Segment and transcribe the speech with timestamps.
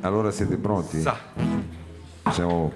[0.00, 1.00] Allora siete pronti?
[1.00, 1.16] Sa.
[2.30, 2.72] Siamo,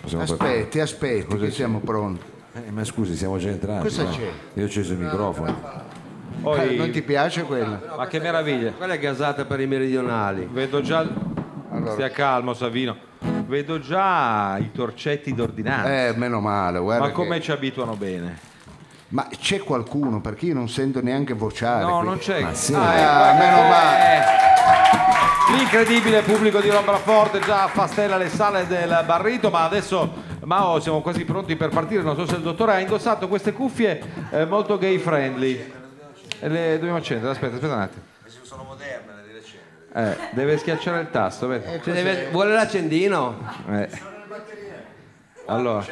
[0.00, 0.50] possiamo partire?
[0.50, 2.22] Aspetti, aspetti, che siamo pronti.
[2.54, 3.82] Eh, ma scusi, siamo già entrati.
[3.82, 4.10] Cosa no?
[4.10, 4.28] c'è?
[4.54, 5.56] Io ho acceso il microfono.
[6.42, 7.80] Poi, Eh, non ti piace quella?
[7.96, 8.72] ma che meraviglia.
[8.72, 10.46] Quella è gasata per i meridionali.
[10.50, 11.06] Vedo già.
[11.92, 12.96] Stia calmo, Savino.
[13.46, 16.08] Vedo già i torcetti d'ordinanza.
[16.08, 17.06] Eh, meno male, guarda.
[17.06, 18.38] ma come che- ci abituano bene?
[19.08, 21.84] Ma c'è qualcuno, perché io non sento neanche vociare.
[21.84, 22.06] No, qui.
[22.08, 22.42] non c'è.
[22.42, 22.74] Ma sì.
[22.74, 25.03] Ah, meno eh.
[25.50, 31.24] L'incredibile pubblico di Lombraforte già affastella le sale del Barrito, ma adesso Mao siamo quasi
[31.24, 32.02] pronti per partire.
[32.02, 35.72] Non so se il dottore ha indossato queste cuffie eh, molto gay friendly.
[36.40, 38.02] E le dobbiamo accendere, aspetta, aspetta un attimo.
[38.42, 40.20] Sono moderne, le deve accendere.
[40.30, 41.64] Eh, deve schiacciare il tasto, vedi?
[41.82, 43.36] Ci deve- vuole l'accendino?
[43.70, 43.88] Eh.
[45.46, 45.84] Allora,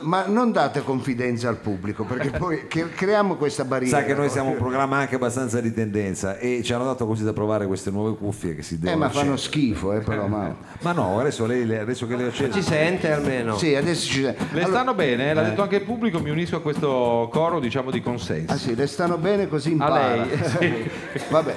[0.00, 3.98] Ma non date confidenza al pubblico, perché poi che- creiamo questa barriera.
[3.98, 7.24] Sa che noi siamo un programma anche abbastanza di tendenza e ci hanno dato così
[7.24, 9.40] da provare queste nuove cuffie che si Eh, devono ma fanno accendere.
[9.42, 10.26] schifo, eh, però.
[10.26, 10.54] Ma...
[10.80, 13.56] Ma no, adesso, lei, le- adesso che le ho accese Ci sente almeno?
[13.56, 16.60] Sì, adesso ci le Allora- stanno bene, l'ha detto anche il pubblico, mi unisco a
[16.60, 18.52] questo coro diciamo di consenso.
[18.52, 20.14] Ah sì, le stanno bene così A impara.
[20.16, 20.90] lei, sì.
[21.30, 21.54] Vabbè,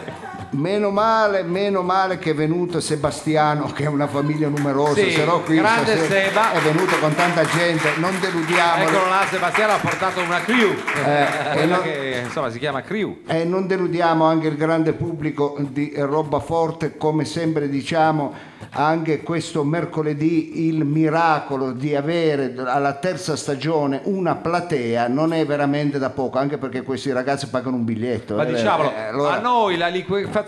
[0.52, 5.24] meno male, meno male che è venuto Sebastiano, che è una famiglia numerosa, Sì, se
[5.26, 6.52] no qui grande stasera Seba.
[6.54, 8.90] è venuto con tanta gente, non deludiamolo.
[8.90, 10.72] Eccolo là, Sebastiano ha portato una crew,
[11.06, 13.20] Eh, quella no- che insomma si chiama crew.
[13.28, 19.64] E non deludiamo anche il grande pubblico di Roba Forte, come sempre diciamo, anche questo
[19.64, 26.38] mercoledì il miracolo di avere alla terza stagione una platea non è veramente da poco,
[26.38, 28.36] anche perché questi ragazzi pagano un biglietto.
[28.36, 28.54] Ma eh.
[28.54, 30.40] diciamolo, Eh, allora- a noi la liquefazione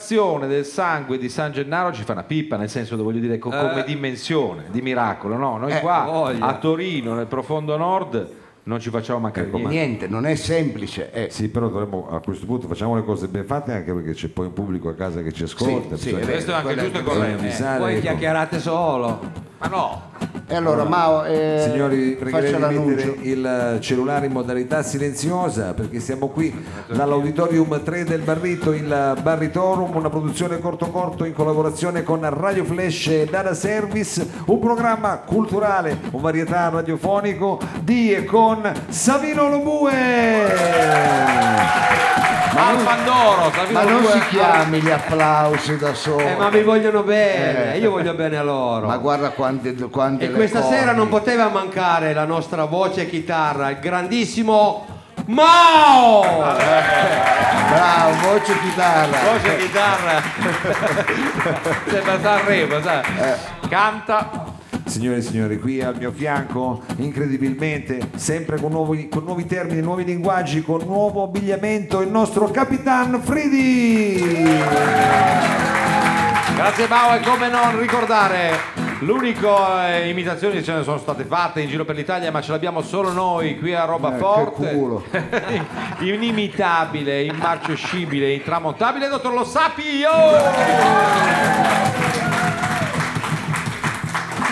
[0.48, 3.84] del sangue di San Gennaro ci fa una pippa, nel senso, voglio dire, co- come
[3.86, 5.58] dimensione di miracolo, no?
[5.58, 6.46] Noi Eh, qua voglia.
[6.46, 8.30] a Torino, nel profondo nord,
[8.66, 9.76] non ci facciamo mancare Ecco, niente.
[9.76, 11.12] Niente, non è semplice.
[11.12, 11.28] eh.
[11.30, 14.46] Sì, però dovremmo a questo punto facciamo le cose ben fatte anche perché c'è poi
[14.46, 15.98] un pubblico a casa che ci ascolta.
[15.98, 16.16] Sì, sì.
[16.16, 17.40] Questo è anche giusto e corretto.
[17.42, 18.02] avvisare, Poi ecco.
[18.02, 19.52] chiacchierate solo.
[19.64, 20.02] Ma no,
[20.46, 23.06] E allora, Mao, eh, Signori, faccia pregherei di l'annuncio.
[23.08, 26.54] mettere il cellulare in modalità silenziosa perché siamo qui
[26.88, 33.08] dall'Auditorium 3 del Barrito, il Barritorum, una produzione corto corto in collaborazione con Radio Flash
[33.08, 40.52] e Data Service, un programma culturale, un varietà radiofonico di e con Savino Lobue.
[42.56, 46.20] Al Pandoro, Ma non si chiami gli applausi da solo.
[46.20, 48.88] Eh, ma vi vogliono bene, io voglio bene a loro.
[48.88, 50.78] Ma guarda quante, quante E le questa corni.
[50.78, 54.86] sera non poteva mancare la nostra voce e chitarra, il grandissimo
[55.26, 56.22] Mao!
[57.70, 59.18] Bravo, voce chitarra.
[59.32, 60.22] Voce chitarra.
[61.88, 63.02] Sembra Sanremo, sai?
[63.70, 64.53] Canta.
[64.86, 70.04] Signore e signori, qui al mio fianco, incredibilmente, sempre con nuovi, con nuovi termini, nuovi
[70.04, 74.44] linguaggi, con nuovo abbigliamento, il nostro Capitan Fridi!
[76.56, 81.68] Grazie Mao e come non ricordare l'unica eh, imitazioni ce ne sono state fatte in
[81.68, 85.04] giro per l'Italia ma ce l'abbiamo solo noi qui a Roba Eh, che Forte culo.
[86.00, 92.03] inimitabile, immarcioscibile, intramontabile dottor Lo Sapi oh!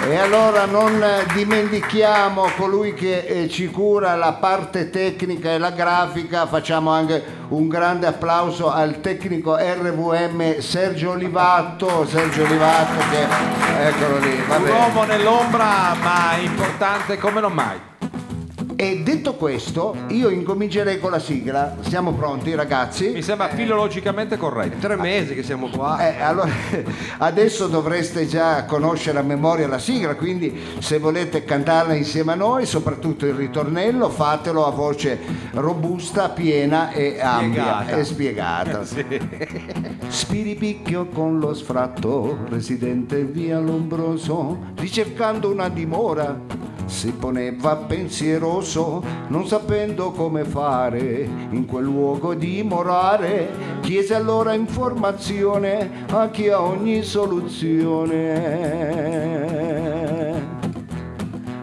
[0.04, 1.00] E allora non
[1.34, 7.68] dimentichiamo colui che eh, ci cura la parte tecnica e la grafica, facciamo anche un
[7.68, 15.94] grande applauso al tecnico RVM Sergio Olivatto, Sergio Olivatto che eccolo lì, un uomo nell'ombra
[16.02, 17.91] ma importante come non mai
[18.82, 21.78] E detto questo, io incomincerei con la sigla.
[21.82, 23.10] Siamo pronti ragazzi?
[23.10, 26.00] mi sembra filologicamente corretto Tre mesi che siamo qua.
[26.00, 26.50] Eh, allora,
[27.20, 32.66] adesso dovreste già conoscere a memoria la sigla, quindi se volete cantarla insieme a noi,
[32.66, 35.20] soprattutto il ritornello, fatelo a voce
[35.52, 37.98] robusta, piena e ampia Spiegata.
[37.98, 38.82] e spiegata.
[40.10, 46.70] Spiripicchio con lo sfratto, residente via Lombroso, ricercando una dimora.
[46.86, 53.50] Si poneva pensieroso, non sapendo come fare in quel luogo dimorare.
[53.82, 58.20] Chiese allora informazione a chi ha ogni soluzione.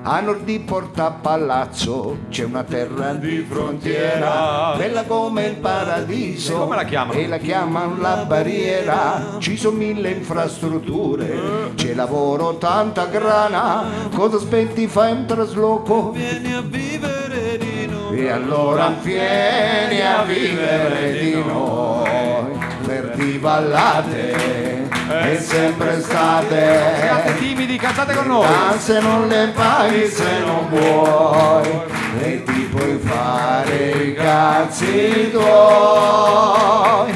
[0.03, 6.55] A nord di Porta Palazzo c'è una terra di frontiera, bella come il paradiso.
[6.55, 7.19] E come la chiamano?
[7.19, 9.37] E la chiamano la barriera.
[9.39, 13.85] Ci sono mille infrastrutture, c'è lavoro, tanta grana.
[14.15, 14.87] Cosa aspetti?
[14.87, 16.12] Fai un trasloco.
[16.12, 18.19] Vieni a vivere di noi.
[18.19, 24.68] E allora vieni a vivere di noi, per di vallate
[25.08, 27.34] è sempre siate state.
[27.38, 28.46] timidi cantate con noi.
[28.78, 31.81] Se non le paghi se non vuoi.
[32.20, 37.10] E ti puoi fare i cazzi tuoi.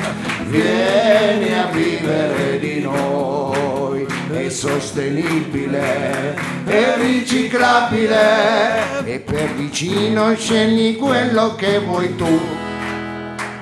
[0.46, 4.06] Vieni a vivere di noi.
[4.48, 6.34] Sostenibile
[6.66, 9.04] e riciclabile.
[9.04, 12.40] E per vicino scegli quello che vuoi tu.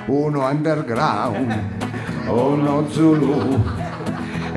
[0.07, 1.63] Uno underground
[2.27, 3.90] o uno Zulu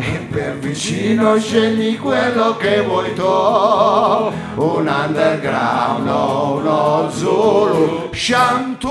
[0.06, 8.88] e per vicino scegli quello che vuoi tu un underground o uno Zulu Shantu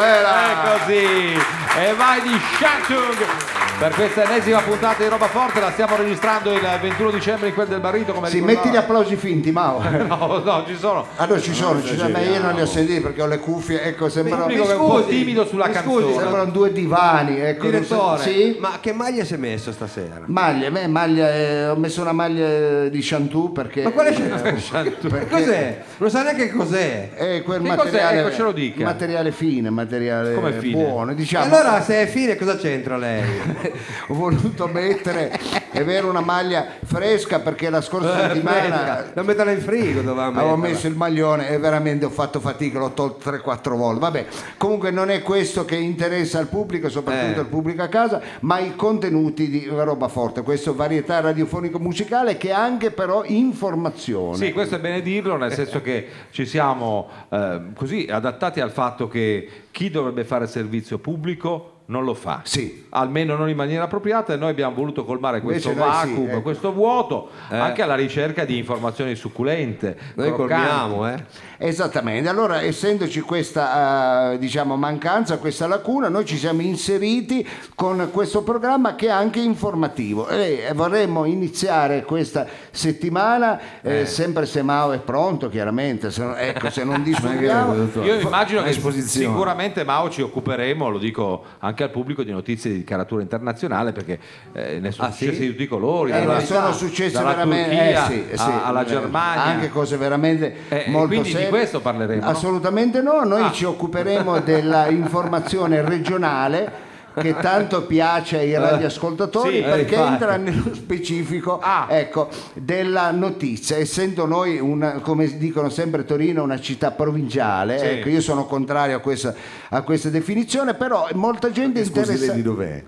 [0.00, 1.40] È così.
[1.78, 3.71] E vai di Shantung.
[3.82, 7.66] Per questa ennesima puntata di Roba Forte la stiamo registrando il 21 dicembre in quel
[7.66, 9.80] del Barrito come Sì, ricordava- metti gli applausi finti, Mao.
[10.06, 11.04] No, no, ci sono.
[11.16, 13.82] Allora ci sono, ci sono, ma io non li ho sentiti perché ho le cuffie,
[13.82, 16.04] ecco, sembrano, pubblico che è un po' scusi, timido sulla mi canzone.
[16.04, 17.40] scusi, sembrano due divani.
[17.40, 18.56] Ecco, non so- Direttore, Sì?
[18.60, 20.20] ma che maglia si è messo stasera?
[20.26, 23.82] Maglia, a me maglia, eh, ho messo una maglia di Shantu perché...
[23.82, 25.82] Ma quale eh, Ma cos'è?
[25.96, 27.10] Non sa neanche che cos'è.
[27.14, 28.26] è quel Che materiale, cos'è?
[28.28, 28.84] Ecco, ce lo dica.
[28.84, 30.72] materiale fine, materiale Come fine?
[30.84, 31.10] buono.
[31.10, 33.70] E Diciamo, allora se è fine cosa c'entra lei?
[34.08, 35.38] ho voluto mettere
[35.70, 39.10] e avere una maglia fresca perché la scorsa settimana Fresca.
[39.14, 42.92] Da metterla in frigo doveva Avevo messo il maglione e veramente ho fatto fatica, l'ho
[42.92, 44.00] tolto 3-4 volte.
[44.00, 44.26] Vabbè,
[44.56, 47.40] comunque non è questo che interessa al pubblico, soprattutto Eh.
[47.40, 52.48] al pubblico a casa, ma i contenuti di roba forte, questo varietà radiofonico musicale che
[52.48, 54.36] è anche però informazione.
[54.36, 59.08] Sì, questo è bene dirlo, nel senso che ci siamo eh, così adattati al fatto
[59.08, 62.40] che chi dovrebbe fare servizio pubblico non lo fa.
[62.42, 62.86] Sì.
[62.88, 66.30] Almeno non in maniera appropriata e noi abbiamo voluto colmare questo Invece noi sì, vacuum,
[66.30, 66.42] ecco.
[66.42, 69.96] questo vuoto, anche alla ricerca di informazioni succulente.
[70.14, 70.66] Noi croccanti.
[70.66, 71.24] colmiamo, eh?
[71.58, 77.46] Esattamente, allora essendoci questa eh, diciamo, mancanza, questa lacuna, noi ci siamo inseriti
[77.76, 84.62] con questo programma che è anche informativo e vorremmo iniziare questa settimana, eh, sempre se
[84.62, 87.02] Mao è pronto chiaramente, se ecco, se non
[87.84, 88.06] dottore.
[88.06, 92.84] Io immagino che sicuramente Mao ci occuperemo, lo dico anche al pubblico, di notizie di
[92.84, 94.18] caratura internazionale perché
[94.52, 95.24] eh, ne sono Ah, sì?
[95.24, 96.10] successe di tutti i colori.
[96.10, 99.42] Eh, dalla- ne sono successe veramente Turchia eh, sì, sì, a- alla eh, Germania.
[99.42, 101.48] anche cose veramente Eh, molto quindi di serie.
[101.48, 102.28] questo parleremo, no?
[102.30, 103.52] assolutamente no noi Ah.
[103.52, 110.12] ci occuperemo della informazione regionale che tanto piace ai radioascoltatori sì, perché eh, infatti.
[110.12, 111.86] entra nello specifico Ah.
[111.90, 117.84] ecco, della notizia essendo noi una, come dicono sempre Torino una città provinciale Sì.
[117.86, 119.34] ecco, io sono contrario a questa,
[119.68, 122.82] a questa definizione però molta gente interessa di dov'è?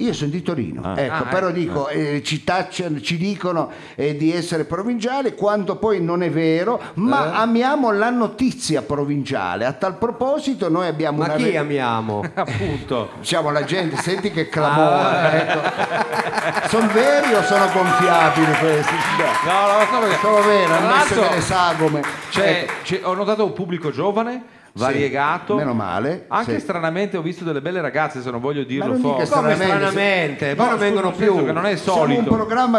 [0.00, 1.56] Io sono di Torino, ecco, Ah, però ecco.
[1.58, 6.80] dico, eh, ci, tacciano- ci dicono eh, di essere provinciali quando poi non è vero,
[6.94, 7.36] ma Eh?
[7.36, 9.64] amiamo la notizia provinciale.
[9.66, 11.34] A tal proposito noi abbiamo Ma una...
[11.34, 12.22] chi re- amiamo?
[12.34, 13.10] Appunto.
[13.18, 14.46] Diciamo la gente, senti che Ah.
[14.48, 16.68] clamore, ecco.
[16.68, 18.94] Sono veri o sono gonfiabili questi?
[19.18, 19.66] No, No,
[20.00, 22.00] no, no, sono veri, hanno messo delle sagome.
[22.30, 25.54] c'è- Ecco, ho notato un pubblico giovane, variegato.
[25.56, 26.60] meno male, Anche sì.
[26.60, 29.08] stranamente ho visto delle belle ragazze, se non voglio dirlo forte.
[29.08, 30.54] Come Stranamente, stranamente?
[30.54, 31.44] Poi No, non vengono più.
[31.44, 32.34] che non è Siamo un solito.
[32.34, 32.78] programma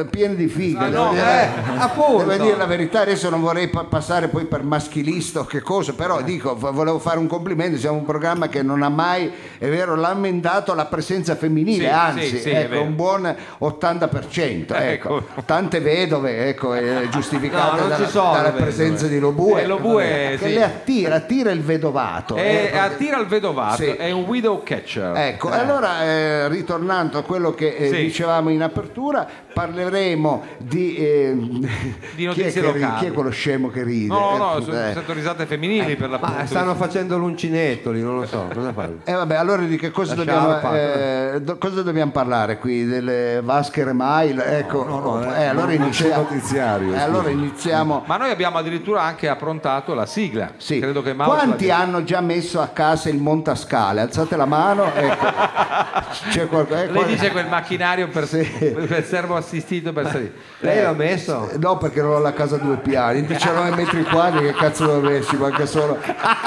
[0.00, 0.78] eh, pieno di fighe.
[0.84, 1.22] Ah, no, dire.
[1.22, 1.48] eh,
[1.78, 2.24] appunto.
[2.24, 5.92] Devo dire la verità, adesso non vorrei pa- passare poi per maschilista o che cosa,
[5.94, 9.68] però dico, v- volevo fare un complimento, siamo un programma che non ha mai, è
[9.68, 15.18] vero, lamentato la presenza femminile, Sì, anzi, sì, sì, è ecco, un buon 80%, ecco.
[15.18, 15.22] Ecco.
[15.44, 18.62] tante vedove, ecco, eh, giustificate No, dalla, dalla vedove.
[18.62, 20.54] presenza di Lobue, Eh, Lobue, che sì.
[20.54, 22.36] le attira, attira il vedovato.
[22.36, 22.78] E ecco.
[22.78, 23.86] attira il vedovato, Sì.
[23.90, 25.16] è un widow catcher.
[25.16, 27.96] Ecco, allora eh, ritornando a quello che eh, Sì.
[28.02, 31.36] dicevamo in apertura, parleremo di, eh,
[32.16, 32.98] chi, è notizie che ri- locali.
[33.00, 34.06] chi è quello scemo che ride?
[34.12, 34.92] No, no, Eh, sono eh.
[34.92, 36.34] sento risate femminili per l'appunto.
[36.36, 38.48] Ma stanno facendo l'uncinetto lì, non lo so.
[38.52, 38.96] Cosa fanno?
[39.04, 42.84] Eh, vabbè, allora di che cosa, La dobbiamo, eh, do- cosa dobbiamo parlare qui?
[42.86, 44.40] Delle vasche remail?
[44.40, 46.22] Ecco, No, no, no, eh, allora iniziamo.
[46.22, 48.02] notiziario, eh, allora iniziamo.
[48.06, 50.52] Ma noi abbiamo addirittura anche approntato la sigla.
[50.56, 50.78] Sì.
[50.80, 54.00] Credo che Mao Quanti ce l'ha- hanno già messo a casa il montascale?
[54.00, 54.92] Alzate la mano.
[54.94, 55.26] Ecco.
[56.30, 56.82] C'è qualcosa.
[56.82, 58.42] eh, Lei dice quel macchinario per, Sì.
[58.44, 60.32] per il servo assistito per salire.
[60.60, 61.48] Lei l'ha messo?
[61.50, 64.52] Eh, No, perché non ho la casa a due piani, in 19 metri quadri, che
[64.54, 65.98] cazzo dovresti, manca solo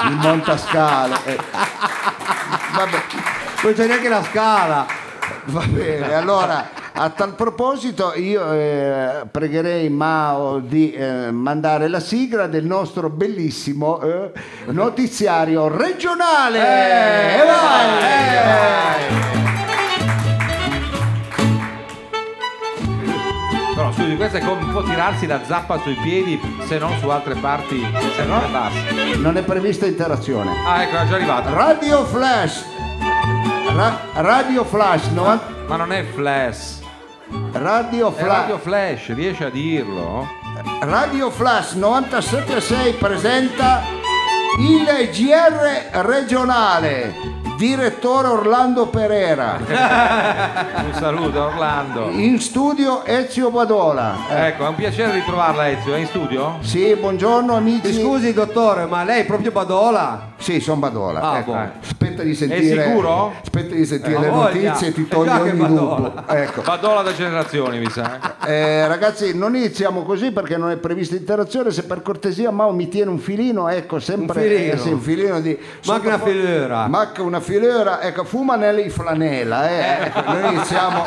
[0.08, 1.16] il montascale.
[1.24, 1.38] eh.
[2.74, 3.02] Vabbè,
[3.62, 4.86] Non c'è neanche la scala.
[5.46, 12.46] va bene, allora a tal proposito io eh, pregherei Mao di eh, mandare la sigla
[12.46, 14.32] del nostro bellissimo eh,
[14.66, 16.58] notiziario regionale.
[16.58, 19.14] Eh, E vai!
[23.74, 27.34] Però scusi, questo è come po' tirarsi la zappa sui piedi, se non su altre
[27.34, 27.78] parti,
[28.16, 29.16] se basse.
[29.18, 30.50] Non è prevista interazione.
[30.66, 31.52] Ah, ecco, è già arrivato.
[31.52, 32.64] Radio Flash.
[33.74, 35.54] Ra- Radio Flash, no?
[35.66, 36.78] Ma non è flash,
[37.52, 38.28] Radio è Flash.
[38.28, 40.26] radio flash, riesce a dirlo?
[40.80, 43.82] Radio Flash 976 presenta
[44.58, 52.08] il GR regionale direttore Orlando Pereira, Un saluto Orlando.
[52.10, 54.14] in studio Ezio Badola.
[54.28, 56.56] Ecco, è un piacere ritrovarla Ezio, è in studio?
[56.60, 58.00] Sì, buongiorno Mi amici.
[58.02, 60.34] scusi dottore, ma lei è proprio Badola?
[60.36, 61.20] Sì, sono Badola.
[61.20, 61.52] Ah, ecco.
[61.52, 61.72] buono.
[61.80, 62.84] Aspetta di sentire.
[62.84, 63.32] sicuro?
[63.42, 64.68] Aspetta di sentire Eh, le voglia.
[64.68, 66.08] notizie e ti È togli ogni Badola.
[66.08, 66.22] dubbio.
[66.28, 66.60] Ecco.
[66.62, 68.36] Badola da generazioni, mi sa.
[68.44, 71.70] Eh, ragazzi, non iniziamo così perché non è prevista interazione.
[71.70, 74.72] Se per cortesia Mao mi tiene un filino, ecco, sempre Un filino.
[74.74, 75.58] eh, sì, un filino di.
[75.86, 76.86] Manca una filera.
[76.86, 79.68] Manca una filera, ecco, fumanelli in flanella.
[79.70, 80.04] Eh.
[80.06, 81.04] Ecco, noi iniziamo.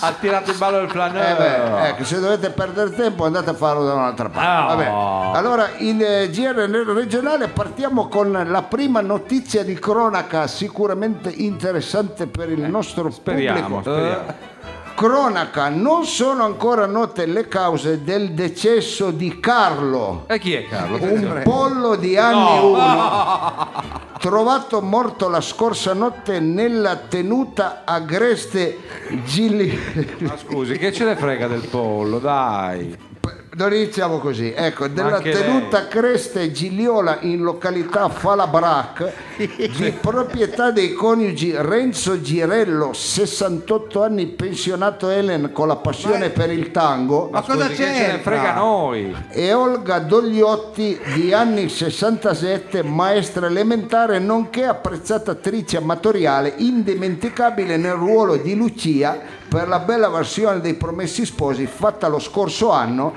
[0.00, 1.36] Ha tirato in ballo il Eh flanello.
[1.76, 4.74] beh, ecco, se dovete perdere tempo andate a farlo da un'altra parte.
[4.74, 5.36] Vabbè.
[5.38, 6.54] Allora, in eh, GR
[6.94, 13.80] regionale partiamo con la prima notizia di cronaca sicuramente interessante per il nostro Speriamo, pubblico.
[13.82, 14.54] speriamo.
[14.96, 20.96] Cronaca, non sono ancora note le cause del decesso di Carlo, E chi è Carlo?
[20.98, 23.68] un pollo di anni uno,
[24.18, 28.78] trovato morto la scorsa notte nella tenuta agreste
[29.26, 29.78] Gilli.
[30.20, 32.96] Ma scusi, che ce ne frega del pollo, dai.
[33.58, 41.54] Non iniziamo così, ecco, della tenuta Creste Gigliola in località Falabrac, di proprietà dei coniugi
[41.56, 47.76] Renzo Girello, 68 anni, pensionato Elen con la passione per il tango, Ma cosa Scusi,
[47.76, 49.16] che ce ne frega noi?
[49.30, 58.36] e Olga Dogliotti, di anni 67, maestra elementare, nonché apprezzata attrice amatoriale, indimenticabile nel ruolo
[58.36, 63.14] di Lucia per la bella versione dei Promessi Sposi fatta lo scorso anno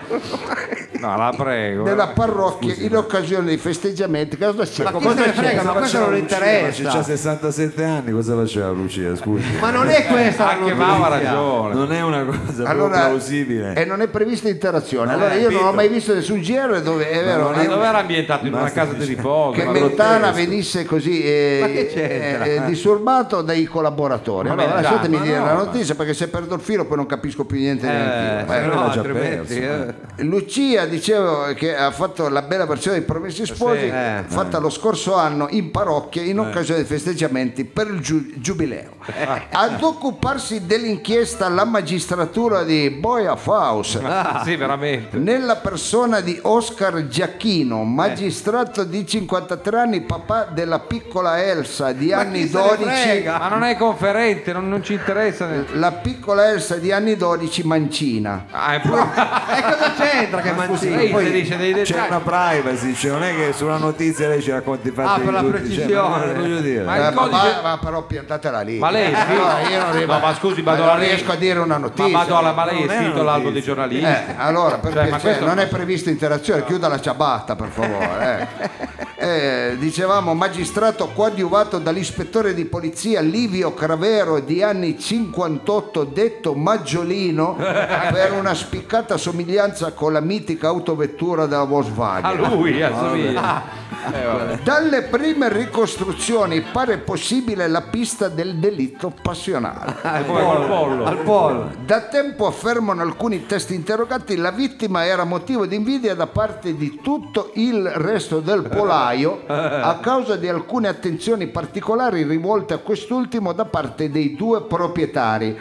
[1.00, 1.83] No, la prego.
[1.83, 2.13] nella eh.
[2.13, 4.38] parrocchia in occasione dei festeggiamenti.
[4.38, 4.83] Cosa c'è?
[4.83, 7.03] Ma chi Cosa se ne frega, ma questo non C'ha interessa.
[7.03, 9.15] 67 anni, cosa faceva Lucia?
[9.15, 9.45] Scusi.
[9.59, 10.74] Ma non è questa la Anche.
[10.74, 11.74] Mao ha ragione.
[11.74, 13.74] Non è una cosa Allora, plausibile.
[13.75, 15.13] e non è prevista interazione.
[15.13, 18.45] Allora io non ho mai visto nessun GR dove è vero Ma dove era ambientato?
[18.45, 19.51] In una casa di riposo?
[19.51, 24.50] che Mentana venisse così eh, eh, eh, disturbato dai collaboratori.
[24.50, 27.57] Ma Allora lasciatemi dire la notizia perché se perdo il filo poi non capisco più
[27.57, 30.17] niente Eh, se no, già perso.
[30.19, 30.23] Eh.
[30.23, 33.85] Lucia dicevo che ha fatto la bella versione dei Promessi Sposi Sì.
[33.88, 34.23] Eh.
[34.27, 38.97] fatta lo scorso anno in parrocchia in occasione dei festeggiamenti per il giu- giubileo.
[39.51, 45.17] Ad occuparsi dell'inchiesta la magistratura di Boia Faus Ah, sì, veramente.
[45.17, 52.17] nella persona di Oscar Giacchino, magistrato di 53 anni, papà della piccola Elsa di Ma
[52.19, 53.01] anni chi se ne 12.
[53.01, 53.38] frega?
[53.38, 55.47] Ma non è conferente, non, non ci interessa.
[55.73, 58.45] La piccola Elsa di anni 12 mancina.
[58.51, 59.07] Ah, è pure...
[59.49, 60.95] E cosa c'entra che manzini?
[60.95, 64.41] Lei Poi dice dei C'è una privacy, cioè non è che su una notizia lei
[64.41, 65.89] ci racconti i fatti Ah, per la tutti, precisione.
[65.91, 66.83] cioè, ma voglio dire.
[66.83, 68.77] Ma il Eh, codice- ma, ma però piantatela lì.
[68.77, 71.59] Ma lei è scritto- Allora, io non, No, ma scusi, ma non riesco a dire
[71.59, 72.07] una Ma notizia.
[72.17, 73.73] Madonna, ma lei è Non è iscritto una all'albo dei notizia.
[73.73, 74.05] giornalisti?
[74.05, 77.67] Eh, allora, perché Cioè, ma cioè, questo- non è prevista interazione, chiuda la ciabatta per
[77.69, 78.47] favore.
[78.59, 78.97] eh.
[79.21, 88.31] Eh, dicevamo, magistrato coadiuvato dall'ispettore di polizia Livio Cravero di anni 58, detto Maggiolino, per
[88.31, 92.49] una spiccata somiglianza con la mitica autovettura della A Volkswagen.
[92.49, 93.88] lui assomiglia.
[94.13, 94.59] Eh, vabbè.
[94.63, 99.95] Dalle prime ricostruzioni pare possibile la pista del delitto passionale.
[100.01, 101.03] Come col pollo.
[101.03, 101.71] Al pollo.
[101.83, 106.99] Da tempo affermano alcuni testi interrogati la vittima era motivo di invidia da parte di
[107.01, 108.61] tutto il resto del
[109.09, 115.59] polaio a causa di alcune attenzioni particolari rivolte a quest'ultimo da parte dei due proprietari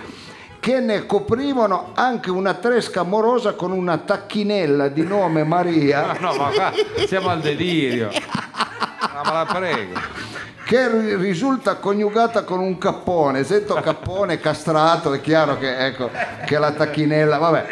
[0.60, 6.50] che ne coprivano anche una tresca amorosa con una tacchinella di nome Maria No, ma
[6.50, 6.72] qua
[7.06, 8.10] siamo al delirio.
[9.24, 9.98] Ma la prego.
[10.64, 13.44] che ri- risulta coniugata con un cappone.
[13.44, 16.10] Sento cappone castrato, è chiaro che, ecco,
[16.44, 17.66] che la tacchinella, vabbè.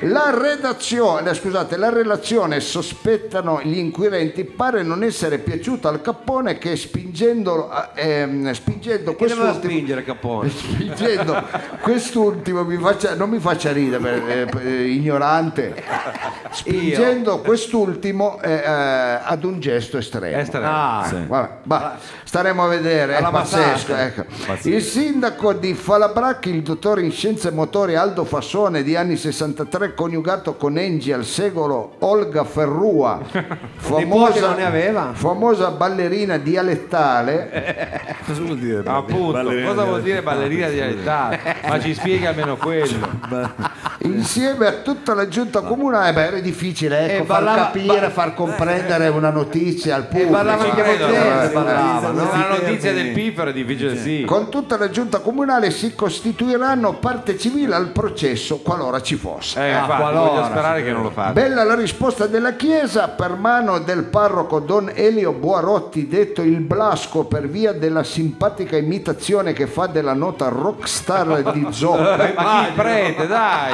[0.00, 6.76] La redazione, scusate, la relazione sospettano gli inquirenti pare non essere piaciuta al cappone che
[6.76, 10.48] spingendo, ehm, spingendo quest'ultimo Capone?
[10.50, 11.42] spingendo
[11.82, 15.74] quest'ultimo mi faccia- non mi faccia ridere eh, eh, ignorante
[16.50, 23.14] spingendo quest'ultimo eh, eh, ad un gesto estremo Esther, Ah, Vabbè, va, staremo a vedere,
[23.14, 23.92] è Alla pazzesco.
[23.92, 24.02] basata.
[24.04, 24.24] ecco.
[24.68, 30.54] Il sindaco di Falabracchi, il dottore in scienze motorie Aldo Fassone, di anni 63, coniugato
[30.56, 33.20] con Engi al secolo Olga Ferrua,
[33.96, 35.10] Nipoti non ne aveva?
[35.12, 38.16] famosa ballerina dialettale.
[38.26, 38.82] Cosa vuol dire?
[38.86, 41.40] appunto, ballerina cosa vuol dire ballerina dialettale?
[41.68, 43.08] Ma ci spiega almeno quello.
[43.28, 43.52] Ba-
[44.04, 48.34] insieme a tutta la giunta comunale, beh, era difficile ecco, E far ballava- capire, far
[48.34, 50.30] comprendere una notizia al pubblico.
[50.32, 52.24] ballava anche Bottese, eh, ballava, no?
[52.30, 54.24] la notizia del piffero è difficile sì.
[54.26, 59.60] Con tutta la giunta comunale si costituiranno parte civile al processo qualora ci fosse.
[59.60, 61.32] Eh, infatti, qualora, voglio sperare che non lo faccia.
[61.32, 67.24] Bella la risposta della Chiesa per mano del parroco Don Elio Buarotti, detto il Blasco
[67.24, 72.72] per via della simpatica imitazione che fa della nota rockstar di Zocca, Eh, Ma chi
[72.74, 73.72] prete, dai!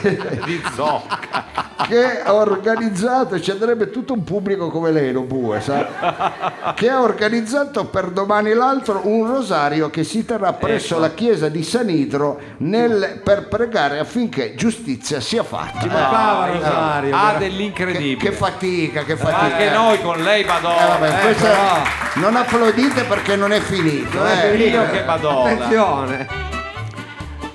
[0.44, 1.69] di zocca.
[1.88, 6.72] Che ha organizzato, ci andrebbe tutto un pubblico come lei, lo bue, sa?
[6.74, 11.02] che ha organizzato per domani l'altro un rosario che si terrà presso Ecco.
[11.02, 15.86] la chiesa di San Idro nel- per pregare affinché giustizia sia fatta.
[15.86, 17.16] Brava Rosario.
[17.16, 18.16] Ha Che, dell'incredibile.
[18.16, 19.40] che fatica, che fatica.
[19.40, 20.86] Anche noi con lei, Eh, Madonna.
[20.86, 21.82] vabbè, Eh, questa- però-
[22.26, 24.24] non applaudite perché non è finito.
[24.26, 24.56] eh.
[24.56, 25.50] Dio che Madonna.
[25.50, 26.48] Attenzione.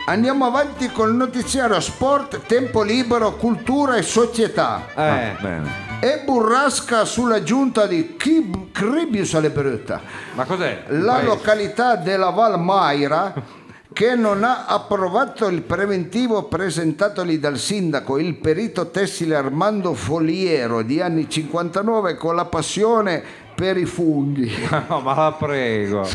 [0.08, 4.84] Andiamo avanti col notiziario sport, tempo libero, cultura e società.
[4.96, 5.36] Eh.
[5.42, 5.84] Bene.
[6.00, 10.02] E burrasca sulla giunta di Kib- Cribius alle Brutta,
[10.36, 10.84] Ma cos'è?
[10.90, 13.34] la località della Val Maira
[13.92, 21.02] che non ha approvato il preventivo presentatogli dal sindaco, il perito tessile Armando Foliero di
[21.02, 23.24] anni 59 con la passione
[23.56, 24.52] per i funghi.
[24.88, 26.06] No, ma la prego.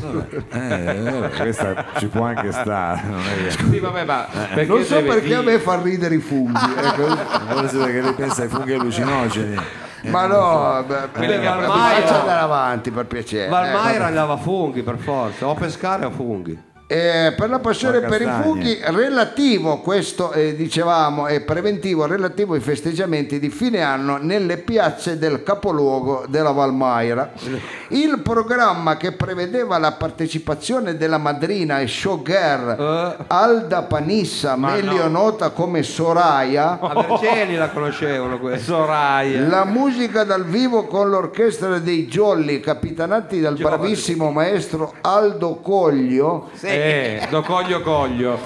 [0.52, 3.50] Eh, questa ci può anche stare, non è che...
[3.50, 6.58] Sì, vabbè, ma perché Non so perché a dire- me fa ridere i funghi.
[6.76, 7.06] ecco.
[7.50, 9.56] Vuole sapere che lei pensa ai funghi allucinogeni.
[10.02, 13.48] Ma no, faccia andare avanti per piacere.
[13.48, 16.68] Valmaira Eh, andava a funghi per forza, o a pescare o a funghi.
[16.92, 22.60] Eh, per la passione per i funghi relativo, questo eh, dicevamo è preventivo relativo ai
[22.60, 27.30] festeggiamenti di fine anno nelle piazze del capoluogo della Valmaira.
[27.90, 35.84] Il programma che prevedeva la partecipazione della madrina e showgirl Alda Panissa, meglio nota come
[35.84, 38.64] Soraya, A Vercelli la conoscevano questa.
[38.64, 39.46] Soraya.
[39.46, 46.48] la musica dal vivo con l'orchestra dei Jolly, capitanati dal bravissimo maestro Aldo Coglio.
[46.82, 48.38] Eh, do coglio coglio.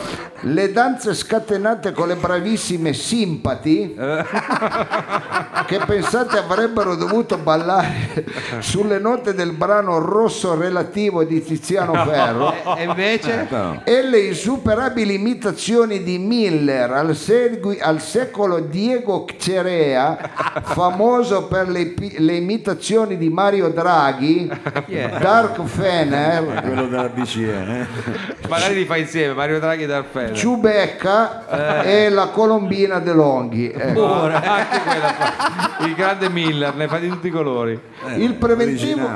[0.46, 3.94] Le danze scatenate con le bravissime Simpati
[5.66, 8.26] che pensate avrebbero dovuto ballare
[8.58, 13.46] sulle note del brano rosso relativo di Tiziano Ferro E invece?
[13.48, 20.18] Però, e le insuperabili imitazioni di Miller al, segui- al secolo Diego Cerea
[20.62, 24.50] famoso per le, le imitazioni di Mario Draghi
[25.20, 27.86] Dark Fener quello della BCE.
[28.28, 28.48] Eh.
[28.48, 30.34] Magari li fa insieme, Mario Draghi e Darfede.
[30.34, 34.06] Ciubecca e la Colombina De Longhi ecco.
[34.24, 35.84] Anche quella fa.
[35.84, 37.78] Il grande Miller, ne fa di tutti i colori.
[38.16, 39.08] Il preventivo,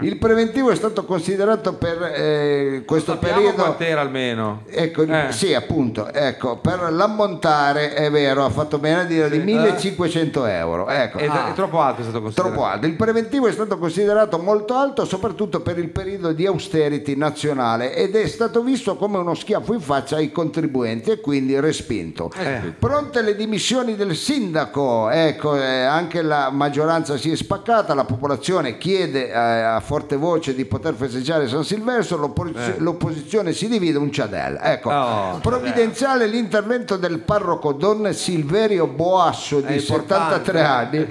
[0.00, 3.62] il preventivo è stato considerato per eh, questo periodo.
[3.62, 4.62] quant'era almeno.
[4.68, 5.26] Ecco, Eh.
[5.30, 10.88] sì, appunto, ecco, per l'ammontare è vero, ha fatto bene a dire di 1500 euro.
[10.88, 11.18] Ecco.
[11.18, 12.54] È, è troppo alto è stato considerato.
[12.54, 12.86] Troppo alto.
[12.86, 18.14] Il preventivo è stato considerato molto alto soprattutto per il periodo di austerity nazionale ed
[18.16, 22.30] è stato visto come uno schiaffo in faccia ai contribuenti e quindi respinto.
[22.78, 28.76] Pronte le dimissioni del sindaco, ecco, eh, anche la maggioranza si è spaccata, la popolazione
[28.78, 34.10] chiede eh, a forte voce di poter festeggiare San Silvestro, l'opposi- l'opposizione si divide un
[34.12, 34.58] ciadello.
[34.60, 40.50] Ecco, Oh, provvidenziale l'intervento del parroco Don Silverio Boasso di importante.
[40.52, 41.06] 73 anni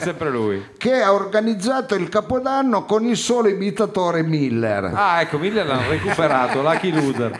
[0.77, 6.61] che ha organizzato il capodanno con il solo imitatore Miller Ah, ecco, Miller l'hanno recuperato,
[6.61, 7.30] Lucky Loser.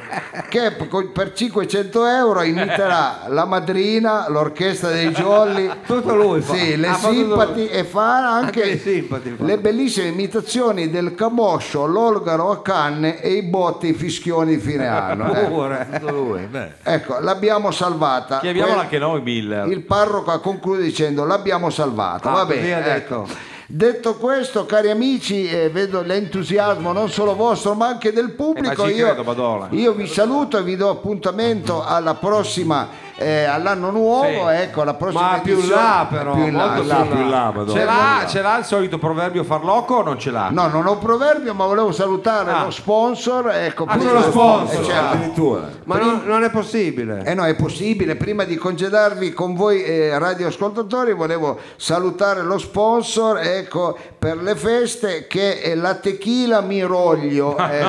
[0.50, 0.72] Che
[1.14, 6.54] per 500 euro imiterà la madrina, l'orchestra dei Jolly Tutto lui fa.
[6.54, 9.44] sì, le fatto simpati e fa anche, Anche le simpati fa.
[9.44, 15.34] le bellissime imitazioni del camoscio, l'olgaro a canne e i botti fischioni di fine anno
[15.34, 15.48] ecco.
[15.50, 15.88] Pure.
[16.02, 16.50] Lui.
[16.84, 19.68] Ecco, l'abbiamo salvata Chiamiamola Que- anche noi Miller.
[19.68, 23.28] il parroco conclude dicendo l'abbiamo salvata Ah, va bene ecco.
[23.72, 24.16] Detto.
[24.16, 28.92] questo cari amici eh, vedo l'entusiasmo non solo vostro ma anche del pubblico Eh, ma
[28.92, 32.88] io, credo, io vi saluto e vi do appuntamento alla prossima
[33.22, 34.56] eh, all'anno nuovo Sì.
[34.56, 36.88] ecco la prossima Ma più in edizione- là però, più in là, molto sì.
[36.90, 37.72] Là, più in là, Madonna.
[37.80, 40.50] Ce l'ha, ce l'ha il solito proverbio farlocco o non ce l'ha?
[40.52, 42.64] No, non ho proverbio, ma volevo salutare Ah.
[42.64, 43.50] lo sponsor.
[43.52, 44.82] Ecco, Ah, c'è lo sponsor.
[44.82, 45.14] Eh, certo.
[45.16, 45.70] Addirittura.
[45.86, 47.24] Ma non, non è possibile.
[47.26, 48.16] Eh no, è possibile.
[48.16, 55.28] Prima di congedarvi con voi eh, radioascoltatori, volevo salutare lo sponsor ecco, per le feste
[55.28, 57.58] che è la Tequila Miroglio.
[57.58, 57.84] eh.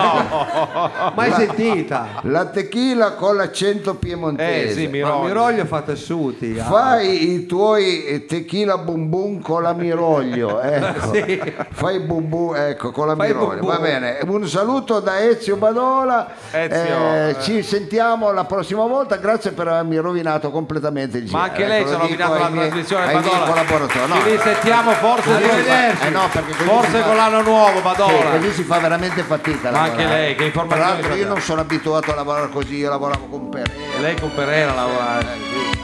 [1.15, 2.21] Mai sentita.
[2.23, 4.75] La tequila con l'accento Eh piemontese.
[4.75, 5.07] sì, Ma roglio.
[5.07, 5.22] Miroglio.
[5.23, 6.59] Miroglio fa tessuti.
[6.59, 6.65] ah.
[6.65, 11.13] Fai i tuoi tequila bum bum con la Miroglio, ecco.
[11.13, 11.55] Sì.
[11.71, 14.19] Fai bum bum, ecco, con la Fai Miroglio, bum va bene.
[14.27, 16.29] Un saluto da Ezio Badola.
[16.51, 17.37] Ezio, Eh, eh.
[17.41, 21.39] Ci sentiamo la prossima volta, grazie per avermi rovinato completamente il giro.
[21.39, 24.07] Ma anche lei Ecco, ci ha rovinato la miei- trasmissione, Badola.
[24.07, 28.31] No, Ci risentiamo forse, eh, no, forse fa- con l'anno nuovo, Sì, Badola.
[28.37, 29.71] così si fa veramente fatica.
[29.71, 32.89] Ma anche lei, che informazioni Tra l'altro io non sono abituato a lavorare così, io
[32.91, 34.01] lavoravo con Pereira.
[34.01, 35.02] Lei con Pereira lavora.
[35.05, 35.82] Eh,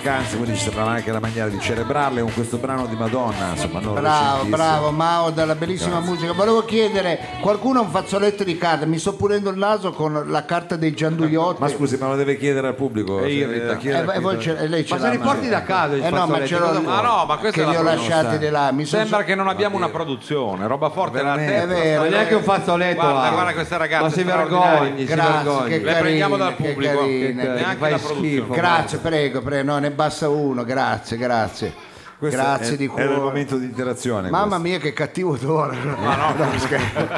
[0.00, 3.80] vacanze, quindi ci sarà anche la maniera di celebrarle con questo brano di Madonna, insomma,
[3.80, 6.32] non Bravo, bravo Mao della bellissima musica.
[6.32, 8.86] Volevo chiedere, qualcuno ha un fazzoletto di carta?
[8.86, 11.60] Mi sto pulendo il naso con la carta dei Gianduiotti.
[11.60, 13.20] Ma scusi, ma lo deve chiedere al pubblico?
[13.22, 15.18] E chi era Eh, beh, qui- voi ce- eh, lei ce Ma l'ha, se li
[15.18, 17.70] porti da casa Eh no, ma ce l'ho cosa Ma no, ma questa che è
[17.70, 18.72] li ho la lasciati di là.
[18.72, 21.62] Mi Sembra che non abbiamo una produzione, roba forte la terra.
[21.62, 25.04] È vero, Ma è neanche un fazzoletto Guarda, guarda queste ragazze Ma si vergogni, si
[25.04, 25.80] Grazie, vergogni.
[25.82, 28.54] Le prendiamo dal pubblico, neanche la produzione.
[28.56, 29.72] Grazie, prego, prego.
[29.72, 30.64] No, ne basta uno.
[30.64, 31.74] Grazie, grazie.
[32.18, 33.04] Questo grazie è- di cuore.
[33.04, 34.28] Era il momento di interazione.
[34.30, 34.62] Mamma questo.
[34.68, 35.76] mia, che cattivo odore.
[35.80, 37.08] No, no, scherzo.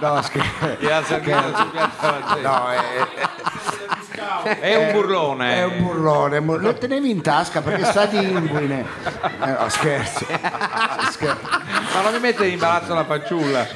[0.00, 1.14] No, scherzo.
[1.20, 1.88] Alla gente.
[2.42, 2.66] No,
[4.42, 5.54] è, È un burlone.
[5.56, 6.40] è un burlone.
[6.40, 8.84] Lo tenevi in tasca perché sa di inguine.
[9.42, 10.24] Eh, no, scherzo.
[11.10, 11.46] Scherzo.
[11.94, 13.66] Ma non mi mette in imbarazzo la fanciulla.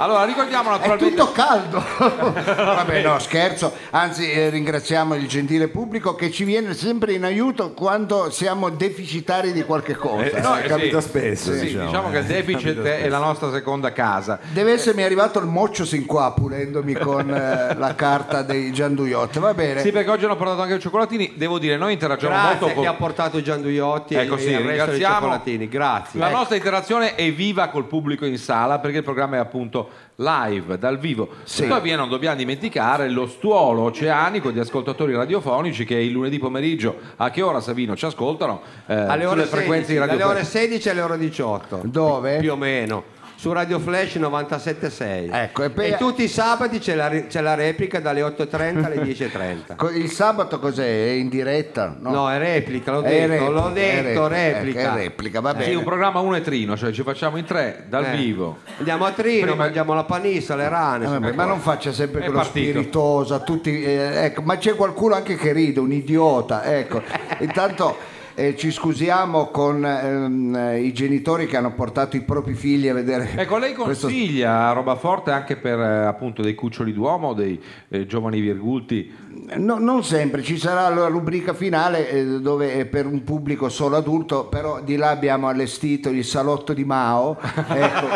[0.00, 1.16] Allora, ricordiamo È naturalmente...
[1.16, 1.82] tutto caldo.
[1.98, 3.72] Vabbè, no, scherzo.
[3.90, 9.52] Anzi, eh, ringraziamo il gentile pubblico che ci viene sempre in aiuto quando siamo deficitari
[9.52, 10.22] di qualche cosa.
[10.22, 11.08] Eh, no, eh, capita sì.
[11.08, 12.34] spesso, Sì, diciamo, diciamo che il eh.
[12.42, 14.38] deficit è la nostra seconda casa.
[14.52, 19.40] Deve essermi arrivato il moccio sin qua pulendomi con eh, la carta dei Gianduiotti.
[19.40, 19.80] Va bene.
[19.80, 21.32] Sì, perché oggi hanno portato anche i cioccolatini.
[21.34, 22.86] Devo dire, noi interagiamo Grazie molto a chi con...
[22.86, 25.14] ha portato i Gianduiotti Ecco, e sì, dei ringraziamo.
[25.14, 25.68] cioccolatini.
[25.68, 26.20] Grazie.
[26.20, 30.78] La nostra interazione è viva col pubblico in sala perché il programma è appunto live,
[30.78, 31.28] dal vivo.
[31.44, 37.30] Tuttavia non dobbiamo dimenticare lo stuolo oceanico di ascoltatori radiofonici che il lunedì pomeriggio, a
[37.30, 38.62] che ora Savino ci ascoltano?
[38.86, 40.62] Eh, alle ore sulle frequenze 16, di Radio dalle ore Flash.
[40.62, 42.38] 16 alle ore 18 Dove?
[42.38, 46.96] più o meno su Radio Flash 97.6 Ecco, e e, poi- tutti i sabati c'è
[46.96, 50.82] la, c'è la replica dalle 8.30 alle 10.30 Co- Il sabato cos'è?
[50.84, 51.96] È in diretta?
[52.00, 52.28] no.
[52.28, 55.50] è replica l'ho È detto l'ho replica, è detto replica, replica, ecco, è replica, va
[55.52, 55.74] Sì, bene.
[55.76, 58.16] un programma uno e trino, cioè ci facciamo in tre dal Eh.
[58.16, 58.56] vivo.
[58.78, 62.20] andiamo a Trino Prima- mangiamo la panissa le rane Eh, vabbè, ma non faccia sempre
[62.22, 62.70] È quello partito.
[62.70, 66.64] spiritoso, a tutti, eh, ecco, ma c'è qualcuno anche che ride, un idiota.
[66.64, 67.02] Ecco.
[67.38, 72.86] Intanto eh, ci scusiamo con ehm, eh, i genitori che hanno portato i propri figli
[72.86, 73.30] a vedere.
[73.34, 78.06] Ecco, lei questo- consiglia roba forte anche per eh, appunto dei cuccioli d'uomo, dei eh,
[78.06, 79.12] giovani virgulti.
[79.56, 83.96] No, non sempre, ci sarà la rubrica finale eh, dove è per un pubblico solo
[83.96, 88.06] adulto, però di là abbiamo allestito il salotto di Mao, ecco,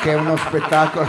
[0.00, 1.06] che è uno spettacolo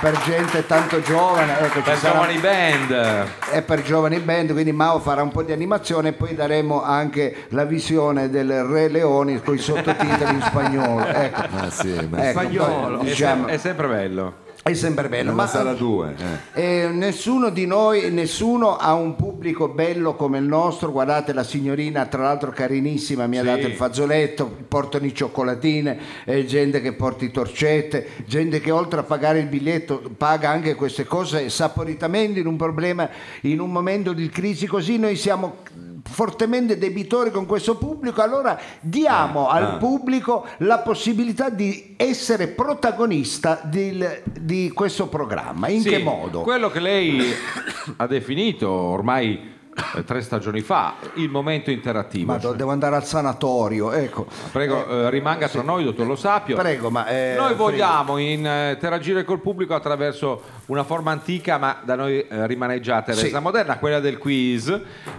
[0.00, 1.58] per gente tanto giovane.
[1.58, 3.26] Ecco, Per sarà- giovani band.
[3.50, 7.46] è per giovani band, quindi Mao farà un po' di animazione e poi daremo anche
[7.48, 11.04] la visione del Re Leoni con i sottotitoli in spagnolo.
[11.06, 11.40] Ecco.
[11.56, 12.96] Ah, sì, ma Ecco, Spagnolo.
[12.98, 14.34] poi, È, diciamo, sem- è sempre bello.
[14.70, 15.30] È sempre bello.
[15.30, 16.14] nella Ma sala 2.
[16.54, 20.90] eh, nessuno di noi, nessuno ha un pubblico bello come il nostro.
[20.90, 23.46] Guardate, la signorina, tra l'altro carinissima, mi ha Sì.
[23.46, 29.00] dato il fazzoletto, portano i cioccolatine, eh, gente che porta i torcette, gente che oltre
[29.00, 33.08] a pagare il biglietto paga anche queste cose saporitamente in un problema,
[33.42, 34.98] in un momento di crisi così.
[34.98, 35.58] Noi siamo
[36.06, 44.22] fortemente debitori con questo pubblico allora diamo al pubblico la possibilità di essere protagonista del-
[44.40, 46.42] di questo programma in Sì, che modo?
[46.42, 47.22] Quello che lei
[47.96, 49.54] ha definito ormai
[50.04, 52.32] tre stagioni fa, il momento interattivo.
[52.32, 54.26] Ma do- devo andare al sanatorio, ecco.
[54.52, 56.56] Prego, eh, rimanga tra noi, dottor Lo Sapio.
[56.56, 57.62] Prego, ma eh, Noi prego.
[57.64, 63.12] vogliamo in- eh, interagire col pubblico attraverso una forma antica ma da noi eh, rimaneggiata
[63.12, 63.22] e Sì.
[63.24, 64.68] resa moderna, quella del quiz.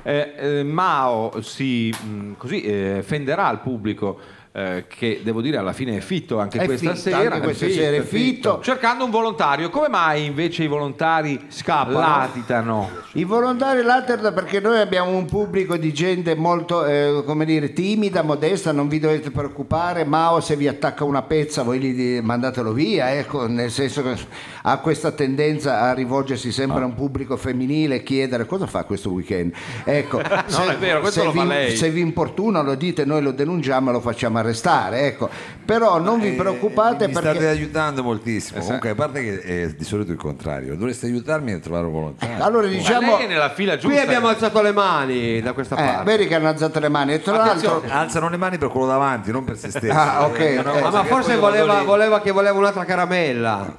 [0.03, 4.19] Eh, eh, Mao si mh, così, eh, fenderà al pubblico
[4.57, 7.17] eh, che devo dire alla fine è fitto anche È questa fitto, sera.
[7.35, 8.59] anche questa È sera è fitto.
[8.63, 9.69] Cercando un volontario.
[9.69, 11.99] Come mai invece i volontari Scappano?
[11.99, 12.89] latitano?
[13.13, 18.23] I volontari laterda perché noi abbiamo un pubblico di gente molto, eh, come dire, timida,
[18.23, 20.05] modesta, non vi dovete preoccupare.
[20.05, 24.15] Mao se vi attacca una pezza voi gli mandatelo via, ecco, nel senso che
[24.63, 29.11] ha questa tendenza a rivolgersi sempre a un pubblico femminile e chiedere cosa fa questo
[29.11, 29.53] weekend.
[29.83, 30.17] Ecco,
[30.49, 31.75] Non è vero, questo se lo fa vi, lei.
[31.75, 35.29] se vi importuna lo dite, noi lo denunciamo e lo facciamo arrestare, ecco.
[35.67, 37.29] Però non vi preoccupate Eh, mi perché...
[37.31, 38.59] state aiutando moltissimo.
[38.59, 41.91] Eh, Comunque, a parte che è di solito il contrario, dovreste aiutarmi a trovare un
[41.91, 42.43] volontario.
[42.43, 43.17] Allora Ma diciamo...
[43.17, 43.89] lei è nella fila giusta.
[43.89, 47.13] qui abbiamo alzato le mani da questa Eh, parte vedi che hanno alzato le mani
[47.13, 47.83] e tra l'altro...
[47.89, 49.89] Alzano le mani per quello davanti, non per se stessi.
[49.89, 53.75] Ah, ok, cosa Ah, ma forse voleva, voleva che voleva un'altra caramella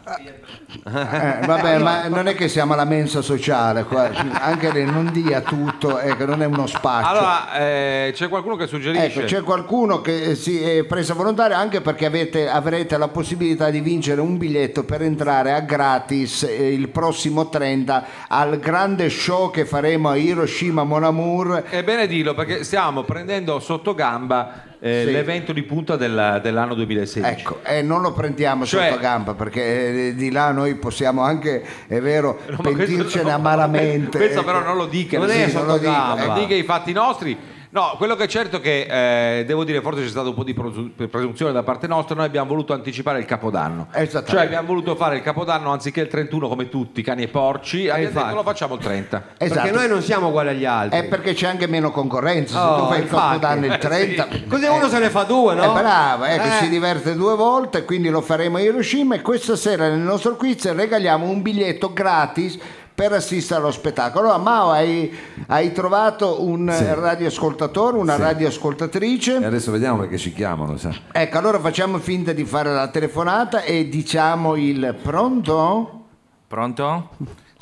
[0.85, 5.41] Eh, vabbè, ma non è che siamo alla mensa sociale qua, anche lei non dia
[5.41, 7.09] tutto, ecco, non è uno spaccio.
[7.09, 9.21] Allora, eh, c'è qualcuno che suggerisce.
[9.21, 13.81] Ecco, c'è qualcuno che si è preso volontario anche perché avete- avrete la possibilità di
[13.81, 19.65] vincere un biglietto per entrare a gratis eh, il prossimo 30 al grande show che
[19.67, 21.65] faremo a Hiroshima Mon Amour.
[21.69, 25.11] È bene dirlo perché stiamo prendendo sotto gamba eh, Sì.
[25.13, 27.41] l'evento di punta del- dell'anno 2016.
[27.41, 31.65] Ecco, e non lo prendiamo Cioè- sotto gamba perché eh, di là noi possiamo anche,
[31.89, 34.17] è vero, No, questo- pentircene no, amaramente.
[34.19, 34.47] Questo ecco.
[34.53, 36.25] però non lo dica, Non è senso, sotto non gamba.
[36.27, 37.37] non dica i fatti nostri.
[37.71, 40.43] No, quello che è certo è che eh, devo dire, forse c'è stato un po'
[40.43, 43.89] di presu- presunzione da parte nostra, noi abbiamo voluto anticipare il Capodanno.
[43.93, 44.31] Esattamente.
[44.33, 47.99] Cioè abbiamo voluto fare il Capodanno anziché il 31 come tutti, cani e porci, abbiamo
[48.07, 48.35] detto infatti.
[48.35, 49.23] lo facciamo il 30.
[49.37, 49.61] Esatto.
[49.61, 50.99] Perché noi non siamo uguali agli altri.
[50.99, 52.59] È perché c'è anche meno concorrenza.
[52.59, 53.27] Se Oh, tu fai il infatti.
[53.41, 55.63] capodanno il 30, Così uno se ne fa due, no?
[55.63, 56.51] È bravo, ecco, Eh.
[56.63, 60.73] si diverte due volte, quindi lo faremo a Hiroshima e questa sera nel nostro quiz
[60.73, 62.59] regaliamo un biglietto gratis
[62.99, 64.25] per assistere allo spettacolo.
[64.27, 66.85] Allora, Mao, hai, hai trovato un Sì.
[66.95, 68.23] radioascoltatore, una Sì.
[68.23, 69.37] radioascoltatrice?
[69.41, 70.91] E adesso vediamo perché ci chiamano, sa.
[71.13, 76.07] Ecco, allora facciamo finta di fare la telefonata e diciamo il pronto?
[76.49, 77.11] Pronto?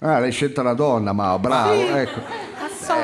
[0.00, 1.72] Ah, l'hai scelta la donna, Mao, bravo.
[1.72, 2.20] Ecco.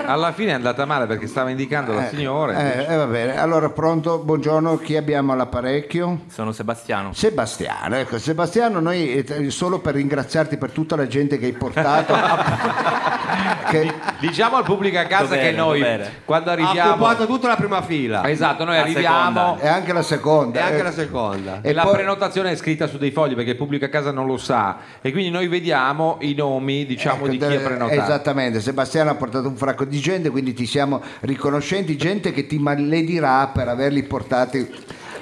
[0.06, 2.58] Alla fine è andata male perché stava indicando la signora.
[2.86, 6.20] Eh, eh, va bene, allora pronto, buongiorno, chi abbiamo all'apparecchio?
[6.28, 7.12] Sono Sebastiano.
[7.12, 12.14] Sebastiano, ecco, Sebastiano, noi eh, solo per ringraziarti per tutta la gente che hai portato.
[13.70, 16.12] che- Diciamo al pubblico a casa Dovere, che noi dovere.
[16.24, 18.28] quando Ha arriviamo occupato tutta la prima fila.
[18.28, 19.62] Esatto, noi La arriviamo seconda.
[19.64, 20.58] e anche la seconda.
[20.58, 20.82] E anche eh.
[20.82, 21.60] la seconda.
[21.60, 24.12] e, E la poi- prenotazione è scritta su dei fogli perché il pubblico a casa
[24.12, 27.60] non lo sa e quindi noi vediamo i nomi diciamo Ecco, di chi è delle-
[27.62, 28.00] prenotato.
[28.00, 32.58] Esattamente, Sebastiano ha portato un fracco di gente, quindi ti siamo riconoscenti, gente che ti
[32.58, 34.70] maledirà per averli portati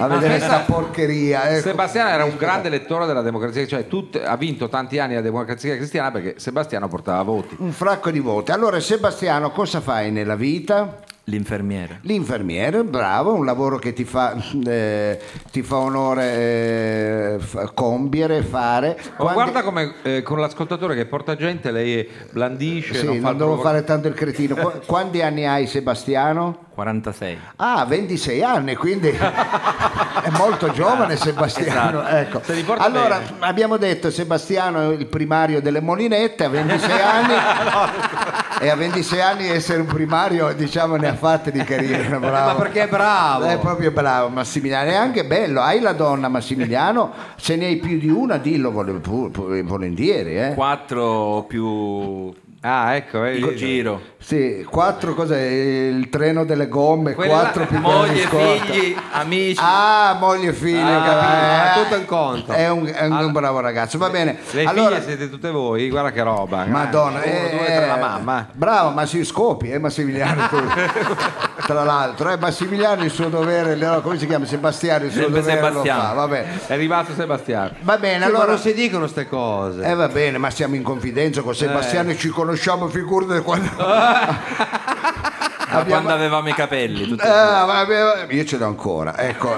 [0.05, 1.51] a vedere pensa- questa porcheria.
[1.51, 1.69] ecco.
[1.69, 5.77] Sebastiano era un grande lettore della democrazia, cioè tut- ha vinto tanti anni la democrazia
[5.77, 7.57] cristiana perché Sebastiano portava voti.
[7.59, 8.51] Un fracco di voti.
[8.53, 10.99] Allora, Sebastiano, cosa fai nella vita?
[11.25, 12.01] L'infermiere.
[12.03, 14.35] L'infermiere, bravo, un lavoro che ti fa,
[14.67, 15.21] eh,
[15.53, 17.39] ti fa onore eh,
[17.75, 18.97] compiere, fare.
[18.99, 23.37] Ma Quando- guarda come eh, con l'ascoltatore che porta gente lei blandisce, Sì, non non,
[23.37, 24.57] devo provo- fare tanto il cretino.
[24.57, 26.69] Qu- quanti anni hai, Sebastiano?
[26.81, 27.39] 46.
[27.57, 32.07] Ah, 26 anni, quindi è molto giovane Sebastiano.
[32.07, 32.41] Ecco.
[32.43, 33.37] Se li porta Allora, bene.
[33.41, 37.35] abbiamo detto Sebastiano è il primario delle Molinette, a 26 anni.
[38.63, 42.19] E a 26 anni essere un primario, diciamo, ne ha fatte di carriera.
[42.19, 42.53] Bravo.
[42.53, 43.47] Ma perché è bravo.
[43.47, 45.63] È proprio bravo Massimiliano, è anche bello.
[45.63, 50.39] Hai la donna Massimiliano, se ne hai più di una, dillo volentieri.
[50.39, 50.53] Eh?
[50.55, 52.31] 4 più
[52.63, 54.03] Ah, ecco, il giro.
[54.19, 55.41] Sì, quattro cos'è?
[55.41, 58.65] Il treno delle gomme, Quella- quattro più Moglie, scorta.
[58.65, 59.59] figli, amici.
[59.59, 61.81] Ah, moglie e figli, Ah, capito?
[61.81, 62.53] è tutto in conto.
[62.53, 64.37] È un, è un- un bravo ragazzo, va bene.
[64.51, 66.67] Le allora, figlie siete tutte voi, guarda che roba.
[66.67, 68.47] Madonna, Eh, uno, eh, due, tre, la mamma.
[68.53, 70.47] Bravo, ma si scopi, eh, Massimiliano.
[70.49, 70.57] tu.
[71.65, 74.45] Tra l'altro, eh, Massimiliano il suo dovere, no, come si chiama?
[74.45, 76.01] Sebastiano il suo Sempre dovere Sebastiano.
[76.03, 76.61] lo fa, va bene.
[76.67, 77.71] È arrivato Sebastiano.
[77.81, 79.83] Va bene, Sì, ma allora non si dicono queste cose.
[79.83, 83.69] eh va bene, ma siamo in confidenza con Sebastiano e ci conosciamo, figurate quando...
[85.71, 87.17] Da quando avevamo i capelli.
[87.21, 87.87] Ah,
[88.29, 89.55] io ce l'ho ancora, ecco.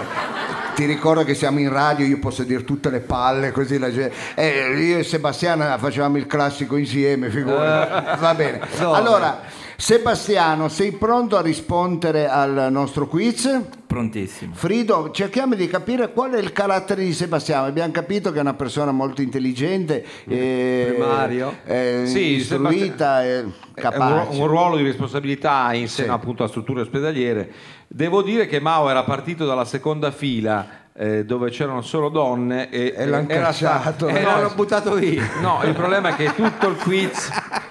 [0.74, 4.14] Ti ricordo che siamo in radio, io posso dire tutte le palle così la gente.
[4.34, 8.20] eh, io e Sebastiano facevamo il classico insieme, figurati.
[8.20, 8.60] Va bene.
[8.80, 9.40] Allora,
[9.86, 13.50] Sebastiano, sei pronto a rispondere al nostro quiz?
[13.84, 14.54] Prontissimo.
[14.54, 17.66] Frido, cerchiamo di capire qual è il carattere di Sebastiano.
[17.66, 21.56] Abbiamo capito che è una persona molto intelligente, eh, Primario.
[21.64, 24.38] eh, Sì, istruita, eh, capace.
[24.40, 26.14] un ruolo di responsabilità in seno Sì.
[26.14, 27.50] appunto a strutture ospedaliere.
[27.88, 32.92] Devo dire che Mao era partito dalla seconda fila eh, dove c'erano solo donne e,
[32.94, 34.06] E l'han era sta- cacciato.
[34.08, 35.26] eh, E no, l'hanno buttato via.
[35.40, 37.30] No, il problema è che tutto il quiz,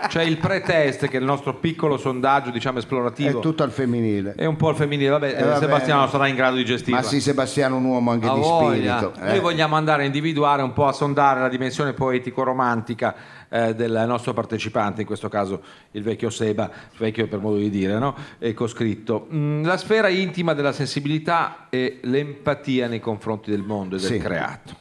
[0.10, 4.34] cioè il pre-test, che è il nostro piccolo sondaggio, diciamo, È esplorativo, tutto al femminile.
[4.36, 5.10] è un po' il femminile.
[5.10, 5.60] Vabbè, Eh, vabbè.
[5.60, 7.00] Sebastiano sarà in grado di gestirlo.
[7.00, 8.98] Ma sì, Sebastiano è un uomo anche Ha di voglia.
[9.00, 9.22] spirito.
[9.22, 9.30] eh.
[9.30, 13.16] Noi vogliamo andare a individuare un po' a sondare la dimensione poetico-romantica
[13.50, 17.98] eh, del nostro partecipante, in questo caso il vecchio Seba, vecchio per modo di dire,
[18.00, 18.16] no?
[18.40, 19.28] e coscritto.
[19.34, 24.18] Mm, la sfera intima della sensibilità e l'empatia nei confronti del mondo e del Sì.
[24.18, 24.76] creato.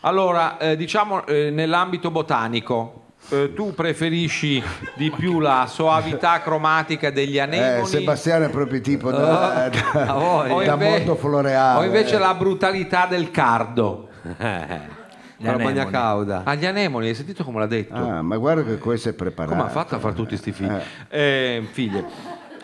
[0.00, 3.02] Allora, eh, diciamo eh, nell'ambito botanico.
[3.30, 4.62] Eh, tu preferisci
[4.94, 10.54] di più la soavità cromatica degli Eh, anemoni Sebastiano è proprio tipo da, da- voglia.
[10.54, 11.78] o da inve- mondo floreale.
[11.80, 14.08] o invece la brutalità del cardo?
[15.40, 15.90] La bagna anemoni.
[15.90, 16.42] cauda.
[16.44, 17.94] Agli anemoni, hai sentito come l'ha detto?
[17.94, 19.54] Ah, ma guarda che questo è preparato.
[19.54, 20.72] come ha fatto a fare tutti questi figli?
[21.10, 22.04] Eh, figlie.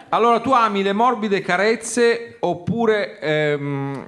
[0.09, 3.18] Allora, tu ami le morbide carezze oppure...
[3.20, 4.07] ehm,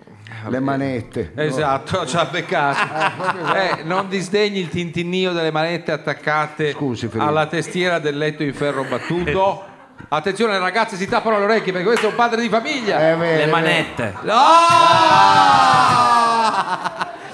[0.48, 1.32] Le manette.
[1.36, 3.54] Esatto, ci ha beccato.
[3.54, 8.84] Eh, non disdegni il tintinnio delle manette attaccate Scusi, alla testiera del letto in ferro
[8.84, 9.64] battuto.
[10.08, 12.98] Attenzione, le ragazze si tappano le orecchie perché questo è un padre di famiglia.
[12.98, 14.14] È vero, è Le manette.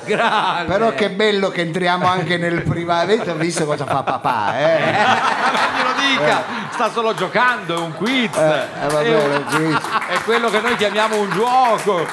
[0.04, 0.72] Grande.
[0.72, 3.02] Però che bello che entriamo anche nel privato.
[3.04, 4.58] Avete visto cosa fa papà?
[4.58, 4.92] Eh?
[4.92, 8.36] Non glielo dica, sta solo giocando, è un quiz.
[8.36, 9.78] Eh, eh, va è, bene, un- un quiz.
[10.08, 12.06] è quello che noi chiamiamo un gioco.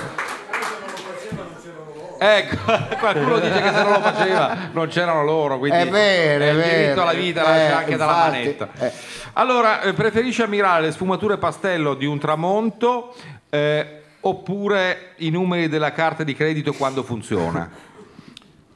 [2.20, 2.58] Ecco,
[3.00, 6.56] qualcuno dice che se non lo faceva non c'erano loro, quindi È vero, è il
[6.56, 7.02] diritto vero.
[7.02, 8.68] alla vita Eh, anche dalla infatti, manetta.
[8.80, 8.92] eh.
[9.34, 13.13] Allora, eh, preferisci ammirare le sfumature pastello di un tramonto
[13.50, 17.70] eh, oppure i numeri della carta di credito quando funziona?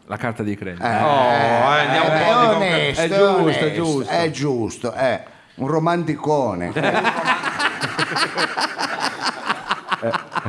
[0.06, 0.84] La carta di credito.
[0.84, 4.12] Oh, eh, andiamo un Eh, po' è di onesto, è è giusto, è onesto, giusto.
[4.12, 5.24] è giusto, è
[5.56, 6.72] un romanticone.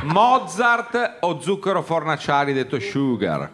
[0.05, 3.51] Mozart o zucchero fornaciari detto sugar?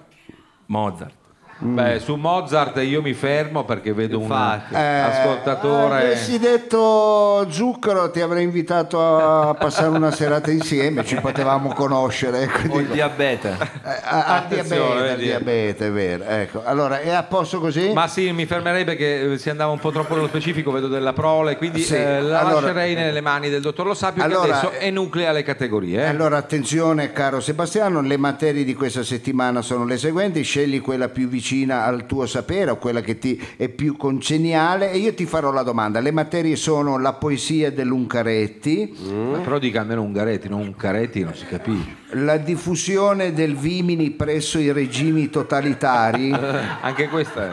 [0.67, 1.18] Mozart.
[1.61, 4.75] Beh, su Mozart io mi fermo perché vedo un Infatti.
[4.75, 5.97] Eh, ascoltatore.
[5.97, 9.01] avessi detto zucchero ti avrei invitato
[9.49, 12.43] a passare una serata insieme, ci potevamo conoscere.
[12.43, 13.57] ecco, O il diabete.
[13.85, 16.25] Eh, a- diabete, diabete, è vero.
[16.29, 16.63] Ecco.
[16.65, 17.91] Allora, è a posto così?
[17.93, 21.13] Ma sì, mi fermerei perché eh, si andava un po' troppo nello specifico, vedo della
[21.13, 24.53] prole, quindi Sì, eh, la allora- lascerei nelle mani del dottor Lo Sapio Allora, che
[24.53, 26.03] adesso enuclea le categorie.
[26.03, 26.07] eh.
[26.07, 31.27] Allora attenzione caro Sebastiano, le materie di questa settimana sono le seguenti, scegli quella più
[31.27, 31.47] vicina
[31.85, 35.63] al tuo sapere o quella che ti è più congeniale e io ti farò la
[35.63, 36.01] domanda.
[36.01, 38.97] Le materie sono la poesia dell'Uncaretti,
[39.31, 41.97] Ma Però dica almeno Ungaretti, non Uncaretti non si capisce.
[42.13, 46.33] la diffusione del vimini presso i regimi totalitari,
[46.81, 47.51] Anche questa è...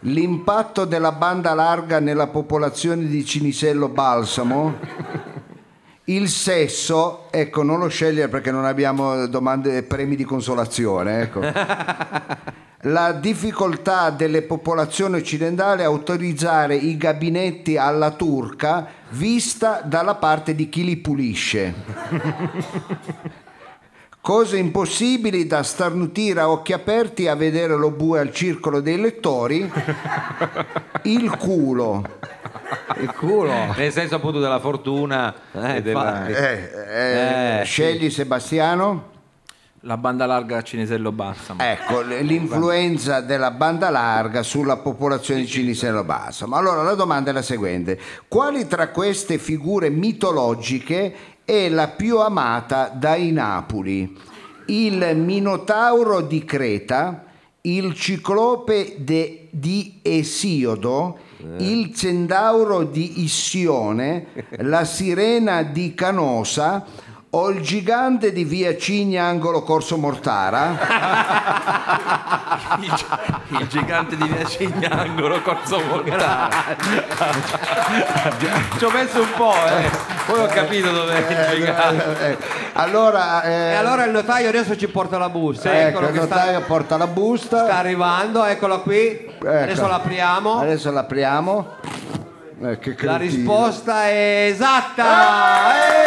[0.00, 4.74] l'impatto della banda larga nella popolazione di Cinisello Balsamo.
[6.06, 11.20] Il sesso, ecco, non lo scegliere perché non abbiamo domande, premi di consolazione.
[11.22, 11.40] Ecco.
[12.86, 20.68] La difficoltà delle popolazioni occidentali a autorizzare i gabinetti alla turca vista dalla parte di
[20.68, 21.72] chi li pulisce.
[24.20, 29.70] Cose impossibili da starnutire a occhi aperti a vedere lo bue al circolo dei lettori.
[31.02, 32.04] Il culo.
[32.98, 33.74] Il culo.
[33.76, 36.26] Nel senso appunto della fortuna Eh, della...
[36.26, 39.10] Eh, eh, Eh, scegli Sebastiano.
[39.84, 41.60] La banda larga Cinesello Balsamo.
[41.60, 46.54] Ecco, l'influenza della banda larga sulla popolazione di Cinisello Balsamo.
[46.54, 51.14] Allora la domanda è la seguente: quali tra queste figure mitologiche
[51.44, 54.16] è la più amata dai Napoli?
[54.66, 57.24] Il Minotauro di Creta,
[57.62, 61.18] il Ciclope de- di Esiodo,
[61.58, 64.26] il Centauro di Issione,
[64.58, 70.76] la Sirena di Canosa o il gigante di via Cigna angolo Corso Mortara?
[72.80, 76.76] Il, gi- il gigante di Via Cignangolo, Corso Volgare.
[78.78, 79.90] Ci ho messo un po', eh.
[80.26, 82.28] poi ho capito dove è il gigante.
[82.28, 82.36] Eh,
[82.74, 85.70] allora, eh, E allora il notaio adesso ci porta la busta.
[85.72, 87.64] ecco, Eccolo il che notaio sta, porta la busta.
[87.64, 89.30] sta arrivando, eccola qui.
[89.40, 90.58] Adesso l'apriamo.
[90.60, 91.68] Adesso l'apriamo.
[92.64, 93.18] Eh, che La cretino.
[93.18, 95.74] risposta è esatta.
[95.74, 96.01] Eh!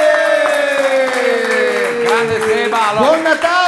[2.16, 3.65] Grande Seba, Buon Natale!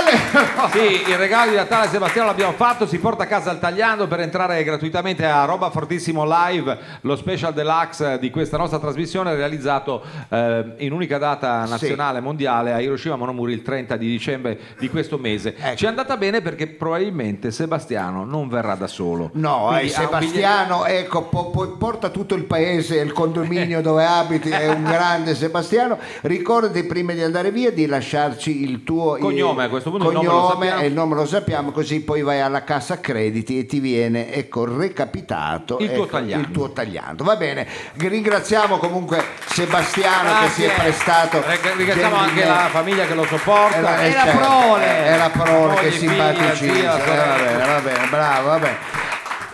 [0.71, 4.05] Sì, il regalo di Natale a Sebastiano l'abbiamo fatto, si porta a casa il tagliando
[4.05, 10.03] per entrare gratuitamente a Roba Fortissimo Live, lo special deluxe di questa nostra trasmissione realizzato
[10.29, 15.17] eh, in unica data nazionale mondiale a Hiroshima Monomuri il 30 di dicembre di questo
[15.17, 15.55] mese.
[15.57, 15.75] Ecco.
[15.75, 19.31] Ci è andata bene perché probabilmente Sebastiano non verrà da solo.
[19.33, 24.69] No, eh, Sebastiano, ecco, po- po- porta tutto il paese, il condominio dove abiti, è
[24.69, 25.97] un grande Sebastiano.
[26.21, 30.25] Ricordati prima di andare via di lasciarci il tuo Cognome, a questo punto il nome
[30.26, 33.79] lo cognome e il nome lo sappiamo, così poi vai alla cassa crediti e ti
[33.79, 36.47] viene ecco, recapitato Il tuo ecco, tagliando.
[36.47, 37.23] il tuo tagliando.
[37.23, 40.81] Va bene, ringraziamo comunque Sebastiano che si è Grazie.
[40.83, 41.43] prestato.
[41.45, 43.77] Ringra- Ringraziamo anche la famiglia che lo sopporta.
[43.77, 44.85] E la, E eh, la certo, prole.
[45.05, 46.95] è la prole che zia, Eh, sorella.
[47.25, 48.77] va bene, va bene, bravo, va bene.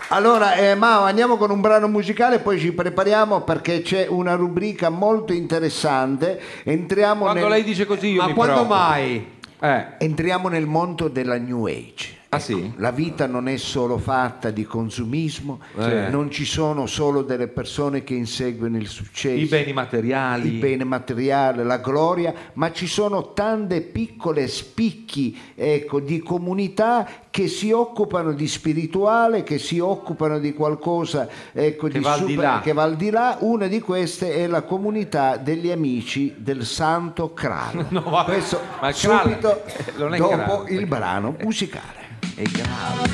[0.08, 4.88] Allora, eh, Mao, andiamo con un brano musicale, poi ci prepariamo perché c'è una rubrica
[4.90, 6.40] molto interessante.
[6.62, 8.74] Entriamo, Quando nel, lei dice così io Ma mi quando preoccupo.
[8.78, 9.32] mai?
[9.64, 12.23] Eh, entriamo nel mondo della New Age.
[12.34, 12.72] Ah sì?
[12.76, 16.08] La vita non è solo fatta di consumismo, Eh.
[16.10, 19.34] non ci sono solo delle persone che inseguono il successo.
[19.40, 20.48] I beni materiali.
[20.54, 27.48] il bene materiale, la gloria, ma ci sono tante piccole spicchi ecco, di comunità che
[27.48, 32.60] si occupano di spirituale, che si occupano di qualcosa ecco, Che di va là.
[32.62, 33.36] che va al di là.
[33.40, 37.86] Una di queste è la comunità degli amici del Santo Krallo.
[37.94, 42.02] No, Questo ma subito è dopo Krallo, il perché- brano musicale.
[42.36, 43.10] È grave.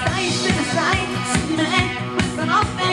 [0.00, 1.00] Stai, se ne stai,
[1.32, 2.86] se ne è, questa notte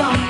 [0.00, 0.29] ma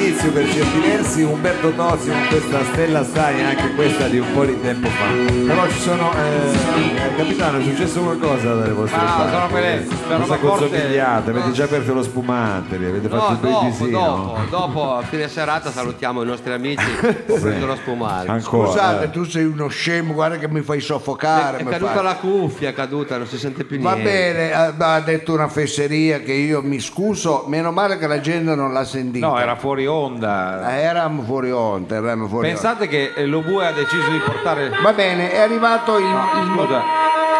[0.00, 4.44] natalizio per certi versi, Umberto Tozzi con questa Stella Stai, anche questa di un po'
[4.46, 5.04] di tempo fa.
[5.46, 9.32] Però ci sono, eh, capitano, è successo qualcosa dalle vostre No, parti?
[9.32, 9.86] sono quelle-
[10.20, 11.30] Cosa consomigliate?
[11.30, 14.46] Avete già aperto lo spumante, lì, avete fatto No, il dopo, babysit, dopo, no?
[14.48, 16.84] dopo, a fine serata salutiamo i nostri amici,
[17.40, 18.28] prendo lo spumare.
[18.28, 18.68] Ancora.
[18.68, 19.10] Scusate, eh.
[19.10, 21.58] tu sei uno scemo, guarda che mi fai soffocare.
[21.58, 24.10] È mi caduta fai- la cuffia, è caduta, non si sente più Va niente.
[24.10, 28.20] bene, eh, ma ha detto una fesseria che io mi scuso, meno male che la
[28.20, 29.26] gente non l'ha sentita.
[29.26, 30.72] No, era fuori onda.
[30.76, 32.48] Eh, eravamo fuori onda, eravamo fuori.
[32.48, 34.70] Pensate che eh, lo Bue ha deciso di portare.
[34.82, 36.04] Va bene, è arrivato il...
[36.04, 36.82] il mo- Scusa,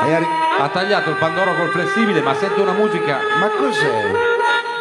[0.06, 0.26] è arri-
[0.60, 3.18] ha tagliato il pandoro col flessibile, ma sento una musica.
[3.38, 4.38] Ma cos'è?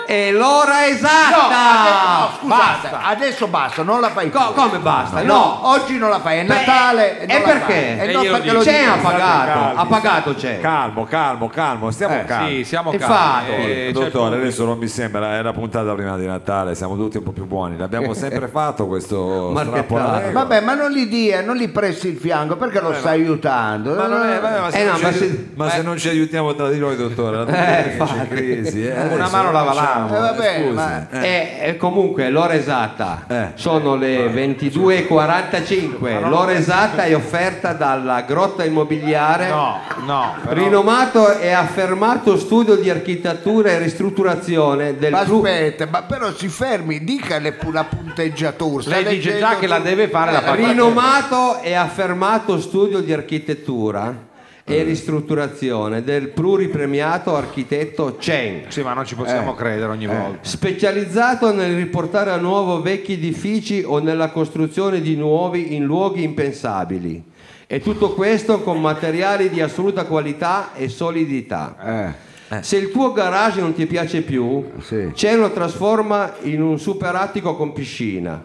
[0.10, 1.50] È l'ora No, esatta!
[1.50, 3.02] ade- no, scusate, basta.
[3.10, 4.40] adesso basta, non la fai più.
[4.40, 5.22] Co- come basta?
[5.22, 5.60] No, No!
[5.70, 7.20] oggi non la fai, è Beh, Natale.
[7.20, 7.74] e non la perché?
[7.74, 8.00] fai.
[8.00, 10.60] E Eh, no, perché lo C'è ha pagato, calmi, ha pagato c'è.
[10.60, 12.50] Calmo, calmo, calmo, stiamo Eh, calmi.
[12.58, 13.50] Sì, siamo calmi.
[13.56, 17.24] eh, Dottore, adesso non mi sembra, è la puntata prima di Natale, siamo tutti un
[17.24, 19.84] po' più buoni, l'abbiamo sempre fatto questo Marchettato.
[19.86, 20.40] strappo alla regola.
[20.40, 23.94] Vabbè, ma non gli dia, non gli presti il fianco perché lo stai aiutando.
[23.94, 25.82] Ma, non è- vabbè, ma se, Eh, non no, ci ma aiut- se- ma se
[25.84, 28.88] non ci aiutiamo tra di noi, dottore, la c'è crisi.
[28.88, 30.16] eh, Una adesso mano la facciamo, valamo.
[30.28, 30.74] Eh, vabbè, scusi.
[30.74, 31.28] ma- Eh.
[31.28, 33.48] E, e comunque l'ora esatta Eh.
[33.56, 36.20] sono le 22.45.
[36.28, 39.48] L'ora esatta è offerta dalla Grotta Immobiliare.
[39.50, 40.36] No, no.
[40.48, 46.48] però- Rinomato e affermato studio di architettura e ristrutturazione del Ma aspetta, ma però si
[46.48, 48.84] fermi, dica le- la punteggiatura.
[48.88, 53.00] Lei dice già che la tu- deve fare la Eh, fa- Rinomato e affermato studio
[53.00, 54.28] di architettura
[54.70, 58.66] e ristrutturazione del pluripremiato architetto Chen.
[58.68, 59.56] Sì, ma non ci possiamo Eh.
[59.56, 60.38] credere ogni volta.
[60.42, 67.24] Specializzato nel riportare a nuovo vecchi edifici o nella costruzione di nuovi in luoghi impensabili.
[67.66, 72.16] E tutto questo con materiali di assoluta qualità e solidità.
[72.52, 75.12] Eh, Se il tuo garage non ti piace più, Sì.
[75.14, 78.44] Chen lo trasforma in un super attico con piscina.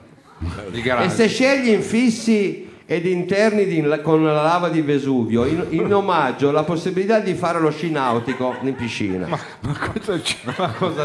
[1.01, 6.51] E se scegli infissi ed interni di- con la lava di Vesuvio, in, in omaggio
[6.51, 9.27] la possibilità di fare lo sci nautico in piscina.
[9.27, 10.19] Ma cosa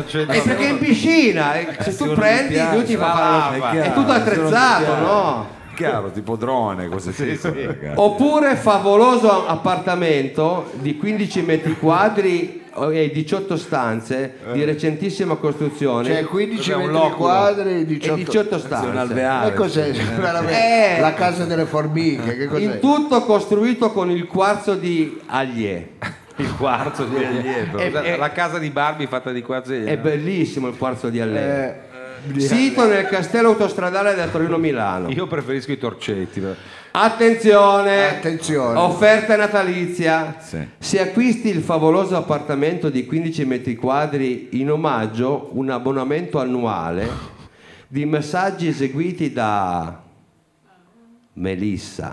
[0.03, 0.25] c'è?
[0.29, 3.71] E perché in piscina, eh, se tu prendi, lui ti fa fare lo lava.
[3.71, 5.01] È È tutto attrezzato, piace.
[5.01, 5.57] no?
[5.75, 7.93] Chiaro, tipo drone, cose sì, ragazzi.
[7.95, 16.57] Oppure favoloso appartamento di 15 metri quadri e 18 stanze di recentissima costruzione Cioè 15
[16.57, 17.15] Cos'è, un metri loculo?
[17.17, 18.97] quadri e e 18, 18 un stanze.
[18.97, 19.47] alveare.
[19.49, 19.91] E cos'è?
[20.17, 20.97] Veramente?
[20.97, 20.99] Eh.
[21.01, 22.61] La casa delle formiche, che cos'è?
[22.63, 25.87] In tutto costruito con il quarzo di Allier.
[26.39, 27.77] Il quarzo di allievo.
[27.83, 30.01] E- e- la casa di Barbie fatta di quarzo di È allievo.
[30.03, 31.65] bellissimo il quarzo di Alleva.
[31.65, 31.75] Eh,
[32.37, 35.09] Sito nel castello autostradale da Torino-Milano.
[35.09, 36.39] Io preferisco i torcetti.
[36.39, 36.53] però.
[36.91, 38.09] Attenzione!
[38.09, 38.79] Attenzione.
[38.79, 40.35] Offerta natalizia.
[40.39, 40.67] Sì.
[40.77, 47.37] Se acquisti il favoloso appartamento di 15 metri quadri in omaggio, un abbonamento annuale
[47.87, 50.01] di massaggi eseguiti da
[51.33, 52.11] Melissa,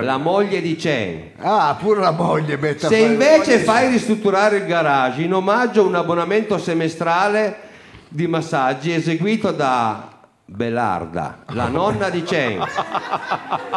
[0.00, 1.30] la moglie di Chen.
[1.38, 7.72] Ah, pure la moglie Se invece fai ristrutturare il garage, in omaggio un abbonamento semestrale
[8.14, 10.08] di massaggi eseguito da
[10.46, 12.62] Belarda, la nonna di Chen.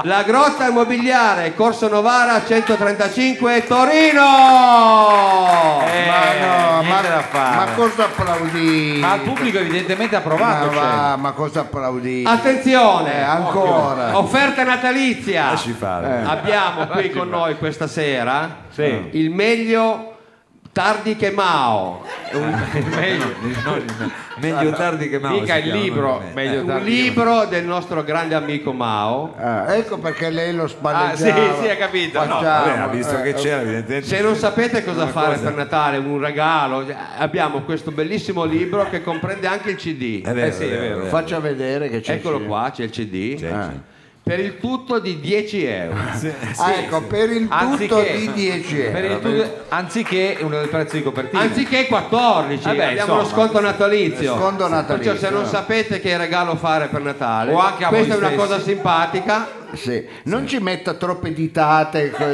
[0.04, 4.22] La grotta immobiliare, Corso Novara 135 Torino!
[4.22, 5.80] ma
[6.40, 7.56] no, ma, da fare.
[7.56, 9.00] ma cosa applaudite?
[9.00, 10.66] Ma il pubblico evidentemente ha Ma provato.
[10.72, 10.76] cioè.
[10.80, 12.30] va, ma cosa applaudite?
[12.30, 13.14] Attenzione!
[13.16, 14.18] Eh, ancora.
[14.20, 15.46] Offerta natalizia!
[15.52, 16.24] Lasci fare.
[16.28, 19.08] Abbiamo qui con noi questa sera Sì.
[19.14, 20.17] il meglio
[20.78, 22.04] tardi che Mao.
[22.96, 23.34] meglio,
[24.40, 25.40] Meglio tardi che mai.
[25.40, 29.34] Mica il libro, meglio un tardi che libro del nostro grande amico Mao.
[29.40, 31.56] Ah, ecco perché lei lo Ah, spalleggiava.
[31.56, 32.20] sì, sì, ha capito.
[32.20, 34.08] No, Facciamo, Vabbè, ha visto eh, che eh, c'era, evidentemente.
[34.08, 36.86] Se non sapete cosa fare per Natale, un regalo,
[37.18, 40.24] abbiamo questo bellissimo libro che comprende anche il CD.
[40.24, 41.06] È vero, Eh sì, è vero.
[41.06, 42.14] Faccia vedere che c'è.
[42.14, 42.46] Eccolo c'è.
[42.46, 43.36] qua, c'è il CD.
[43.40, 43.96] C'è, Ah.
[44.28, 45.96] Per il tutto di 10 euro.
[46.58, 49.20] Ah, ecco, per il tutto Anziché- di 10 per il euro.
[49.30, 51.42] tutto- anziché uno del prezzo di copertina.
[51.42, 53.42] Anziché 14, Vabbè, abbiamo lo insomma.
[53.44, 54.36] sconto natalizio.
[54.36, 55.12] Sconto natalizio.
[55.14, 58.28] Perciò se non sapete che regalo fare per Natale, O anche a questa è una
[58.28, 58.42] stessi.
[58.48, 59.48] cosa simpatica.
[59.74, 60.06] Sì.
[60.24, 62.26] Non ci metta troppe ditate con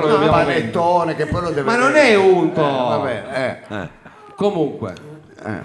[0.00, 2.60] quello il panettone che poi lo deve Ma non è unto.
[2.60, 3.88] Vabbè, eh.
[4.34, 4.94] Comunque,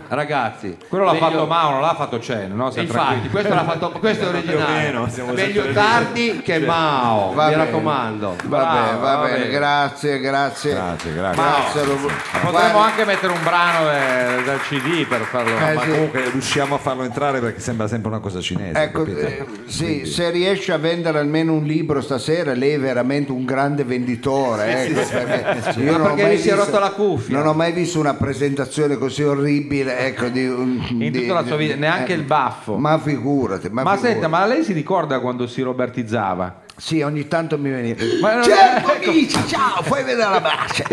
[0.09, 2.71] ragazzi, Quello l'ha meglio- fatto Mao, non l'ha fatto Chen, no?
[2.71, 4.73] Siamo Infatti, questo, l'ha fatto, questo è originale.
[4.83, 7.63] meno, Meglio tardi che Mao, Va mi bene.
[7.65, 8.35] raccomando.
[8.45, 9.49] Va bene, va va bene, bene.
[9.49, 10.73] grazie, grazie.
[10.73, 11.41] Grazie, grazie.
[11.43, 12.09] Grazie, lo-
[12.41, 15.57] Potremmo anche mettere un brano eh, dal CD per farlo.
[15.57, 15.89] Eh, Ma sì.
[15.89, 18.79] comunque riusciamo a farlo entrare perché sembra sempre una cosa cinese.
[18.81, 23.45] Ecco, eh, sì, se riesce a vendere almeno un libro stasera, lei è veramente un
[23.45, 24.85] grande venditore.
[24.85, 27.37] ecco, perché io Ma non perché mi si è rotto la cuffia?
[27.37, 31.45] Non ho mai visto una presentazione così orribile, ecco, di, un- In di- tutta la
[31.45, 32.77] sua vita, di- neanche eh, il baffo.
[32.77, 34.13] Ma figurati, ma, Ma figurati.
[34.13, 36.61] senta, ma lei si ricorda quando si robertizzava?
[36.77, 38.03] Sì, ogni tanto mi veniva.
[38.21, 39.09] Ma certo, ecco.
[39.09, 40.83] amici, ciao, fai vedere la marcia.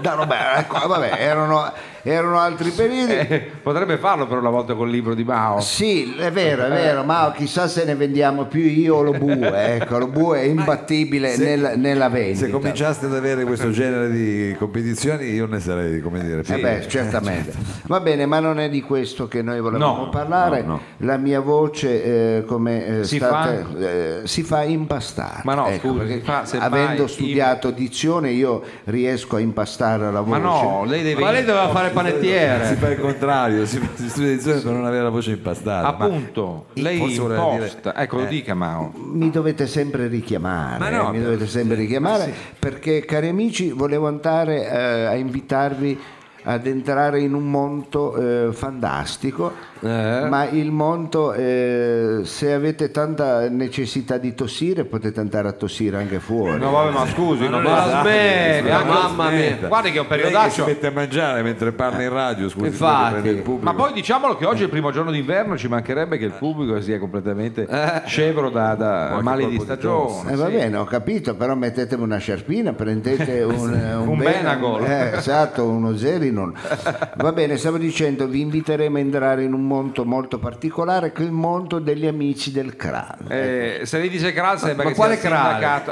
[0.00, 1.70] Da Roberto, ecco, vabbè, erano,
[2.02, 3.12] erano altri periodi.
[3.12, 5.60] Eh, potrebbe farlo per una volta col libro di Mao.
[5.60, 9.76] Sì, è vero, è vero, ma chissà se ne vendiamo più io o lo bue,
[9.80, 12.44] ecco, lo bue è imbattibile se- nel- nella vendita.
[12.46, 16.62] Se cominciaste ad avere questo genere di competizioni, io ne sarei, come dire, Eh fiero.
[16.62, 17.52] beh, certamente.
[17.86, 20.62] Va bene, ma non è di questo che noi volevamo No, parlare.
[20.62, 20.80] no, no.
[20.98, 25.40] La mia voce, eh, come eh, Si state- eh, si fa impastare.
[25.44, 30.38] Ma no, Ecco, scusi, fa- avendo studiato dizione io riesco a impastare la voce.
[30.40, 31.20] Ma no, lei deve.
[31.22, 32.74] Ma lei doveva fare Si panettiere.
[32.76, 35.96] fa il contrario, si, si studia edizione per non avere la voce impastata.
[35.96, 37.90] ma- Appunto, lei forse voleva imposta.
[37.92, 38.28] dire- Ecco, lo eh.
[38.28, 38.92] dica Mao.
[38.96, 44.68] Mi dovete sempre richiamare, Ma no, mi dovete sempre richiamare perché cari amici volevo andare
[44.68, 45.98] eh, a invitarvi
[46.42, 48.16] ad entrare in un mondo
[48.48, 50.26] eh, fantastico, Eh?
[50.28, 56.20] ma il mondo eh, se avete tanta necessità di tossire potete andare a tossire anche
[56.20, 56.58] fuori.
[56.58, 59.56] No, vabbè, ma scusi, non Ma va smetta, mamma mia.
[59.66, 60.64] Guardi che è un che si periodaccio.
[60.66, 63.42] mette a mangiare mentre parla in radio, scusi, Infatti.
[63.60, 66.80] Ma poi diciamolo che oggi è il primo giorno d'inverno, ci mancherebbe che il pubblico
[66.80, 67.66] sia completamente
[68.06, 70.32] scevro da, da mali di colpo di stagione.
[70.32, 70.52] Eh, va sì.
[70.52, 74.84] bene, ho capito, però mettetemi una sciarpina, prendete un, eh, Un Ben- Benagol.
[74.84, 76.52] eh, esatto, uno Zerinon.
[77.16, 81.26] Va bene, stavo dicendo, vi inviteremo a entrare in un mondo molto particolare che è
[81.26, 83.26] il mondo degli amici del Kral.
[83.28, 85.28] Eh, se lei dice Kral sembra Ma che quale sia.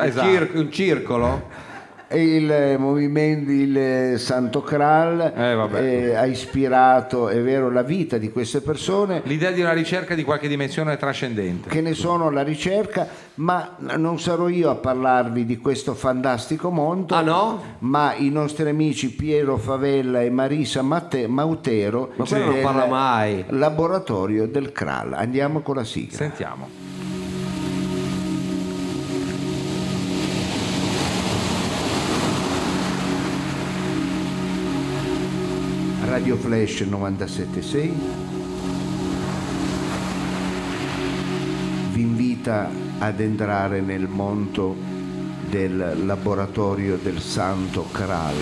[0.01, 0.59] Un, Esatto.
[0.59, 1.67] un circolo?
[2.11, 5.79] Il eh, movimento, il eh, Santo Kral Eh,
[6.09, 10.25] eh, ha ispirato, è vero, la vita di queste persone L'idea di una ricerca di
[10.25, 11.69] qualche dimensione trascendente.
[11.69, 17.15] che ne sono alla ricerca, ma non sarò io a parlarvi di questo fantastico mondo,
[17.15, 17.63] Ah no?
[17.81, 22.87] ma i nostri amici Piero Favella e Marisa Matte- Mautero Ma quello non del parla
[22.87, 23.45] mai.
[23.49, 25.13] laboratorio del Kral.
[25.13, 26.17] Andiamo con la sigla.
[26.17, 26.88] Sentiamo.
[36.19, 37.95] Radio Flash 976
[41.93, 44.75] vi invita ad entrare nel mondo
[45.49, 48.35] del laboratorio del Santo Kral.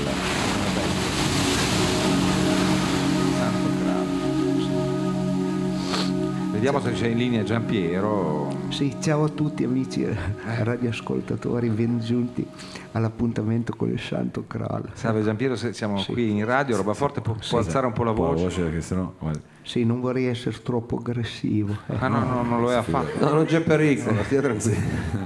[6.57, 8.49] Vediamo se c'è in linea Giampiero.
[8.71, 10.17] Sì, ciao a tutti amici Eh.
[10.65, 12.47] radioascoltatori, bengiunti
[12.93, 14.89] all'appuntamento con il Santo Kral.
[14.95, 18.33] Salve Giampiero, siamo qui in radio, roba forte, può, può alzare un po' la po'
[18.35, 18.63] voce?
[18.63, 22.71] perché sennò guarda, Sì, non vorrei essere troppo aggressivo, eh, Ah no, no, non lo
[22.71, 23.19] è affatto.
[23.19, 24.77] No, non c'è pericolo, stia tranquillo.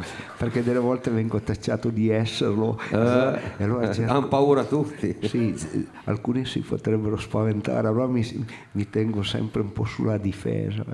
[0.38, 2.78] perché delle volte vengo tacciato di esserlo.
[2.91, 2.95] e
[3.62, 5.14] allora cerco- Hanno paura tutti.
[5.20, 5.55] Sì,
[6.05, 10.84] alcuni si potrebbero spaventare, allora mi, mi tengo sempre un po' sulla difesa.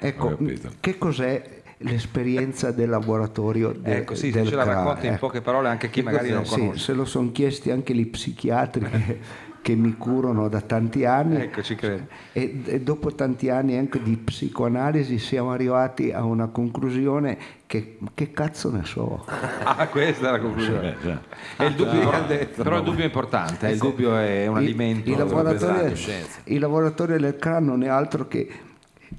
[0.00, 0.08] eh.
[0.08, 0.70] ecco, ho capito.
[0.80, 4.74] che cos'è l'esperienza del laboratorio de- Ecco, sì, se del ce la CRA?
[4.74, 5.26] racconti in Ecco.
[5.28, 6.34] poche parole anche chi Che magari cos'è?
[6.34, 6.80] non Sì, conosce.
[6.82, 8.86] se lo sono chiesti anche gli psichiatri
[9.64, 11.36] che, mi curano da tanti anni.
[11.36, 12.06] Ecco, ci credo.
[12.32, 18.32] E, e dopo tanti anni anche di psicoanalisi siamo arrivati a una conclusione che, che
[18.32, 19.24] cazzo ne so.
[19.66, 20.96] Ah, questa è la conclusione.
[21.02, 21.20] già.
[21.56, 22.10] È il dubbio,
[22.54, 25.10] però il dubbio è importante, eh, il dubbio è un I- alimento.
[25.10, 26.40] I, laboratori, scienza.
[26.44, 28.48] i laboratori del CRAN non è altro che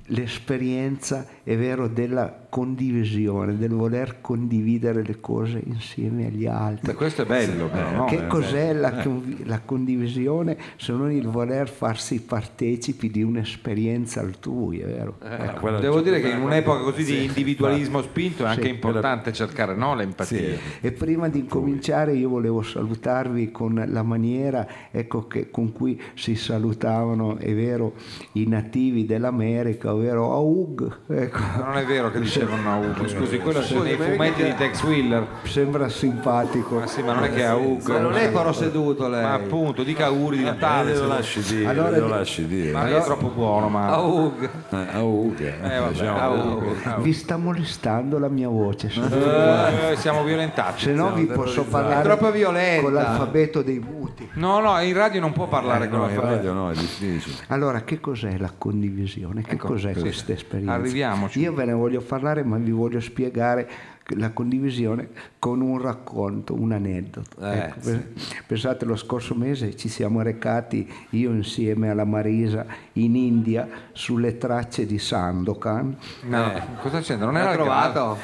[0.07, 6.88] l'esperienza, è vero, della condivisione, del voler condividere le cose insieme agli altri.
[6.88, 8.06] Beh, questo è bello, però, no?
[8.06, 14.22] che Eh, cos'è la, convi- la condivisione se non il voler farsi partecipi di un'esperienza
[14.22, 15.18] altrui, è vero?
[15.22, 18.70] Eh, quello Devo c'è- dire che in un'epoca così di individualismo spinto è anche Sì.
[18.70, 20.58] importante cercare no, l'empatia.
[20.80, 26.36] E prima di incominciare io volevo salutarvi con la maniera ecco, che- con cui si
[26.36, 27.95] salutavano, è vero,
[28.34, 30.99] i nativi dell'America, ovvero Aug.
[31.08, 31.39] Ecco.
[31.58, 35.25] Non è vero che dicevano a Ugo, scusi, quello sono dei fumetti di Tex Willer.
[35.43, 36.75] Sembra simpatico.
[36.79, 37.91] Ma sì, ma non è che a Ugo.
[37.93, 39.21] Ma non è però seduto lei.
[39.23, 40.95] Ma appunto, dica auguri di Eh, Natale.
[40.95, 42.71] lo lasci dire, Allora- lo lasci dire.
[42.71, 43.87] Ma lei è troppo buono, ma.
[43.87, 44.49] Aug.
[44.69, 46.75] Eh, a Ugo, Eh, vabbè, diciamo, a Ugo.
[47.01, 48.87] Vi sta molestando la mia voce.
[48.87, 50.83] Eh, siamo violentati.
[50.83, 52.81] se no vi posso parlare È troppo violenta.
[52.83, 54.29] con l'alfabeto dei muti.
[54.33, 57.35] No, no, in radio non può parlare con No, la in radio no, è difficile.
[57.47, 59.41] Allora, che cos'è la condivisione?
[59.41, 59.99] Che Ecco, cos'è sì.
[60.01, 60.73] questa esperienza?
[60.73, 61.39] Arriviamoci.
[61.39, 63.69] Io ve ne voglio parlare, ma vi voglio spiegare
[64.09, 65.09] la condivisione
[65.39, 67.41] con un racconto, un aneddoto.
[67.41, 68.07] Eh, Ecco, pe-
[68.45, 74.86] Pensate, lo scorso mese ci siamo recati, io insieme alla Marisa, in India, sulle tracce
[74.86, 77.25] di Sandokan, No, cosa c'entra?
[77.25, 77.93] Non era trovato?
[77.93, 78.17] cavallo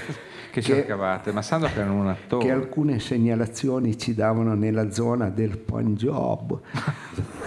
[0.51, 1.31] Che cercavate?
[1.31, 2.45] Ma Sandro che era un attore.
[2.45, 6.59] che alcune segnalazioni ci davano nella zona del Punjab.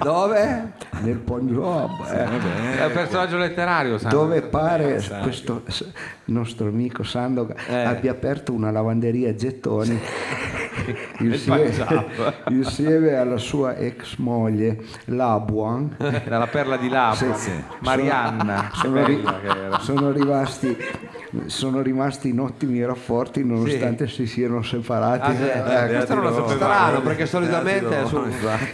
[0.00, 0.72] Dove?
[1.02, 2.78] Nel Punjab, eh.
[2.78, 4.20] È un personaggio letterario, Sandro.
[4.20, 5.86] dove pare questo s-
[6.26, 10.00] nostro amico Sandoga abbia aperto una lavanderia a gettoni
[11.18, 11.72] insieme,
[12.48, 17.26] insieme alla sua ex moglie Labuan Dalla perla di Lapo.
[17.80, 18.70] Marianna.
[18.72, 19.78] Che sono, ri- bella che era.
[19.80, 20.76] sono rimasti
[21.46, 25.92] sono rimasti in ottimi rapporti nonostante si siano separati Ah, sì, Ecco.
[25.94, 26.48] questo non lo sapevo.
[26.54, 28.22] Strano, perché solitamente è su...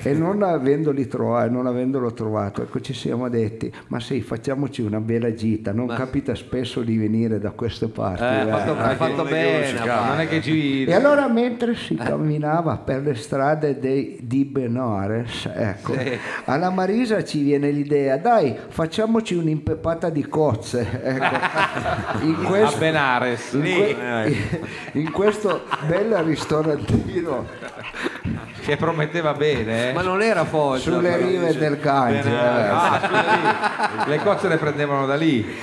[0.02, 5.00] e non avendoli trovato, non avendolo trovato, ecco ci siamo detti, ma sì, facciamoci una
[5.00, 8.22] bella gita, non capita spesso di venire da queste parti.
[8.22, 8.50] Eh, ha eh.
[8.50, 9.78] fatto, ha fatto bene.
[9.78, 10.06] a.
[10.08, 10.84] Non è che ci...
[10.84, 15.94] E allora mentre si camminava per le strade dei, di Benares, ecco,
[16.44, 21.48] alla Marisa ci viene l'idea, dai, facciamoci un'impepata di cozze, ecco.
[22.22, 23.52] In A questo, Benares.
[23.52, 24.36] in, que-
[24.92, 27.46] in questo bel ristorantino
[28.60, 29.92] Che prometteva bene, eh.
[29.94, 30.80] Ma non era Foggia.
[30.92, 31.26] sulle però.
[31.26, 32.28] rive del Gange.
[32.30, 32.34] eh.
[32.68, 34.04] Ah.
[34.06, 35.56] Le cozze le prendevano da lì.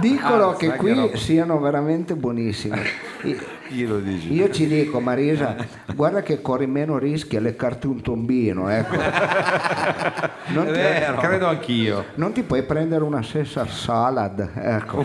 [0.00, 1.16] Dicono Ah, che che qui roba.
[1.16, 2.82] siano veramente buonissime.
[3.22, 4.28] I- Chi lo dice?
[4.28, 5.54] Io ci dico, Marisa,
[5.94, 8.96] guarda che corri meno rischi a leccarti un tombino, ecco.
[10.48, 10.80] Non ti,
[11.20, 12.04] Credo anch'io.
[12.14, 15.04] non ti puoi prendere una Caesar salad, ecco.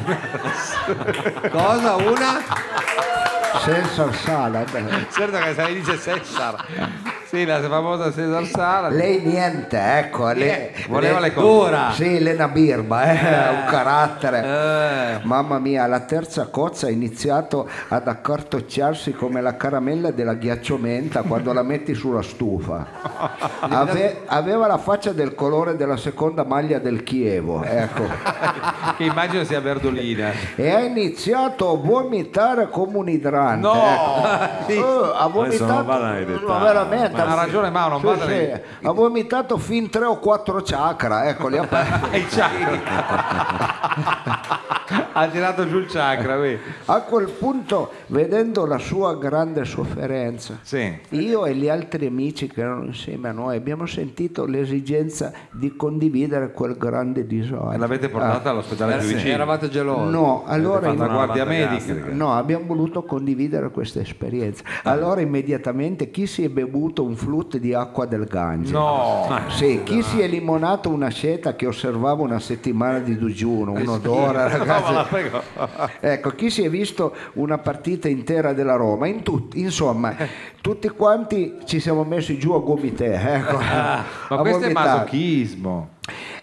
[1.52, 1.96] Cosa?
[1.96, 2.40] Una?
[3.66, 4.68] Caesar salad.
[5.10, 7.23] Certo che se lei dice Cesar.
[7.34, 8.90] Sì, la famosa Cesar Sala.
[8.90, 10.32] Lei niente, ecco.
[10.34, 11.78] Lei, Voleva lei- le cose.
[11.94, 14.44] Sì, Lena Birba, eh, un carattere.
[14.44, 21.24] Eh, Mamma mia, la terza cozza ha iniziato ad accartocciarsi come la caramella della ghiacciomenta
[21.24, 22.86] quando la metti sulla stufa.
[23.68, 28.04] Ave- aveva la faccia del colore della seconda maglia del Chievo, ecco.
[28.96, 30.30] Che immagino sia Verdolina.
[30.56, 33.66] E ha iniziato a vomitare come un idrante.
[33.68, 33.74] No!
[33.74, 34.62] ecco.
[34.74, 37.23] Eh, ha Adesso non vomitato ma veramente.
[37.32, 38.52] Ha ragione Mao, non Sì, sì.
[38.88, 42.16] Ha vomitato fin tre o quattro chakra, ecco, li ha persi.
[42.18, 42.82] Il chakra.
[45.14, 46.60] ha tirato giù il chakra, vedi?
[46.86, 50.92] A quel punto, vedendo la sua grande sofferenza, Sì.
[51.10, 56.52] io e gli altri amici che erano insieme a noi abbiamo sentito l'esigenza di condividere
[56.52, 57.72] quel grande disagio.
[57.72, 59.34] E l'avete portata Ah, all'ospedale all'ospedale più Eh, vicino.
[59.34, 60.12] Eravate gelosi.
[60.12, 61.94] No, allora in- guardia medica.
[62.12, 64.64] No, abbiamo voluto condividere questa esperienza.
[64.84, 68.72] Allora immediatamente chi si è bevuto un flute di acqua del Gange?
[68.72, 74.48] No, Sì, chi si è limonato una seta che osservava una settimana di digiuno, un'odora,
[74.58, 75.46] no, ma ragazzi.
[76.00, 80.16] Ecco, chi si è visto una partita intera della Roma, in tutti, insomma,
[80.62, 83.98] tutti quanti ci siamo messi giù a gomite, ecco, Ma
[84.28, 84.88] a questo è vomitare.
[85.00, 85.90] masochismo.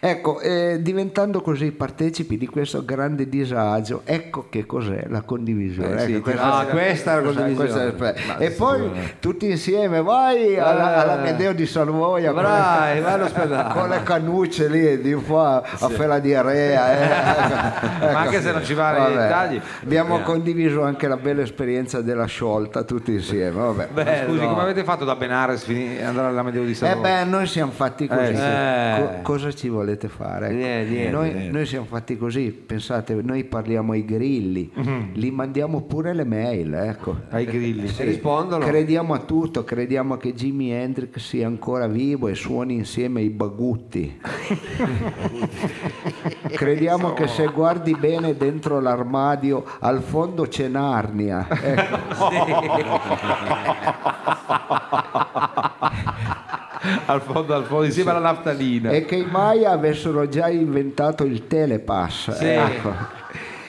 [0.03, 5.97] Ecco, eh, diventando così partecipi di questo grande disagio, ecco che cos'è la condivisione.
[5.97, 7.95] Eh sì, Ecco, questa- ah, questa è la condivisione.
[7.95, 8.91] questa e poi
[9.21, 11.01] tutti insieme, vai alla, Eh.
[11.01, 13.75] all'Amedeo di Salvoia con le- Vai, vai all'ospedale.
[13.79, 16.93] con le cannucce lì di qua a fare la diarrea.
[16.93, 17.09] eh.
[18.01, 19.15] Ecco, Ma anche se non ci va nei vabbè.
[19.15, 19.61] dettagli.
[19.83, 23.51] Abbiamo condiviso anche la bella esperienza della sciolta tutti insieme.
[23.61, 23.89] Vabbè.
[23.93, 27.01] Ma Scusi, come avete fatto da Benares andare alla Medeo di Eh Savona?
[27.09, 28.33] beh, noi siamo fatti così.
[28.33, 29.01] Eh, sì.
[29.03, 30.47] Co- cosa ci volete fare?
[30.49, 31.51] Ecco, Niente, niente, noi, niente.
[31.51, 35.11] noi siamo fatti così, pensate, noi parliamo ai grilli, Mhm.
[35.15, 37.17] li mandiamo pure le mail, ecco.
[37.31, 37.89] Ai grilli.
[37.89, 38.65] Se rispondono.
[38.65, 44.19] Crediamo a tutto, crediamo che Jimi Hendrix sia ancora vivo e suoni insieme i bagutti.
[46.51, 51.47] crediamo che se guardi bene dentro l'armadio al fondo c'è Narnia.
[51.49, 51.99] Ecco.
[57.07, 58.91] al fondo, al fondo, insieme alla naftalina.
[58.91, 62.31] e che i Maya avessero già inventato il telepass.
[62.33, 62.47] Sì.
[62.47, 63.19] ecco.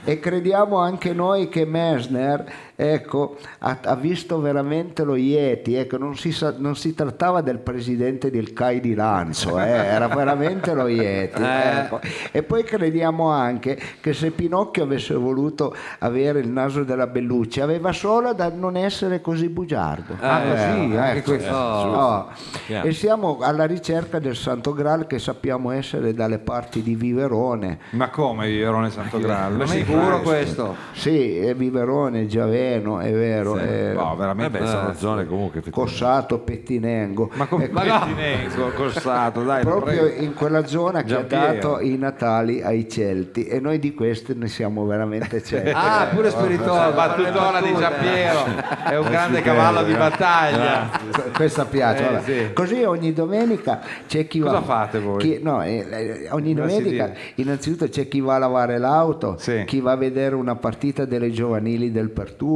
[0.03, 2.43] E crediamo anche noi che Messner
[2.81, 7.59] ecco, ha, ha visto veramente lo Yeti, ecco, non, si sa- non si trattava del
[7.59, 11.41] presidente del CAI di Lanzo, eh, era veramente lo Yeti.
[11.45, 11.99] ecco.
[12.31, 17.91] E poi crediamo anche che se Pinocchio avesse voluto avere il naso della Bellucci, aveva
[17.91, 20.17] solo da non essere così bugiardo.
[20.19, 21.31] Ah, così, anche ecco.
[21.31, 21.55] questo.
[21.55, 22.29] Oh.
[22.65, 22.87] Chiaro.
[22.87, 27.79] E siamo alla ricerca del Santo Graal che sappiamo essere dalle parti di Viverone.
[27.91, 29.53] Ma come Viverone Santo Graal?
[29.53, 30.75] Ma sicuro questo?
[30.93, 32.25] Sì, è Viverone,
[32.71, 33.57] Giaveno, è vero.
[33.57, 34.95] è No, veramente Vabbè, sono eh.
[34.95, 35.61] zone comunque.
[35.69, 37.29] Cossato, Pettinengo.
[37.33, 40.23] Ma come Ecco, Pettinengo, Corsato, dai, proprio prego.
[40.23, 44.47] in quella zona che ha dato i Natali ai Celti e noi di queste ne
[44.47, 45.71] siamo veramente certi.
[45.73, 46.93] Ah, pure spirituale.
[46.93, 48.45] battutona di Giampiero
[48.89, 50.89] è un grande cavallo di battaglia
[51.35, 52.07] Questa piace.
[52.07, 52.23] Eh, vabbè.
[52.23, 52.53] sì.
[52.53, 54.61] Così ogni domenica c'è chi Cosa va.
[54.61, 55.17] fate voi?
[55.19, 59.63] chi- no, eh, eh, ogni domenica innanzitutto c'è chi va a lavare l'auto, Sì.
[59.65, 62.09] chi va a vedere una partita delle giovanili del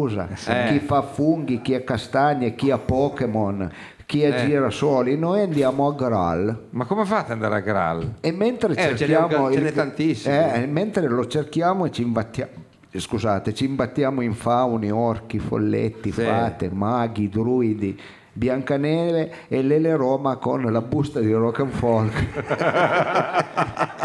[0.06, 0.28] Pertusa,
[0.68, 0.72] Eh.
[0.72, 3.70] chi fa funghi, chi ha castagne, chi ha Pokémon,
[4.06, 4.28] chi Eh.
[4.28, 5.18] ha girasoli.
[5.18, 6.68] Noi andiamo a Graal.
[6.72, 8.14] ma come fate ad andare a Graal?
[8.22, 10.36] E mentre Eh, cerchiamo ce n'è tantissimi.
[10.36, 12.64] eh, mentre lo cerchiamo ci imbattiamo
[12.98, 16.22] scusate, ci imbattiamo in fauni, orchi, folletti, Sì.
[16.22, 18.00] fate, maghi, druidi,
[18.38, 22.26] Biancaneve e Lele Roma con la busta di rock and folk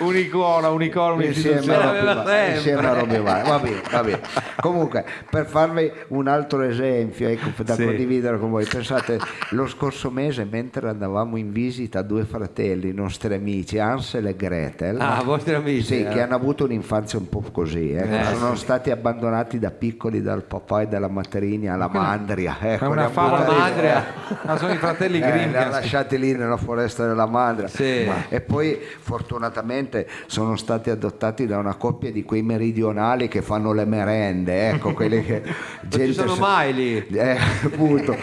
[0.00, 2.54] Un'icona, un'icona, insieme un'istituzione.
[2.54, 3.42] insieme a Robby Vai.
[3.46, 4.20] Va bene, va bene.
[4.60, 7.84] Comunque, per farvi un altro esempio ecco, da Sì.
[7.84, 9.18] condividere con voi, pensate,
[9.50, 15.00] lo scorso mese mentre andavamo in visita a due fratelli, nostri amici, Ansel e Gretel,
[15.00, 15.82] Ah, vostri amici.
[15.82, 16.08] Sì, eh.
[16.08, 18.30] che hanno avuto un'infanzia un po' così, ecco.
[18.30, 22.56] Eh, sono stati abbandonati da piccoli dal papà e dalla matrigna alla mandria.
[22.60, 24.04] Ecco, una favola Mandria.
[24.42, 28.08] Ma sono i fratelli eh, Grimm li ha lasciati lì nella foresta della Mandria Sì.
[28.28, 33.84] e poi fortunatamente sono stati adottati da una coppia di quei meridionali che fanno le
[33.84, 35.42] merende ecco quelli che
[35.80, 37.06] Non ci sono mai lì.
[37.08, 38.16] eh, appunto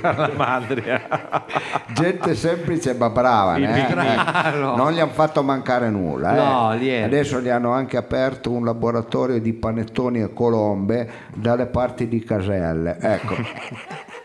[0.00, 1.02] la madre.
[1.94, 3.78] gente semplice ma brava Il eh.
[3.88, 6.36] Eh, non gli hanno fatto mancare nulla eh.
[6.36, 7.04] No, niente.
[7.04, 12.96] adesso gli hanno anche aperto un laboratorio di panettoni e colombe dalle parti di Caselle
[13.00, 13.34] ecco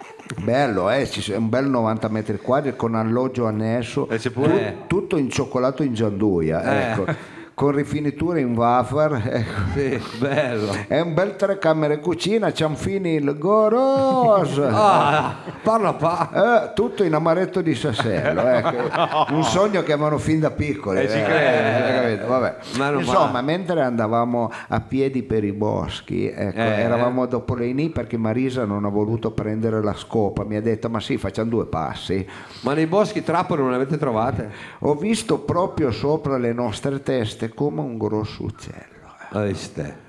[0.42, 1.08] Bello, eh?
[1.08, 5.84] è un bel 90 metri quadri con alloggio annesso, E pure- tu- tutto in cioccolato
[5.84, 7.06] in gianduia, ecco.
[7.54, 9.22] Con rifiniture in wafer.
[9.32, 9.62] ecco.
[9.74, 10.72] Sì, bello.
[10.88, 14.58] È un bel tre camere cucina, cianfini il goros.
[14.84, 16.66] Ah, parla pa.
[16.70, 19.34] Eh, tutto in amaretto di Sassello, ecco.
[19.34, 21.00] un sogno che avevano fin da piccoli.
[21.00, 22.24] Eh, eh, credo.
[22.24, 22.28] eh?
[22.28, 22.56] Vabbè.
[22.98, 23.42] Insomma, va.
[23.42, 26.82] mentre andavamo a piedi per i boschi, ecco, Eh.
[26.82, 30.90] eravamo dopo le Ini perché Marisa non ha voluto prendere la scopa, mi ha detto
[30.90, 32.26] ma sì, facciamo due passi.
[32.62, 34.52] Ma nei boschi trappole non le avete trovate?
[34.80, 39.38] Ho visto proprio sopra le nostre teste come un grosso uccello, eh.
[39.38, 40.02] Ah, ste.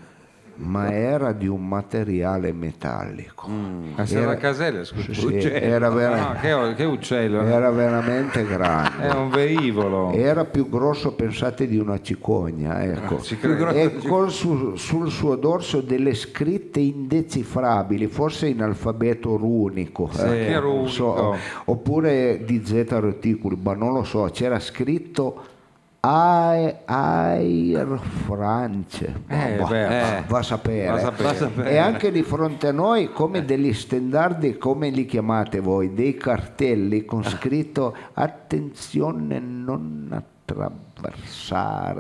[0.56, 3.48] ma era di un materiale metallico.
[3.96, 5.12] A Serra Caselle, Sì, scusa.
[5.40, 7.42] sì, era, vera- No, che, che uccello.
[7.42, 9.08] era veramente grande.
[9.08, 10.12] È un velivolo.
[10.12, 13.16] Era più grosso, pensate, di una cicogna, ecco.
[13.16, 13.68] Ah, ci credo.
[13.70, 20.50] e col su- sul suo dorso delle scritte indecifrabili, forse in alfabeto runico, ecco, Che
[20.52, 20.88] non runico.
[20.88, 25.46] so, oppure di Z reticuli, ma non lo so, c'era scritto
[26.06, 29.14] Air, Air France.
[29.26, 30.86] Eh, Boh, beh, va- va a sapere.
[30.90, 31.48] va a.
[31.54, 31.64] Va.
[31.64, 37.04] E anche di fronte a noi, come degli standardi, come li chiamate voi, dei cartelli
[37.06, 40.93] con scritto attenzione non attraversare.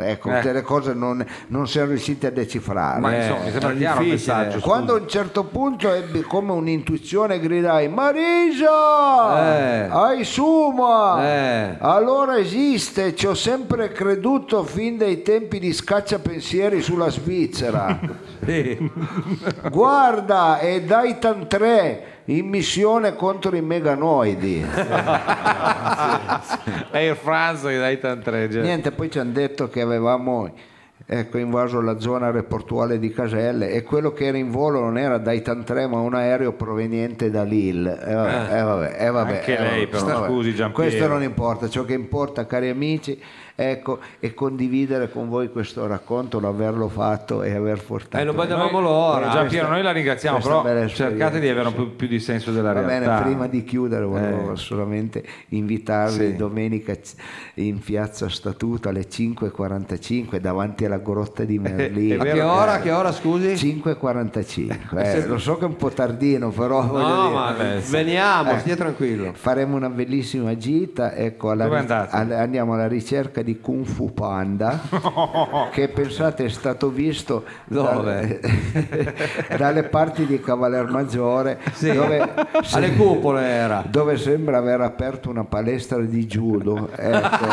[0.00, 0.40] Ecco, Eh.
[0.40, 3.00] delle cose non, non siamo riusciti a decifrare.
[3.00, 4.60] Ma insomma, mi sembra è chiaro il messaggio.
[4.60, 9.88] Quando a un certo punto ebbi come un'intuizione gridai Marisa Eh.
[9.90, 11.76] hai suma Eh.
[11.80, 17.98] allora esiste ci ho sempre creduto fin dai tempi di scacciapensieri sulla Svizzera
[18.44, 18.90] Sì.
[19.70, 24.64] guarda è Daitan 3 in missione contro i meganoidi
[26.90, 28.48] Air France e Daitan 3.
[28.48, 28.60] già.
[28.62, 30.50] niente poi ci hanno detto che avevamo
[31.06, 35.18] ecco, invaso la zona aeroportuale di Caselle e quello che era in volo non era
[35.18, 39.56] Daitan 3 ma un aereo proveniente da Lille e vabbè, eh, vabbè, eh, vabbè, Anche
[39.56, 40.88] eh, lei però, scusi, Giampiero.
[40.88, 43.20] questo non importa ciò che importa cari amici
[43.56, 48.80] ecco è condividere con voi questo racconto l'averlo fatto e aver portato Eh, non vedevamo
[48.80, 49.28] Noi- l'ora.
[49.30, 52.72] Gian Piero, noi la ringraziamo, però cercate di avere un po' più di senso della
[52.72, 53.06] Va realtà.
[53.06, 56.36] bene, prima di chiudere volevo solamente invitarvi Sì.
[56.36, 56.92] domenica
[57.54, 62.22] in piazza Statuto alle 5.45 davanti alla grotta di Merlino.
[62.22, 62.78] A che ora?
[62.80, 63.54] Che ora, scusi?
[63.56, 64.98] 5.45.
[64.98, 67.90] Eh, lo so che è un po' tardino, però No, dire, ma vabbè, sì.
[67.92, 69.32] veniamo, stia tranquillo.
[69.34, 71.14] faremo una bellissima gita.
[71.14, 71.66] Ecco, alla
[72.10, 74.80] andiamo alla ricerca di Kung Fu Panda,
[75.70, 78.40] che pensate è stato visto Dove?
[78.40, 79.14] dalle,
[79.56, 82.34] dalle parti di Cavaler Maggiore, dove,
[82.72, 83.84] Alle cupole era.
[83.86, 86.88] dove sembra aver aperto una palestra di judo.
[86.96, 87.46] Ecco,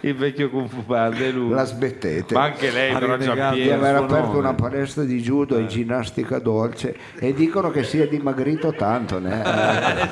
[0.00, 1.50] Il vecchio Kung Fu Panda è lui.
[1.50, 2.34] la smettete.
[2.34, 3.74] Ma anche lei, Ha però Giampiero.
[3.74, 4.38] aver aperto nome.
[4.38, 9.18] una palestra di judo e ginnastica dolce e dicono che sia dimagrito tanto.
[9.18, 9.42] né?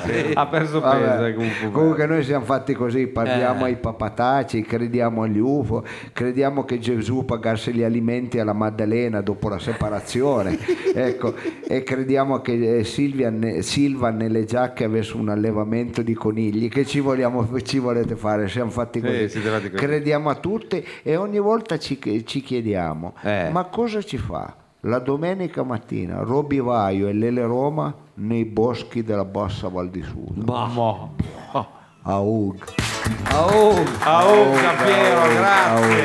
[0.05, 1.07] Eh, Ha perso vabbè.
[1.07, 1.25] peso.
[1.25, 1.77] eh, Kung Fu Panda.
[1.77, 7.71] Comunque noi siamo fatti così, parliamo ai papataci, crediamo agli UFO, crediamo che Gesù pagasse
[7.71, 10.57] gli alimenti alla Maddalena dopo la separazione,
[10.93, 11.33] ecco,
[11.67, 16.85] e crediamo che eh, Silvia ne- Silva nelle giacche avesse un allevamento di conigli, che
[16.85, 18.47] ci, vogliamo, ci volete fare?
[18.47, 19.39] Siamo fatti Sì, così.
[19.69, 19.74] così.
[19.75, 23.49] Crediamo a tutte e ogni volta ci, ci chiediamo, Eh.
[23.51, 24.55] ma cosa ci fa?
[24.81, 30.43] La domenica mattina Roby Vaio e Lele Roma nei boschi della Bassa Val di Sudo.
[30.45, 31.15] Mo.
[32.03, 32.63] Aug.
[33.29, 36.03] Ah, oh, Giampiero, grazie.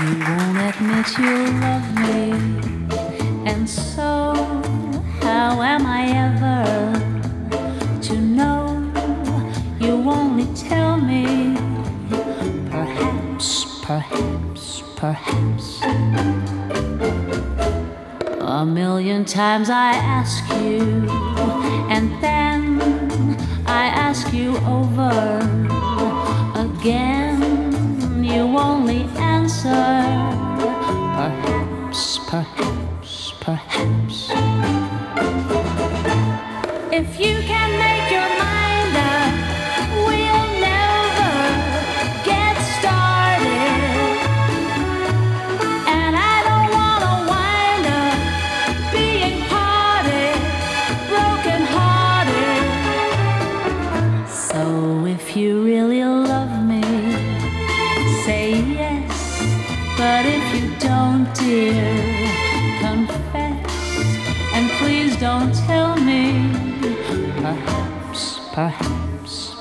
[0.00, 2.32] You won't admit you love me,
[3.44, 4.32] and so
[5.22, 6.79] how am I ever
[10.70, 11.56] tell me,
[12.70, 15.82] perhaps, perhaps, perhaps.
[18.40, 21.10] A million times I ask you,
[21.94, 22.62] and then
[23.66, 25.16] I ask you over
[26.66, 27.40] again.
[28.22, 29.02] You only
[29.34, 29.90] answer,
[31.18, 32.00] perhaps,
[32.30, 34.16] perhaps, perhaps.
[36.92, 37.89] If you can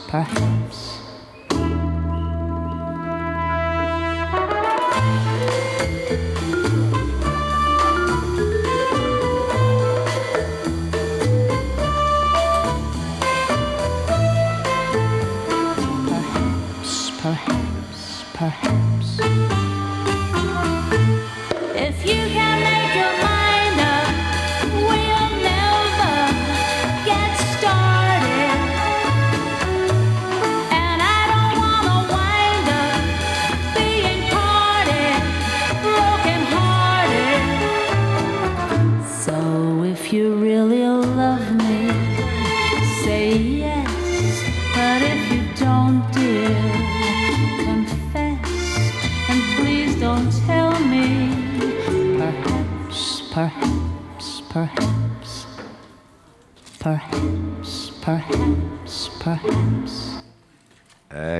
[0.10, 0.69] perhaps,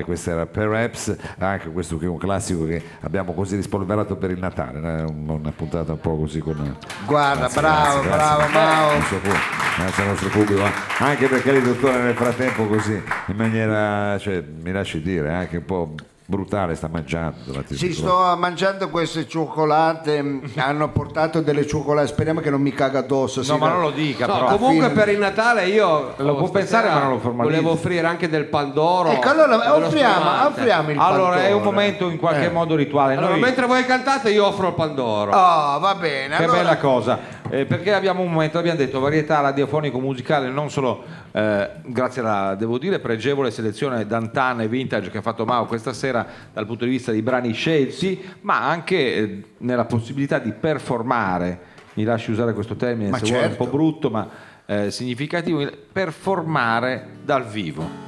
[0.10, 4.32] Eh, questo era Perhaps, anche questo che è un classico che abbiamo così rispolverato per
[4.32, 6.76] il Natale, un- una puntata un po' così con...
[7.06, 8.98] Guarda, Grazie, bravo, grazie, bravo grazie.
[8.98, 9.38] Nostro pu-
[9.78, 10.62] Grazie al nostro pubblico,
[11.00, 15.66] anche perché il dottore nel frattempo così, in maniera, cioè, mi lasci dire, anche un
[15.66, 15.96] po'
[16.34, 17.38] brutale, sta mangiando.
[17.46, 22.62] davanti a Sì, sto mangiando queste cioccolate, mm, hanno portato delle cioccolate, speriamo che non
[22.62, 23.42] mi caga addosso.
[23.48, 24.46] No, ma non lo dica, No, però.
[24.58, 27.56] comunque fine- per il Natale io Lo può pensare, ma non lo formalizza.
[27.58, 29.10] Volevo offrire anche del pandoro.
[29.10, 32.50] Ecco, allora offriamo, offriamo il Allora, è un momento in qualche Eh.
[32.52, 33.14] modo rituale.
[33.16, 35.32] Allora, Noi- mentre voi cantate io offro il pandoro.
[35.32, 36.36] Oh, va bene.
[36.38, 37.18] Che allora- bella cosa,
[37.50, 42.78] Eh, perché abbiamo un momento, abbiamo detto, varietà radiofonico-musicale, non solo eh, grazie alla, devo
[42.78, 46.92] dire, pregevole selezione d'antana e vintage che ha fatto Mao questa sera dal punto di
[46.92, 51.60] vista dei brani scelti, ma anche eh, nella possibilità di performare,
[51.94, 53.64] mi lasci usare questo termine Ma se vuoi, certo.
[53.64, 54.30] un po' brutto, ma
[54.66, 58.08] eh, significativo, performare dal vivo.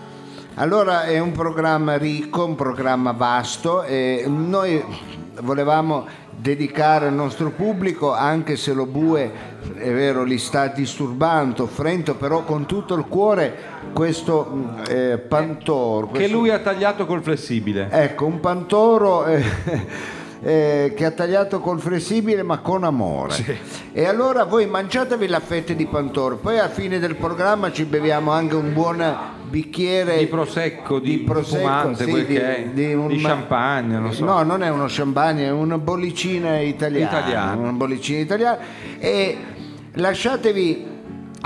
[0.55, 4.83] Allora è un programma ricco, un programma vasto e noi
[5.41, 6.05] volevamo
[6.41, 9.31] dedicare al nostro pubblico, anche se lo bue
[9.75, 13.55] è vero li sta disturbando, offrendo però con tutto il cuore
[13.93, 16.07] questo eh, pantoro.
[16.07, 17.89] Che questo- lui ha tagliato col flessibile.
[17.91, 19.43] Ecco, un pantoro eh,
[20.41, 23.59] eh, che ha tagliato col flessibile ma con amore.
[23.91, 28.31] E allora voi mangiatevi la fetta di pantoro, poi alla fine del programma ci beviamo
[28.31, 34.23] anche un buon bicchiere Di prosecco, di spumante, quel che è, di champagne, non so.
[34.23, 37.19] No, non è uno champagne, è una bollicina italiana.
[37.19, 37.61] Italiana.
[37.61, 38.59] Una bollicina italiana.
[38.97, 39.37] E
[39.95, 40.90] lasciatevi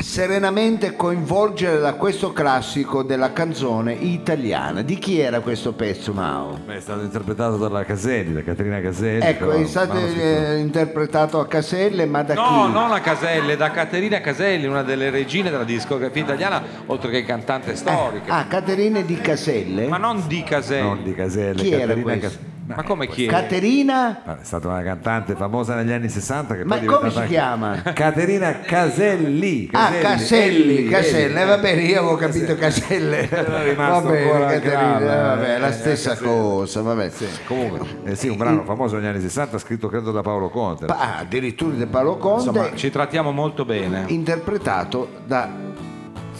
[0.01, 4.81] serenamente coinvolgere da questo classico della canzone italiana.
[4.81, 6.59] Di chi era questo pezzo, Mao?
[6.65, 9.23] Beh, È stato interpretato dalla Caselli, da Caterina Caselli.
[9.25, 12.71] Ecco, però è stato eh, interpretato a Caselle, ma da No, chi?
[12.73, 17.75] non a Caselle, da Caterina Caselli, una delle regine della discografia italiana, oltre che cantante
[17.75, 18.33] storica.
[18.33, 19.87] Ah, Caterina di Caselle?
[19.87, 20.87] Ma non di Caselli.
[20.87, 22.27] non di Caselli, Chi era Caterina questo?
[22.27, 23.29] Cas- Ma come chi è?
[23.29, 24.21] Caterina?
[24.25, 27.79] Ah, È stata una cantante famosa negli anni 60 che Ma poi come si chiama?
[27.93, 29.69] Caterina Caselli.
[29.71, 31.47] Ah, Caselli, Elli, Caselle, Elli.
[31.49, 33.29] va bene, io avevo capito Caselle.
[33.29, 36.27] Era Va rimasto bene, Caterina, grave, vabbè, la eh, stessa Caselle.
[36.29, 37.11] cosa, vabbè.
[37.45, 40.87] Comunque, eh sì, un brano famoso negli anni 60 scritto credo da Paolo Conte.
[40.87, 44.05] Pa- addirittura di Paolo Conte, Insomma, ci trattiamo molto bene.
[44.07, 45.49] interpretato da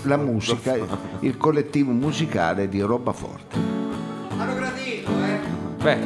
[0.03, 0.75] la musica,
[1.21, 3.57] il collettivo musicale di Roba Forte.
[3.57, 4.84] Eh?
[5.85, 5.99] Beh,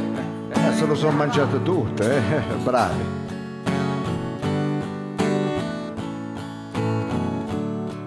[0.51, 2.21] Eh, se lo sono mangiato tutte, eh?
[2.63, 3.01] bravi.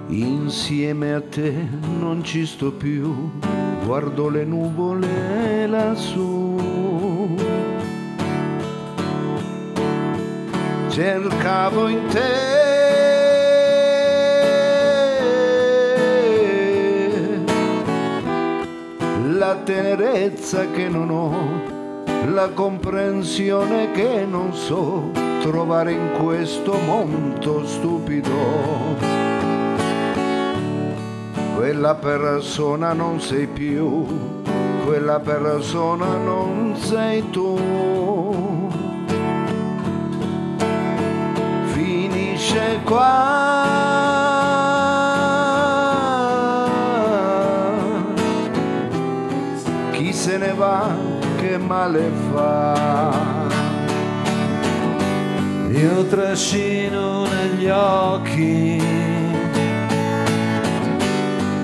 [0.09, 1.67] Insieme a te
[1.99, 3.31] non ci sto più,
[3.87, 6.57] guardo le nuvole lassù.
[10.89, 12.62] Cercavo in te
[19.43, 28.31] la tenerezza che non ho, la comprensione che non so trovare in questo mondo stupido.
[31.57, 34.07] Quella persona non sei più,
[34.85, 38.71] quella persona non sei tu.
[41.73, 43.92] Finisce qua.
[51.73, 53.51] Male fa?
[55.71, 58.83] Io trascino negli occhi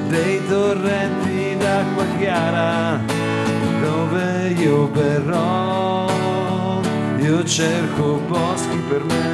[0.09, 2.99] dei torrenti d'acqua chiara
[3.83, 6.07] dove io berrò.
[7.19, 9.29] Io cerco boschi per me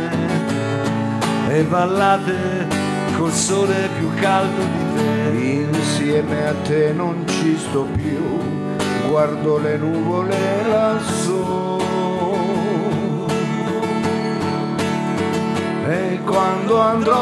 [1.51, 2.67] e vallate
[3.17, 5.13] col sole più caldo di te.
[5.71, 8.64] Insieme a te non ci sto più,
[9.15, 11.79] guardo le nuvole lassù.
[15.87, 17.15] E quando andrò,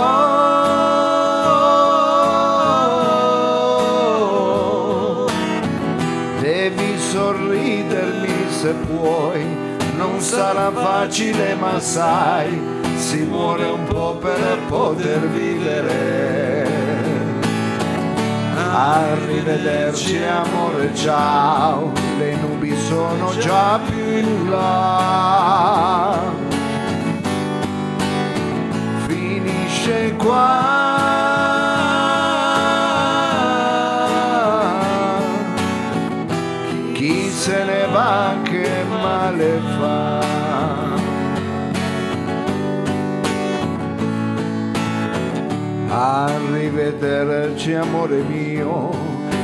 [6.40, 9.44] devi sorridermi se puoi,
[9.98, 12.58] non sarà facile ma sai,
[12.96, 16.21] si muore un po' per poter vivere.
[18.74, 26.18] Arrivederci amore, ciao, le nubi sono già più in là.
[29.06, 30.70] Finisce qua.
[36.94, 40.21] Chi se ne va che male fa.
[46.04, 48.90] Arrivederci amore mio,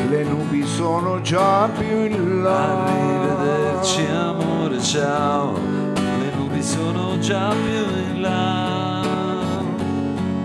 [0.09, 2.83] le nubi sono già più in là.
[2.85, 5.53] Arrivederci amore, ciao.
[5.95, 9.03] Le nubi sono già più in là.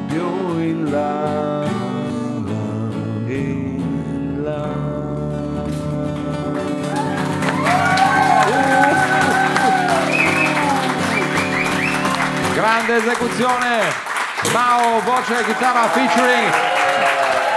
[0.08, 1.66] più in là,
[3.26, 4.70] In là.
[12.54, 14.12] Grande esecuzione,
[14.52, 16.52] Mao, voce e chitarra featuring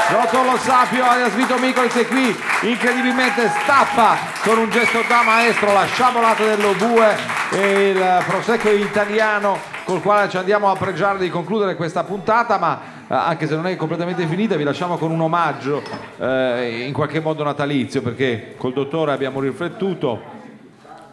[0.09, 5.73] Rotto Lo Sapio, alias Vito Micoli, sei qui, incredibilmente stappa con un gesto da maestro
[5.73, 7.17] la sciabolata dello bue
[7.51, 12.81] e il prosecco italiano col quale ci andiamo a pregiare di concludere questa puntata, ma
[13.09, 15.83] eh, anche se non è completamente finita vi lasciamo con un omaggio
[16.19, 20.35] eh, in qualche modo natalizio, perché col dottore abbiamo riflettuto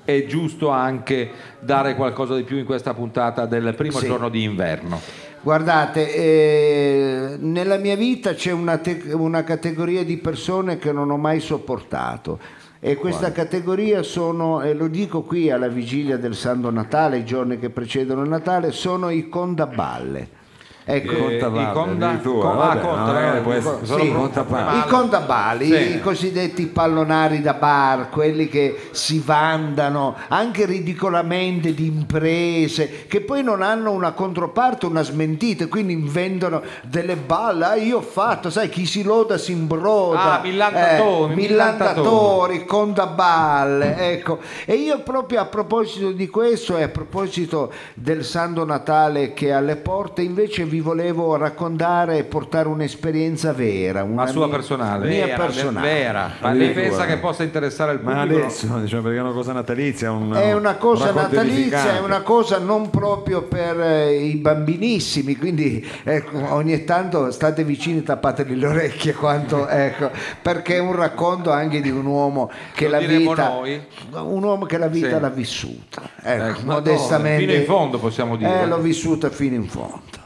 [0.06, 4.06] è giusto anche dare qualcosa di più in questa puntata del primo Sì.
[4.06, 5.02] giorno di inverno.
[5.44, 11.18] Guardate, eh, nella mia vita c'è una, te- una categoria di persone che non ho
[11.18, 12.40] mai sopportato.
[12.80, 17.60] E questa categoria sono, e lo dico qui alla vigilia del Santo Natale, i giorni
[17.60, 20.42] che precedono il Natale, sono i condaballe.
[20.86, 21.40] Ecco, Eh, i
[21.72, 24.46] conda- addirittura, con- ah, vabbè, conta, no, magari eh, può essere- sono sì, conta-
[24.86, 25.96] I contabali, Sì.
[25.96, 33.44] i cosiddetti pallonari da bar, quelli che si vandano anche ridicolamente di imprese, che poi
[33.44, 37.66] non hanno una controparte, una smentita, quindi inventano delle balle.
[37.66, 40.40] Ah, io ho fatto, sai, chi si loda si imbroda.
[40.40, 44.40] Ah, millantatori, Eh, millantatori, contaballe, ecco.
[44.66, 49.52] E io proprio a proposito di questo e a proposito del Santo Natale che è
[49.52, 55.08] alle porte, invece vi volevo raccontare e portare un'esperienza vera, una Ma sua mia- personale.
[55.08, 55.88] mia Vera, personale.
[55.94, 56.32] vera.
[56.40, 58.40] Ma lei pensa che possa interessare il Ma pubblico?
[58.46, 61.98] adesso, diciamo, perché è una cosa natalizia, un, È una cosa racconto natalizia, edificante.
[61.98, 68.02] è una cosa non proprio per eh, i bambinissimi, quindi ecco, ogni tanto state vicini,
[68.02, 70.10] tappatevi le orecchie quanto, ecco,
[70.42, 73.80] perché è un racconto anche di un uomo che Lo la vita, noi?
[74.24, 75.20] un uomo che la vita Sì.
[75.22, 77.46] l'ha vissuta, ecco, Ecco, ma modestamente.
[77.46, 78.62] Fino in fondo possiamo dire.
[78.62, 80.22] Eh, l'ho vissuta fino in fondo.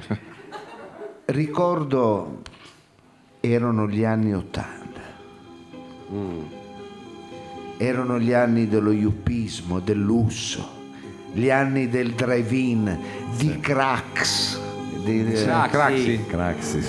[1.26, 2.42] Ricordo,
[3.40, 4.80] erano gli anni Ottanta.
[7.76, 10.68] Erano gli anni dello yuppismo, del lusso,
[11.32, 12.98] gli anni del drive-in,
[13.36, 14.71] di cracks.
[15.02, 16.24] Di- Ah, Craxi.
[16.28, 16.86] Craxis.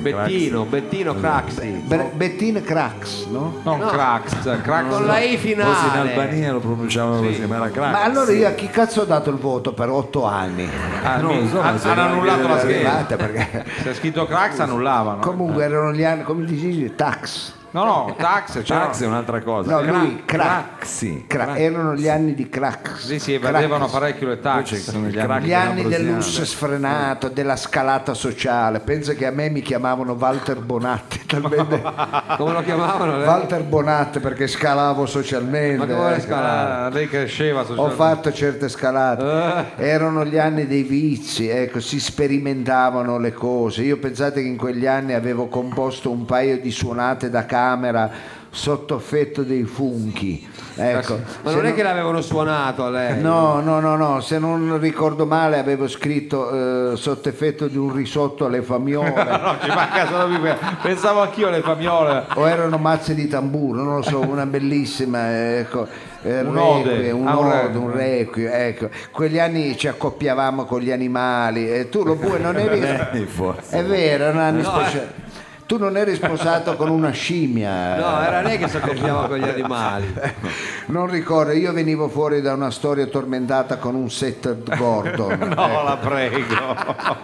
[0.00, 1.82] Bettino, Bettino Craxi.
[1.86, 3.60] Bre- Bettine cracks, no?
[3.62, 4.88] Non Crax, Crax.
[4.88, 6.10] Con la I Forse in finale.
[6.10, 7.92] Albania lo pronunciavano così, ma era Crax.
[7.92, 10.68] Ma allora io a chi cazzo ho dato il voto per otto anni?
[11.02, 13.04] Ah, non so, han- se hanno annullato la scheda.
[13.16, 13.64] Perché...
[13.82, 15.20] Se è scritto Crax annullavano.
[15.20, 17.54] Comunque erano gli anni, come dici, tax.
[17.72, 19.80] No, no, Tax, Crax è un'altra cosa.
[19.80, 20.76] No, lui, crack.
[20.78, 21.24] Craxi.
[21.28, 22.98] Cra- erano gli anni di crack.
[22.98, 23.90] Sì, sì, Crack.
[23.90, 24.90] parecchio le tax.
[24.92, 25.46] gli negli anni- anni.
[25.46, 28.80] Gli anni del lusso sfrenato, della scalata sociale.
[28.80, 31.80] Penso che a me mi chiamavano Walter Bonatti, talmente
[32.36, 33.16] Come lo chiamavano?
[33.18, 33.26] lei?
[33.26, 35.86] Walter Bonatti perché scalavo socialmente.
[35.86, 36.20] Ma come ecco.
[36.22, 36.92] scalare?
[36.94, 37.94] Lei cresceva Ho socialmente.
[37.96, 43.82] fatto certe scalate, erano gli anni dei vizi, ecco, si sperimentavano le cose.
[43.82, 48.10] Io pensate che in quegli anni avevo composto un paio di suonate da camera
[48.52, 50.48] sotto effetto dei funchi.
[50.74, 51.20] Ecco.
[51.42, 53.20] Ma non è no- che l'avevano suonato a lei?
[53.20, 57.94] No, no, no, no, se non ricordo male avevo scritto eh, sotto effetto di un
[57.94, 59.12] risotto alle famiole.
[59.40, 60.50] No, ci manca solo più.
[60.82, 62.24] Pensavo anch'io alle famiole.
[62.34, 65.86] o erano mazze di tamburo, non lo so, una bellissima, ecco,
[66.22, 66.90] eh, Un'ode.
[66.90, 68.88] requie, un Ah, un ode, un requie, ecco.
[69.12, 72.80] Quegli anni ci accoppiavamo con gli animali e tu lo bue non eri...
[72.80, 73.78] Eh, forse.
[73.78, 75.28] È vero, erano anni sposa-
[75.70, 77.94] Tu non eri sposato con una scimmia.
[77.94, 80.12] No, era lei che si accoppiava con gli animali.
[80.90, 85.38] Non ricordo, io venivo fuori da una storia tormentata con un setter Gordon.
[85.60, 86.74] No, la prego.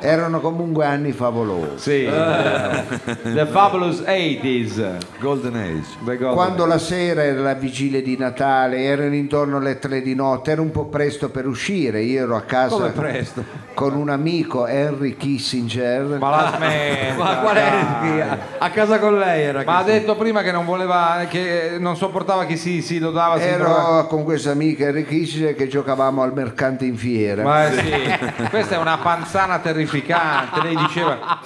[0.01, 1.79] Erano comunque anni favolosi.
[1.79, 2.05] Sì.
[2.05, 4.97] The Fabulous 80s.
[5.21, 5.85] Golden Age.
[6.01, 10.51] Golden Quando la sera era la vigilia di Natale, erano intorno alle tre di notte,
[10.53, 13.45] era un po' presto per uscire, io ero a casa Come presto?
[13.75, 16.19] con un amico Henry Kissinger.
[16.19, 17.15] Ma la smetta.
[17.23, 18.39] Ma qual è?
[18.59, 19.63] A casa con lei era.
[19.65, 23.37] Ma ha che- detto prima che non voleva, che non sopportava chi si, si lodava
[23.39, 27.43] trovava- Ero con questo amico Henry Kissinger che giocavamo al mercante in fiera.
[27.43, 30.63] Ma sì, questa è una panzana terrificante.
[30.63, 31.41] Lei diceva.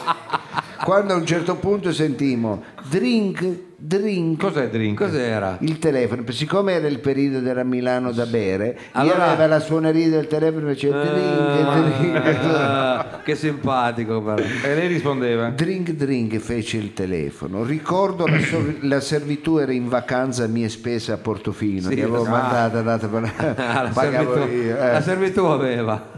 [0.84, 4.38] Quando a un certo punto sentimo drink, drink.
[4.40, 4.98] Cos'è drink?
[4.98, 5.56] Cos'era?
[5.60, 10.08] Il telefono, siccome era il periodo della Milano da bere, Allora- io aveva la suoneria
[10.08, 12.44] del telefono e faceva drink, drink.
[12.44, 14.42] Ah, che simpatico però.
[14.42, 15.48] E lei rispondeva.
[15.50, 17.64] Drink drink fece il telefono.
[17.64, 22.02] Ricordo la, sor- la servitù era in vacanza a mie spese a Portofino, Sì, che
[22.02, 22.28] avevo ah.
[22.28, 24.92] mandato andate per Ah, la, servitù, io, eh.
[24.92, 26.08] la servitù aveva.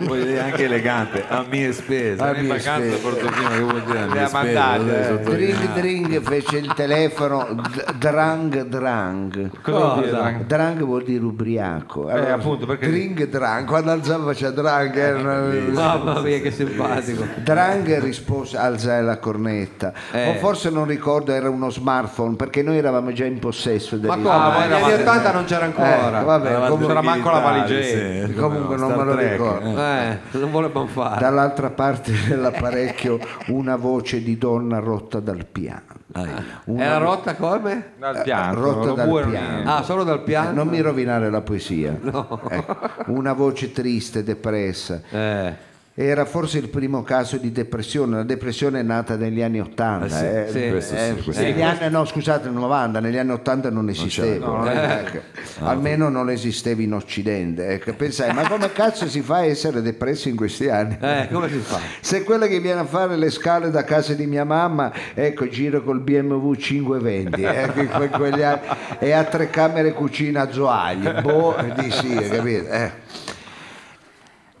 [0.00, 2.22] Vuol dire anche elegante, a mie spese.
[2.22, 2.96] A mie spese.
[2.98, 5.20] portofino, che vuol dire a mie spese?
[5.20, 5.20] eh.
[5.22, 9.50] Dring Dring fece il telefono, d- drang drang.
[9.62, 10.40] Cosa?
[10.46, 12.10] Drang vuol dire ubriaco.
[12.10, 14.94] Eh, appunto, perché- Drink drang, quando alzava faceva drang.
[14.96, 17.24] era una- Mamma mia, che simpatico.
[17.36, 19.92] Drang rispose alzai la cornetta.
[20.12, 20.30] Eh.
[20.30, 24.28] O forse non ricordo, era uno smartphone perché noi eravamo già in possesso Ma come?
[24.30, 26.20] Ah, Negli anni 80 non c'era ancora.
[26.20, 28.26] Eh, vabbè, Eravate comunque, c'era manco la valigetta.
[28.26, 28.34] sì.
[28.34, 29.78] comunque non me lo Trek, ricordo.
[29.80, 31.20] Eh, non volevamo fare.
[31.20, 33.18] Dall'altra parte dell'apparecchio
[33.48, 35.82] una voce di donna rotta dal piano.
[36.64, 37.92] Una- Era rotta come?
[37.98, 38.60] Dal piano.
[38.60, 39.70] rotta dal piano.
[39.70, 40.52] Ah, solo dal Eh, piano?
[40.52, 41.94] non mi rovinare la poesia.
[42.02, 42.40] Ecco,
[43.08, 45.00] Una voce triste, depressa.
[45.10, 45.54] Eh,
[45.98, 48.16] Era forse il primo caso di depressione.
[48.16, 50.04] La depressione è nata negli anni 80.
[50.44, 50.46] eh.
[50.50, 50.58] sì,
[50.94, 55.00] Eh, negli anni, no, scusate, 90, negli anni 80 non esisteva.
[55.00, 55.20] Ecco.
[55.60, 57.68] Almeno non esisteva in Occidente.
[57.68, 57.94] Ecco.
[57.94, 60.98] Pensai, ma come cazzo si fa a essere depressi in questi anni?
[61.00, 61.80] eh, come si fa?
[62.00, 65.80] Se quella che viene a fare le scale da casa di mia mamma, ecco, gira
[65.80, 68.60] col BMW 520, ecco, anni,
[68.98, 72.68] e ha tre camere cucina a zoagli, boh, di sì, capito?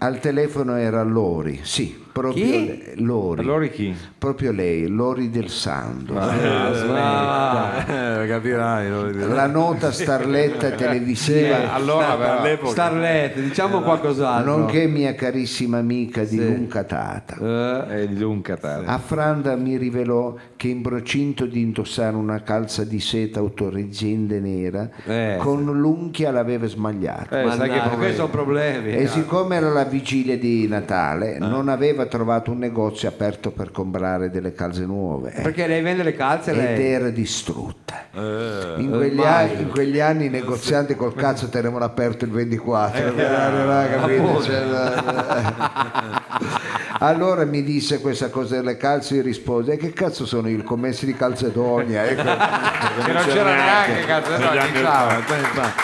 [0.06, 2.82] Al telefono era Lori, sì, proprio Chi?
[2.96, 3.94] Lori, Allora chi?
[4.16, 6.14] proprio lei, Lori del Sando.
[6.18, 8.88] Eh, capirai.
[8.90, 9.34] lo vedo.
[9.34, 12.70] La nota starletta televisiva, Allora però, All'epoca.
[12.70, 14.56] Starlet, diciamo qualcos'altro.
[14.56, 17.86] nonché mia carissima amica di lunga data.
[17.88, 18.90] è di lunga tarda.
[18.92, 25.36] Afranda mi rivelò che in procinto di indossare una calza di seta autoreggente nera, Eh.
[25.38, 27.40] con l'unchia l'aveva smagliata.
[27.40, 28.14] Eh, Ma sai che questi problemi?
[28.14, 28.90] sono problemi.
[28.92, 29.06] E eh.
[29.08, 34.52] siccome era la vigilia di Natale, non aveva trovato un negozio aperto per comprare delle
[34.52, 35.32] calze nuove.
[35.34, 35.42] eh.
[35.42, 36.92] Perché lei vende le calze Ed lei?
[36.92, 38.04] era distrutta.
[38.14, 43.12] Eh, In quegli, anni, in quegli anni i negozianti col cazzo tenevano aperto il 24
[43.12, 44.42] per arrivare, capito?
[44.42, 46.54] Cioè, eh,
[47.00, 50.64] allora mi disse questa cosa delle calze io risposi e che cazzo sono io il
[50.64, 52.22] commesso di Calcedonia ecco.
[52.22, 54.78] Che non c'era neanche cazzo, no, negli anni.
[54.78, 55.82] 80, infatti.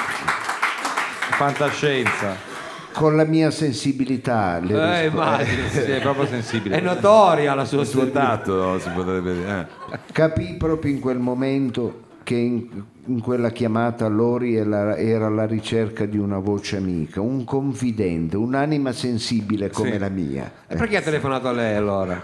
[1.37, 2.51] Fantascienza.
[2.93, 5.69] Con la mia sensibilità le Eh, rispo- immagino.
[5.69, 6.77] Sì, è proprio sensibile.
[6.77, 8.79] È notoria la sua suo sensibilità.
[8.79, 9.69] si potrebbe dire.
[9.91, 9.99] eh.
[10.13, 12.69] capì proprio in quel momento che in,
[13.07, 18.93] in quella chiamata Lori era, era alla ricerca di una voce amica, un confidente, un'anima
[18.93, 20.51] sensibile come la mia.
[20.69, 22.23] E perché ha telefonato a lei allora?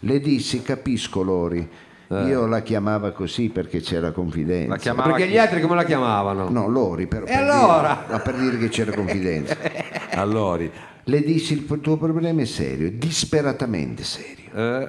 [0.00, 1.68] Le dissi, capisco Lori,
[2.08, 4.70] io la chiamava così perché c'era confidenza.
[4.70, 5.32] La chiamava Perché chi?
[5.32, 6.48] gli altri come la chiamavano?
[6.48, 7.94] No, Lori, per, E per allora?
[8.02, 9.56] dire, ma per dire che c'era confidenza.
[10.16, 10.64] Allora,
[11.04, 14.50] Le dissi, il tuo problema è serio, disperatamente serio.
[14.54, 14.88] Eh,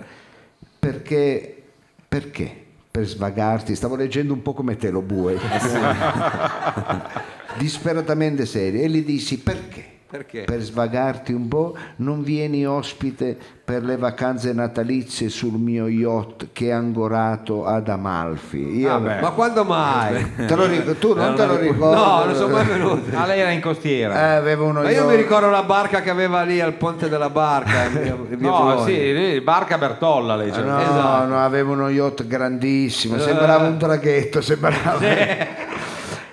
[0.80, 1.64] Perché,
[2.08, 2.64] perché?
[2.92, 5.38] Per svagarti, stavo leggendo un po' come te lo bue.
[7.58, 8.82] disperatamente serio.
[8.84, 9.84] E gli dissi, perché?
[10.10, 10.44] Perché?
[10.44, 16.68] Per svagarti un po', non vieni ospite per le vacanze natalizie sul mio yacht che
[16.68, 18.78] è angorato ad Amalfi.
[18.78, 19.20] Io, Vabbè.
[19.20, 20.26] Ma quando mai?
[20.48, 21.96] te lo ric- tu non te lo ricordi?
[22.02, 23.14] No, non sono mai venuti.
[23.14, 24.16] Ah, lei era in costiera.
[24.16, 27.10] Eh, avevo uno Ma io yacht- mi ricordo la barca che aveva lì al ponte
[27.10, 27.88] della barca.
[27.90, 28.86] via- via no, Bologna.
[28.86, 30.52] sì, lì, barca Bertolla lei.
[30.52, 30.64] Ah, cioè.
[30.64, 31.26] No, Esatto.
[31.28, 34.98] no, avevo uno yacht grandissimo, sembrava un traghetto, sembrava...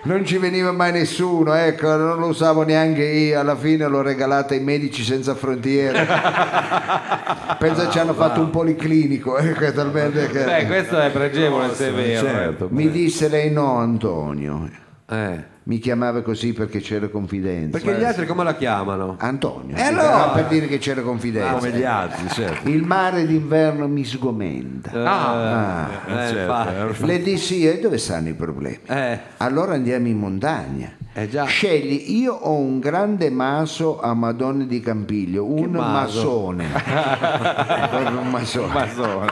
[0.06, 4.52] Non ci veniva mai nessuno, ecco, non lo usavo neanche io, alla fine l'ho regalata
[4.52, 6.06] ai medici senza frontiere.
[7.58, 10.44] Penso ci hanno fatto un policlinico, ecco, talmente che...
[10.44, 12.26] Beh, questo è pregevole se è vero.
[12.26, 12.68] certo.
[12.70, 14.68] Mi disse lei no Antonio,
[15.08, 17.78] Eh, mi chiamava così perché c'era confidenza.
[17.78, 19.16] Perché gli altri come la chiamano?
[19.18, 20.30] Antonio, E allora?
[20.30, 21.54] ah, per dire che c'era confidenza.
[21.54, 22.68] come gli altri, certo.
[22.68, 24.90] Il mare d'inverno mi sgomenta.
[24.92, 28.80] Ah, Eh, eh, certo, eh, Le dissi, e dove stanno i problemi?
[28.86, 30.90] Eh, Allora andiamo in montagna.
[31.16, 31.28] Eh.
[31.46, 36.50] Scegli, io ho un grande maso a Madonna di Campiglio, un maso?
[36.50, 36.66] masone.
[38.20, 38.72] Un masone.
[38.72, 39.26] Mazzone.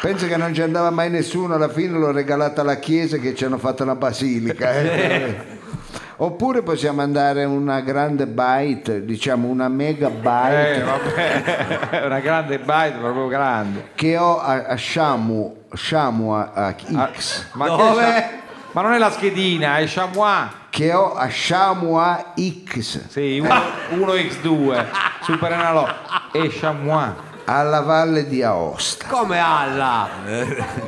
[0.00, 3.44] Penso che non ci andava mai nessuno, alla fine l'ho regalata alla chiesa che ci
[3.44, 4.72] hanno fatto una basilica.
[4.72, 5.60] eh.
[6.16, 12.58] Oppure possiamo andare a una grande byte, diciamo una mega byte Eh, vabbè, una grande
[12.60, 13.88] bite, proprio grande.
[13.96, 18.30] che ho a, a Shamu, Shamu a, a Ah, X, Ma, che Dove?
[18.72, 20.46] ma non è la schedina, è Chamois.
[20.70, 23.08] che ho a Shamu a X.
[23.08, 24.84] Sì, 1x2,
[25.22, 25.92] super analog.
[26.32, 27.12] E Chamois.
[27.44, 29.06] Alla valle di Aosta.
[29.08, 30.08] come alla?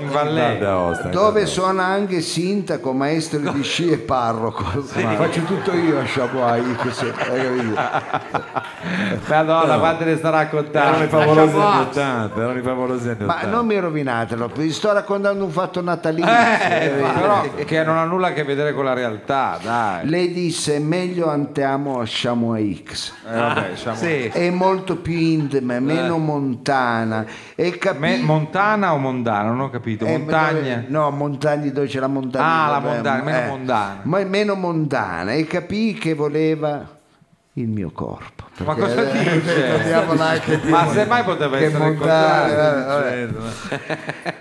[0.01, 0.59] in Vallée.
[0.59, 1.09] d'Aosta.
[1.09, 4.65] Dove suona anche sindaco, maestro di sci e parroco.
[4.83, 6.05] Faccio tutto io a
[7.13, 7.81] capito?
[9.29, 11.09] Madonna, quante ne sta Erano i raccontando?
[11.09, 13.51] favolosi anni 80, erano i favolosi anni Ma 80.
[13.51, 16.31] non mi rovinatelo, vi sto raccontando un fatto natalizio.
[16.31, 20.07] Eh, però che non ha nulla a che vedere con la realtà, dai.
[20.09, 23.13] Lei disse meglio andiamo a Chamois X.
[23.29, 24.27] Eh, vabbè, diciamo- Sì.
[24.27, 29.49] È molto più intima, meno montana e capi- Me- montana o mondana?
[29.49, 30.05] Non ho capito.
[30.05, 30.61] eh, Montagna.
[30.77, 32.65] dove- no, montagna dove c'è la montagna.
[32.65, 33.47] Ah, la montagna, meno eh.
[33.49, 34.01] mondana.
[34.03, 36.87] Ma è meno mondana e capì che voleva
[37.55, 38.43] il mio corpo.
[38.65, 40.05] Ma cosa eh, dice?
[40.71, 43.05] Ma semmai poteva che essere contrario.
[43.07, 43.29] eh.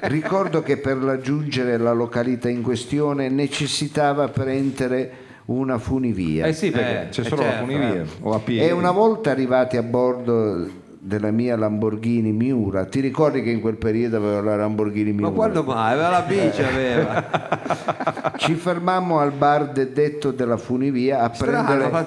[0.10, 5.12] Ricordo che per raggiungere la località in questione necessitava prendere
[5.46, 6.46] una funivia.
[6.46, 8.04] Eh sì, perché Eh, c'è eh, solo la certo, funivia.
[8.22, 8.68] O a piedi.
[8.68, 13.76] E una volta arrivati a bordo della mia Lamborghini Miura, ti ricordi che in quel
[13.76, 15.30] periodo avevo la Lamborghini Miura?
[15.30, 15.92] Ma quando mai?
[15.94, 18.32] Aveva la bici, aveva.
[18.38, 22.06] Ci fermammo al bar de- detto della funivia a Strano, prendere ma-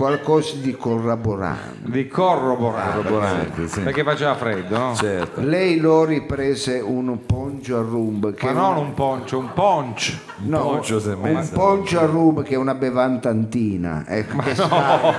[0.00, 1.90] qualcosa di corroborante.
[1.90, 3.02] Di corroborare.
[3.02, 3.80] Corroborante, sì.
[3.80, 4.94] Perché faceva freddo, no?
[4.94, 5.42] Certo.
[5.42, 10.16] Lei Lori prese un poncio a rum che Ma non una- un poncio, un punch.
[10.38, 11.52] no, poncio si è un messa.
[11.54, 15.14] poncio a rum che è una bevantantina ecco, che strano.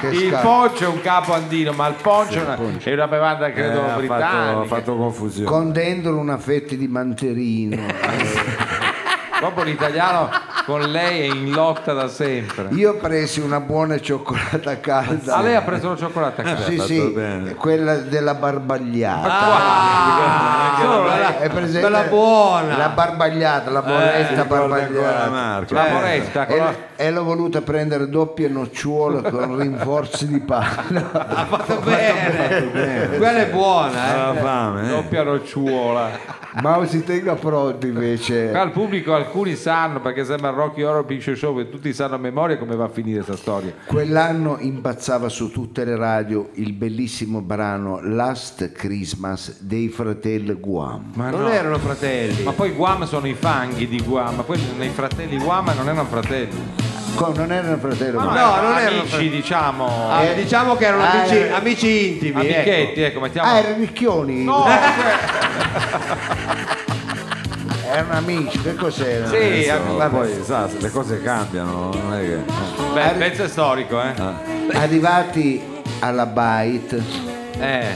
[0.00, 3.08] Che- che Il poncio è un capo andino, ma il poncio è una, è una
[3.08, 4.60] bevanda Eh, credo ha fatto, britannica.
[4.60, 5.48] ha fatto confusione.
[5.48, 7.92] con dentro una fetta di manterino eh.
[9.38, 10.28] Proprio l'italiano
[10.64, 12.68] con lei è in lotta da sempre.
[12.70, 16.62] io presi una buona cioccolata calda Ah, lei ha preso la cioccolata a casa.
[16.64, 17.54] sì sì bene.
[17.54, 21.80] quella della barbagliata Ah, la- È presente?
[21.80, 22.76] quella buona.
[22.76, 25.30] La barbagliata, la bonetta ricordo ancora barbagliata.
[25.30, 25.74] Marco.
[25.74, 26.74] La Eh, moretta con E, la...
[26.96, 31.10] e l'ho voluta prendere doppie nocciuole con rinforzi di panna.
[31.12, 33.08] Ha fatto bene.
[33.16, 34.38] Quella è buona, eh.
[34.38, 34.88] Fame, eh?
[34.88, 36.10] doppia nocciola.
[36.62, 38.52] Ma si tenga pronto invece.
[38.54, 42.56] Al pubblico alcuni sanno perché sembra Rocky Horror Picture Show che tutti sanno a memoria
[42.58, 43.72] come va a finire questa storia.
[43.86, 51.10] Quell'anno impazzava su tutte le radio il bellissimo brano Last Christmas dei fratelli Guam.
[51.14, 51.48] Ma Non no.
[51.50, 52.42] erano fratelli.
[52.44, 56.04] Ma poi Guam sono i fanghi di Guam, ma poi nei fratelli Guam non erano
[56.06, 56.82] fratelli.
[57.14, 59.30] Co- non erano fratelli Ma no, non erano amici, fratelli.
[59.30, 60.10] diciamo.
[60.10, 62.40] Ah, Eh, diciamo che erano ah, amici, eh, amici intimi.
[62.40, 63.00] amichetti, ecco.
[63.00, 63.48] ecco, mettiamo.
[63.50, 64.42] Ah, erano ricchioni?
[64.44, 64.64] No,
[67.86, 69.28] Erano amici, che cos'erano?
[69.30, 69.96] sì, Adesso, amici.
[69.96, 72.38] ma poi sa, le cose cambiano, non è che.
[72.92, 74.14] Beh, il pezzo è storico, eh.
[74.72, 75.62] Arrivati
[76.00, 77.02] alla Bite,
[77.58, 77.86] Eh,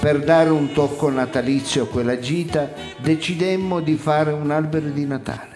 [0.00, 5.50] per dare un tocco natalizio a quella gita, decidemmo di fare un albero di Natale.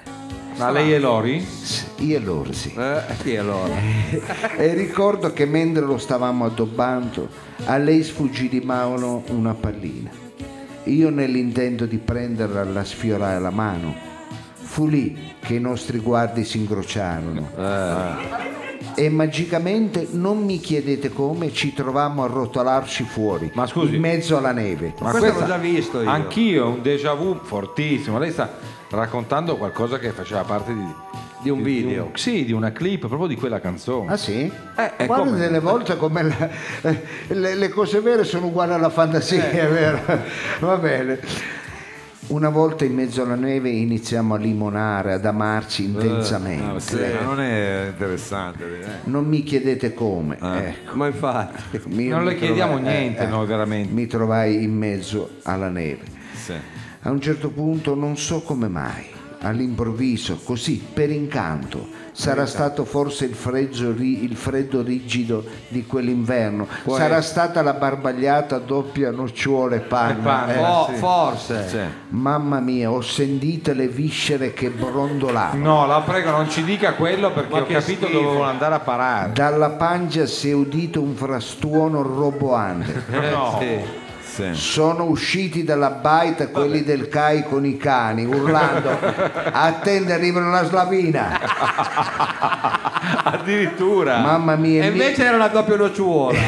[0.56, 1.46] ma lei e Lori?
[2.00, 2.74] Io e loro sì.
[2.76, 3.72] Eh, sì, allora.
[4.58, 7.28] E ricordo che mentre lo stavamo addobbando,
[7.64, 10.10] a lei sfuggì di mano una pallina.
[10.86, 13.94] Io nell'intento di prenderla la sfiorai la mano.
[14.54, 17.50] Fu lì che i nostri guardi si incrociarono.
[18.94, 23.96] E magicamente, non mi chiedete come, ci trovammo a rotolarci fuori, Ma scusi.
[23.96, 24.94] in mezzo alla neve.
[25.00, 26.08] Ma questo l'ho già visto io.
[26.08, 28.18] Anch'io, un déjà vu fortissimo.
[28.18, 28.50] Lei sta
[28.90, 30.84] raccontando qualcosa che faceva parte di,
[31.42, 32.10] Di un video.
[32.14, 34.12] sì, di una clip proprio di quella canzone.
[34.12, 34.50] Ah sì?
[34.76, 35.38] Eh, eh, Guarda come?
[35.38, 36.48] delle volte come la-
[37.28, 40.00] le, le cose vere sono uguali alla fantasia, è vero?
[40.60, 41.20] Va bene.
[42.28, 46.64] Una volta in mezzo alla neve iniziamo a limonare, ad amarci intensamente.
[46.76, 48.64] Ah, sì, ma non è interessante.
[48.80, 48.84] eh.
[49.04, 50.36] Non mi chiedete come.
[50.40, 50.96] ecco.
[50.96, 51.80] Ma infatti.
[51.86, 53.92] Mi- non le mi chiediamo trovai- niente eh, noi veramente.
[53.92, 56.00] Mi trovai in mezzo alla neve.
[56.32, 56.54] Sì.
[57.02, 59.04] A un certo punto, non so come mai,
[59.40, 67.20] all'improvviso, così per incanto, sarà stato forse il freddo, il freddo rigido di quell'inverno, sarà
[67.20, 70.22] stata la barbagliata doppia nocciola e panna.
[70.22, 70.54] panna.
[70.54, 70.62] eh.
[70.62, 71.68] Oh, Forse.
[71.68, 71.78] Sì.
[72.08, 75.62] Mamma mia, ho sentito le viscere che brondolavano.
[75.62, 78.20] No, la prego, non ci dica quello perché Ma ho capito schifo.
[78.20, 79.32] dove vuole andare a parare.
[79.32, 83.04] Dalla pancia si è udito un frastuono roboante.
[83.30, 83.56] No.
[83.60, 84.04] Sì.
[84.36, 84.52] Sì.
[84.52, 88.90] Sono usciti dalla baita quelli del CAI con i cani, urlando:
[89.50, 91.40] Attende, arrivano la slavina!
[93.24, 94.18] Addirittura.
[94.18, 96.36] Mamma mia, E invece era una doppia nocciola.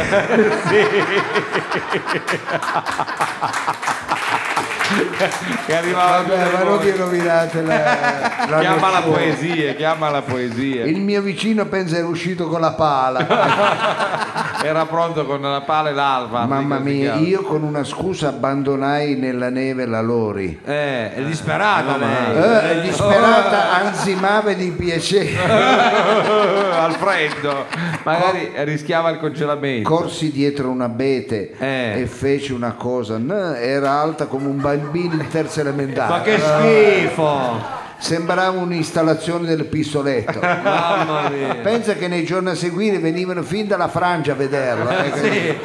[5.66, 10.84] che arrivava Vabbè, ma non mi rovinate la, la chiama la poesia, chiama la poesia.
[10.84, 14.46] Il mio vicino pensa era uscito con la pala.
[14.60, 16.44] Era pronto con la pala e l'alba.
[16.44, 20.58] Mamma mia, io con una scusa abbandonai nella neve la Lori.
[20.64, 22.78] Eh, è disperata lei.
[22.78, 25.36] Eh, disperata ansimave di piacere.
[25.38, 27.66] al freddo,
[28.02, 29.88] magari rischiava il congelamento.
[29.88, 32.00] Corsi dietro un abete Eh.
[32.00, 33.16] e fece una cosa.
[33.16, 36.10] no, era alta come un bambino in terza elementare.
[36.10, 37.76] Ma che schifo!
[38.00, 40.38] Sembrava un'installazione del pistoletto.
[40.40, 41.56] Mamma mia.
[41.56, 45.04] Pensa che nei giorni a seguire venivano fin dalla Francia a vederla.
[45.04, 45.58] eh, Sì,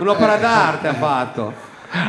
[0.00, 1.52] un'opera d'arte ha fatto.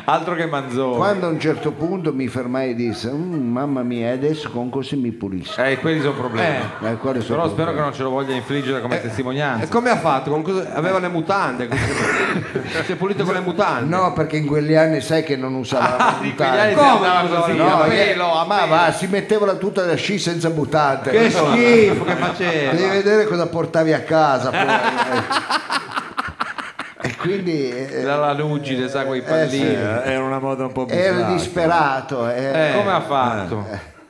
[0.05, 0.95] Altro che Manzoni.
[0.95, 4.95] Quando a un certo punto mi fermai e disse, "Mm, mamma mia, adesso con così
[4.95, 5.61] mi pulisco.
[5.63, 6.55] Eh, quelli sono problemi.
[6.83, 7.75] Eh, quali sono Però spero problemi?
[7.77, 9.65] che non ce lo voglia infliggere come testimonianza.
[9.65, 10.31] E come ha fatto?
[10.31, 11.69] Con cosa- Aveva le mutande.
[12.87, 13.95] Si è pulito con le mutande.
[13.95, 16.73] No, perché in quegli anni sai che non usava quegli anni mutande.
[16.73, 18.67] si Come così, No, pelo, a ma pelo.
[18.75, 21.09] va, si metteva la tuta da sci senza mutande.
[21.11, 22.89] Che schifo che Devi faceva.
[22.91, 24.49] vedere cosa portavi a casa.
[24.51, 24.65] poi.
[27.17, 29.49] Quindi eh, La lanugine, sa, quei Eh, pallini.
[29.65, 29.65] sì.
[29.65, 31.33] Eh, Era una moda un po' ero bislacca.
[31.33, 32.29] disperato.
[32.29, 32.71] eh.
[32.75, 33.65] Come ha fatto?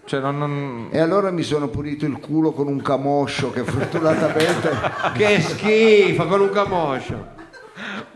[0.05, 4.69] Cioè, non, non- E allora mi sono pulito il culo con un camoscio che fortunatamente
[5.15, 7.35] Che schifo con un camoscio.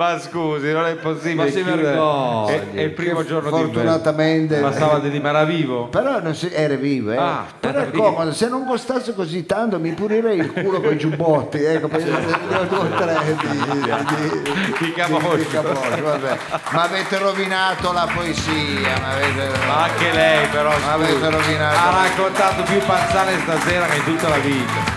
[0.01, 1.35] Ma scusi, non è possibile.
[1.35, 2.51] Ma si chiudere- vergogni.
[2.53, 5.85] È, è il primo che giorno di fortunatamente Ma stava di Mara vivo?
[5.89, 7.17] però non si, era vivo, eh.
[7.17, 10.97] Ah, però è comodo, se non costasse così tanto mi pulirei il culo con i
[10.97, 15.35] giubbotti, ecco, perché ne ho due o tre di, di, di, Di camoscio.
[15.35, 16.37] di camoscio, vabbè.
[16.71, 21.77] Ma avete rovinato la poesia, ma avete, Ma anche lei però ma avete rovinato.
[21.77, 24.90] ha raccontato più panzane stasera che in tutta la vita.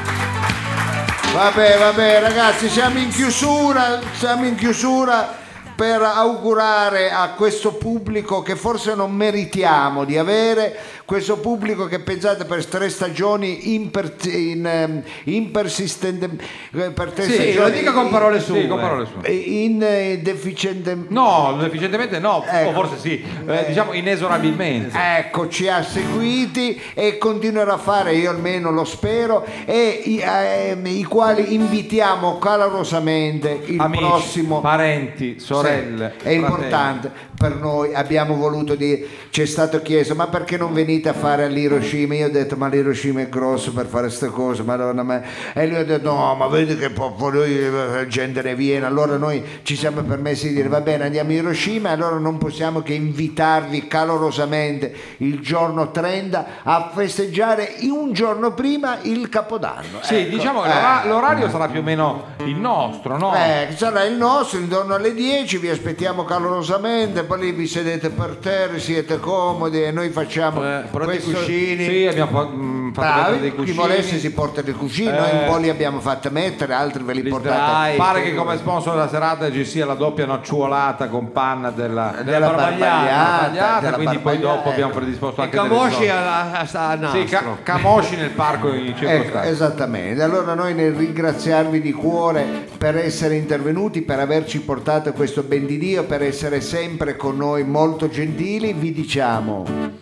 [1.35, 5.43] Vabbè, vabbè, ragazzi, siamo in chiusura, siamo in chiusura
[5.74, 12.44] per augurare a questo pubblico che forse non meritiamo di avere, questo pubblico che pensate
[12.44, 16.30] per tre stagioni imper, in, ehm, impersistente,
[16.72, 18.62] eh, per tre Sì, stagioni, lo dica con parole sue.
[18.62, 19.30] Sì, con parole sue.
[19.32, 22.68] in eh, deficiente No, deficientemente no, Ecco.
[22.70, 24.96] o forse sì, eh, diciamo inesorabilmente.
[25.18, 30.86] Ecco, ci ha seguiti e continuerà a fare, io almeno lo spero, e i, ehm,
[30.86, 35.62] i quali invitiamo calorosamente il Amici, prossimo parenti, sorelle.
[35.64, 40.72] Sì, è importante per noi, abbiamo voluto dire, ci è stato chiesto, ma perché non
[40.72, 42.14] venite a fare all'Hiroshima?
[42.14, 45.22] Io ho detto, ma l'Hiroshima è grosso per fare queste cose, madonna mia.
[45.52, 48.86] E lui ha detto, no, ma vedi che po- po- lui, eh, gente ne viene.
[48.86, 52.38] Allora noi ci siamo permessi di dire, va bene, andiamo a Hiroshima, e allora non
[52.38, 59.98] possiamo che invitarvi calorosamente il giorno 30 a festeggiare un giorno prima il Capodanno.
[60.02, 60.74] Sì, Ecco, diciamo che eh.
[60.74, 63.34] l'ora- l'orario sarà più o meno il nostro, no?
[63.34, 68.36] Eh, sarà il nostro intorno alle 10, vi aspettiamo calorosamente, poi lì vi sedete per
[68.40, 71.85] terra, siete comodi e noi facciamo Eh, portate i questo- cuscini.
[71.85, 73.76] Sì, abbiamo fa- mh, fatto mettere Bravi, dei chi cuscini.
[73.76, 75.47] volesse si porta dei cuscini, noi un Eh.
[75.47, 77.55] po' li abbiamo fatti mettere, altri ve li Li portate.
[77.55, 77.97] sdrai.
[77.97, 82.48] Pare che come sponsor della serata ci sia la doppia nocciuolata con panna della, Della
[82.51, 86.94] barbagliata, barbagliata, della quindi poi dopo abbiamo predisposto E anche delle Camosci a, a, a
[86.94, 87.20] nastro.
[87.20, 89.44] Sì, ca- Camosci nel parco in Ecco, circostanza.
[89.48, 90.22] esattamente.
[90.22, 95.78] Allora noi nel ringraziarvi di cuore per essere intervenuti, per averci portato questo ben di
[95.78, 99.92] Dio, per essere sempre con noi molto gentili, vi diciamo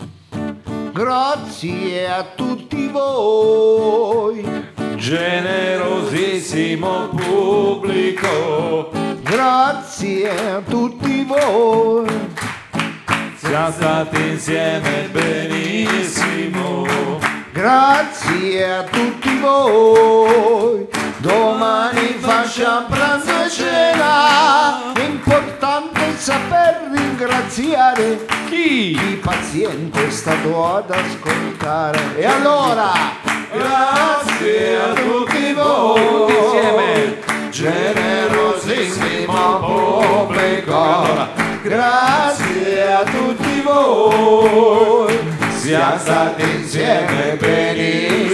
[0.93, 4.44] grazie a tutti voi.
[4.97, 8.90] Generosissimo pubblico,
[9.23, 12.06] Grazie a tutti voi,
[13.36, 16.86] siamo stati insieme benissimo.
[17.52, 20.86] grazie a tutti voi.
[21.23, 28.99] Domani facciamo pranzo e cena, è importante saper ringraziare Chi?
[28.99, 32.16] chi paziente è stato ad ascoltare.
[32.16, 32.90] E allora,
[33.53, 37.19] grazie a tutti voi, Tutti insieme.
[37.51, 41.28] generosissimo pubblico,
[41.62, 45.16] grazie a tutti voi,
[45.57, 48.32] siamo stati insieme benissimo,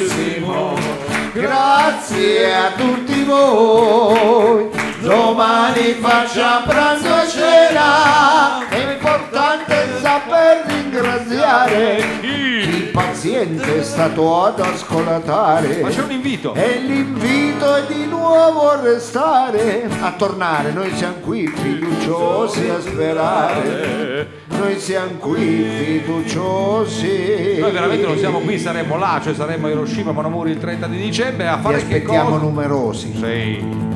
[1.41, 4.69] grazie a tutti voi,
[5.01, 15.81] domani facciamo pranzo e cena, è importante saper ringraziare chi paziente è stato ad ascoltare.
[15.81, 16.55] Ma c'è un invito.
[16.55, 24.29] E l'invito è di nuovo a restare, a tornare, noi siamo qui fiduciosi a sperare,
[24.49, 27.59] noi siamo qui fiduciosi.
[27.61, 30.97] Noi veramente non siamo qui, saremmo là, cioè saremmo a Hiroshima, Monamuri il 30 di
[30.97, 32.43] dicembre a Vi fare che aspettiamo cosa?
[32.43, 33.13] numerosi.
[33.17, 33.87] Sì.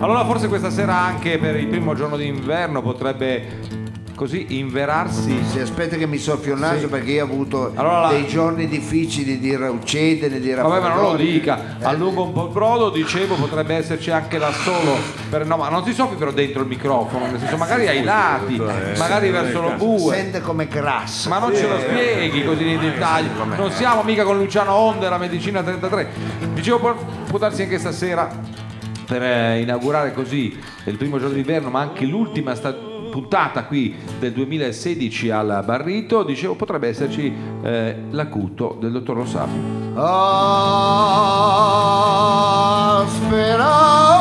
[0.00, 3.88] Allora forse questa sera anche per il primo giorno d'inverno potrebbe
[4.20, 6.86] così inverarsi Si aspetta che mi soffio il naso Sì.
[6.88, 11.10] perché io ho avuto Allora dei giorni difficili di uccidere, di Vabbè, ma non lo
[11.12, 11.22] raffreddore.
[11.24, 14.96] dica, allungo un po' il brodo, dicevo, potrebbe esserci anche da solo,
[15.30, 18.58] per- no, ma non si soffi però dentro il microfono, nel senso magari ai lati,
[18.98, 20.14] magari verso lo bue.
[20.14, 21.30] Sente come grassa.
[21.30, 25.16] Ma non ce lo spieghi così nei dettagli, non siamo mica con Luciano Onde, la
[25.18, 26.08] medicina 33.
[26.52, 26.94] Dicevo, può,
[27.26, 28.28] può darsi anche stasera
[29.06, 34.32] per eh, inaugurare così il primo giorno d'inverno, ma anche l'ultima sta- puntata qui del
[34.32, 37.30] 2016 al Barrito, dicevo, potrebbe esserci
[37.62, 39.78] eh, l'acuto del dottor Rossafio.
[39.96, 40.54] Ah,
[43.06, 44.19] sperare.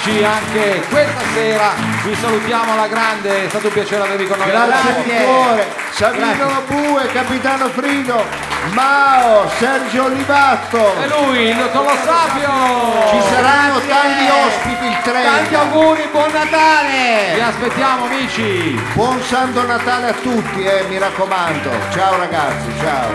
[0.00, 1.72] Amici, anche questa sera
[2.04, 4.48] vi salutiamo alla grande, è stato un piacere avervi con noi.
[4.48, 5.02] Grazie Grazie.
[5.02, 5.66] di cuore.
[5.90, 8.24] Savino Bue, Capitano Frido,
[8.72, 10.94] Mao, Sergio Olivatto.
[11.02, 13.10] E lui, il dottor Rossafio!
[13.10, 15.30] Ci saranno tanti ospiti il 30.
[15.30, 17.34] Tanti auguri, buon Natale!
[17.34, 18.80] Vi aspettiamo amici!
[18.94, 21.70] Buon Santo Natale a tutti, eh, mi raccomando.
[21.92, 23.08] Ciao ragazzi, ciao.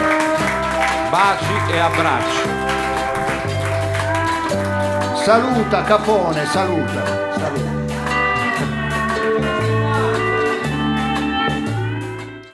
[1.10, 2.65] Baci e abbracci.
[5.26, 7.24] Saluta Capone, saluta.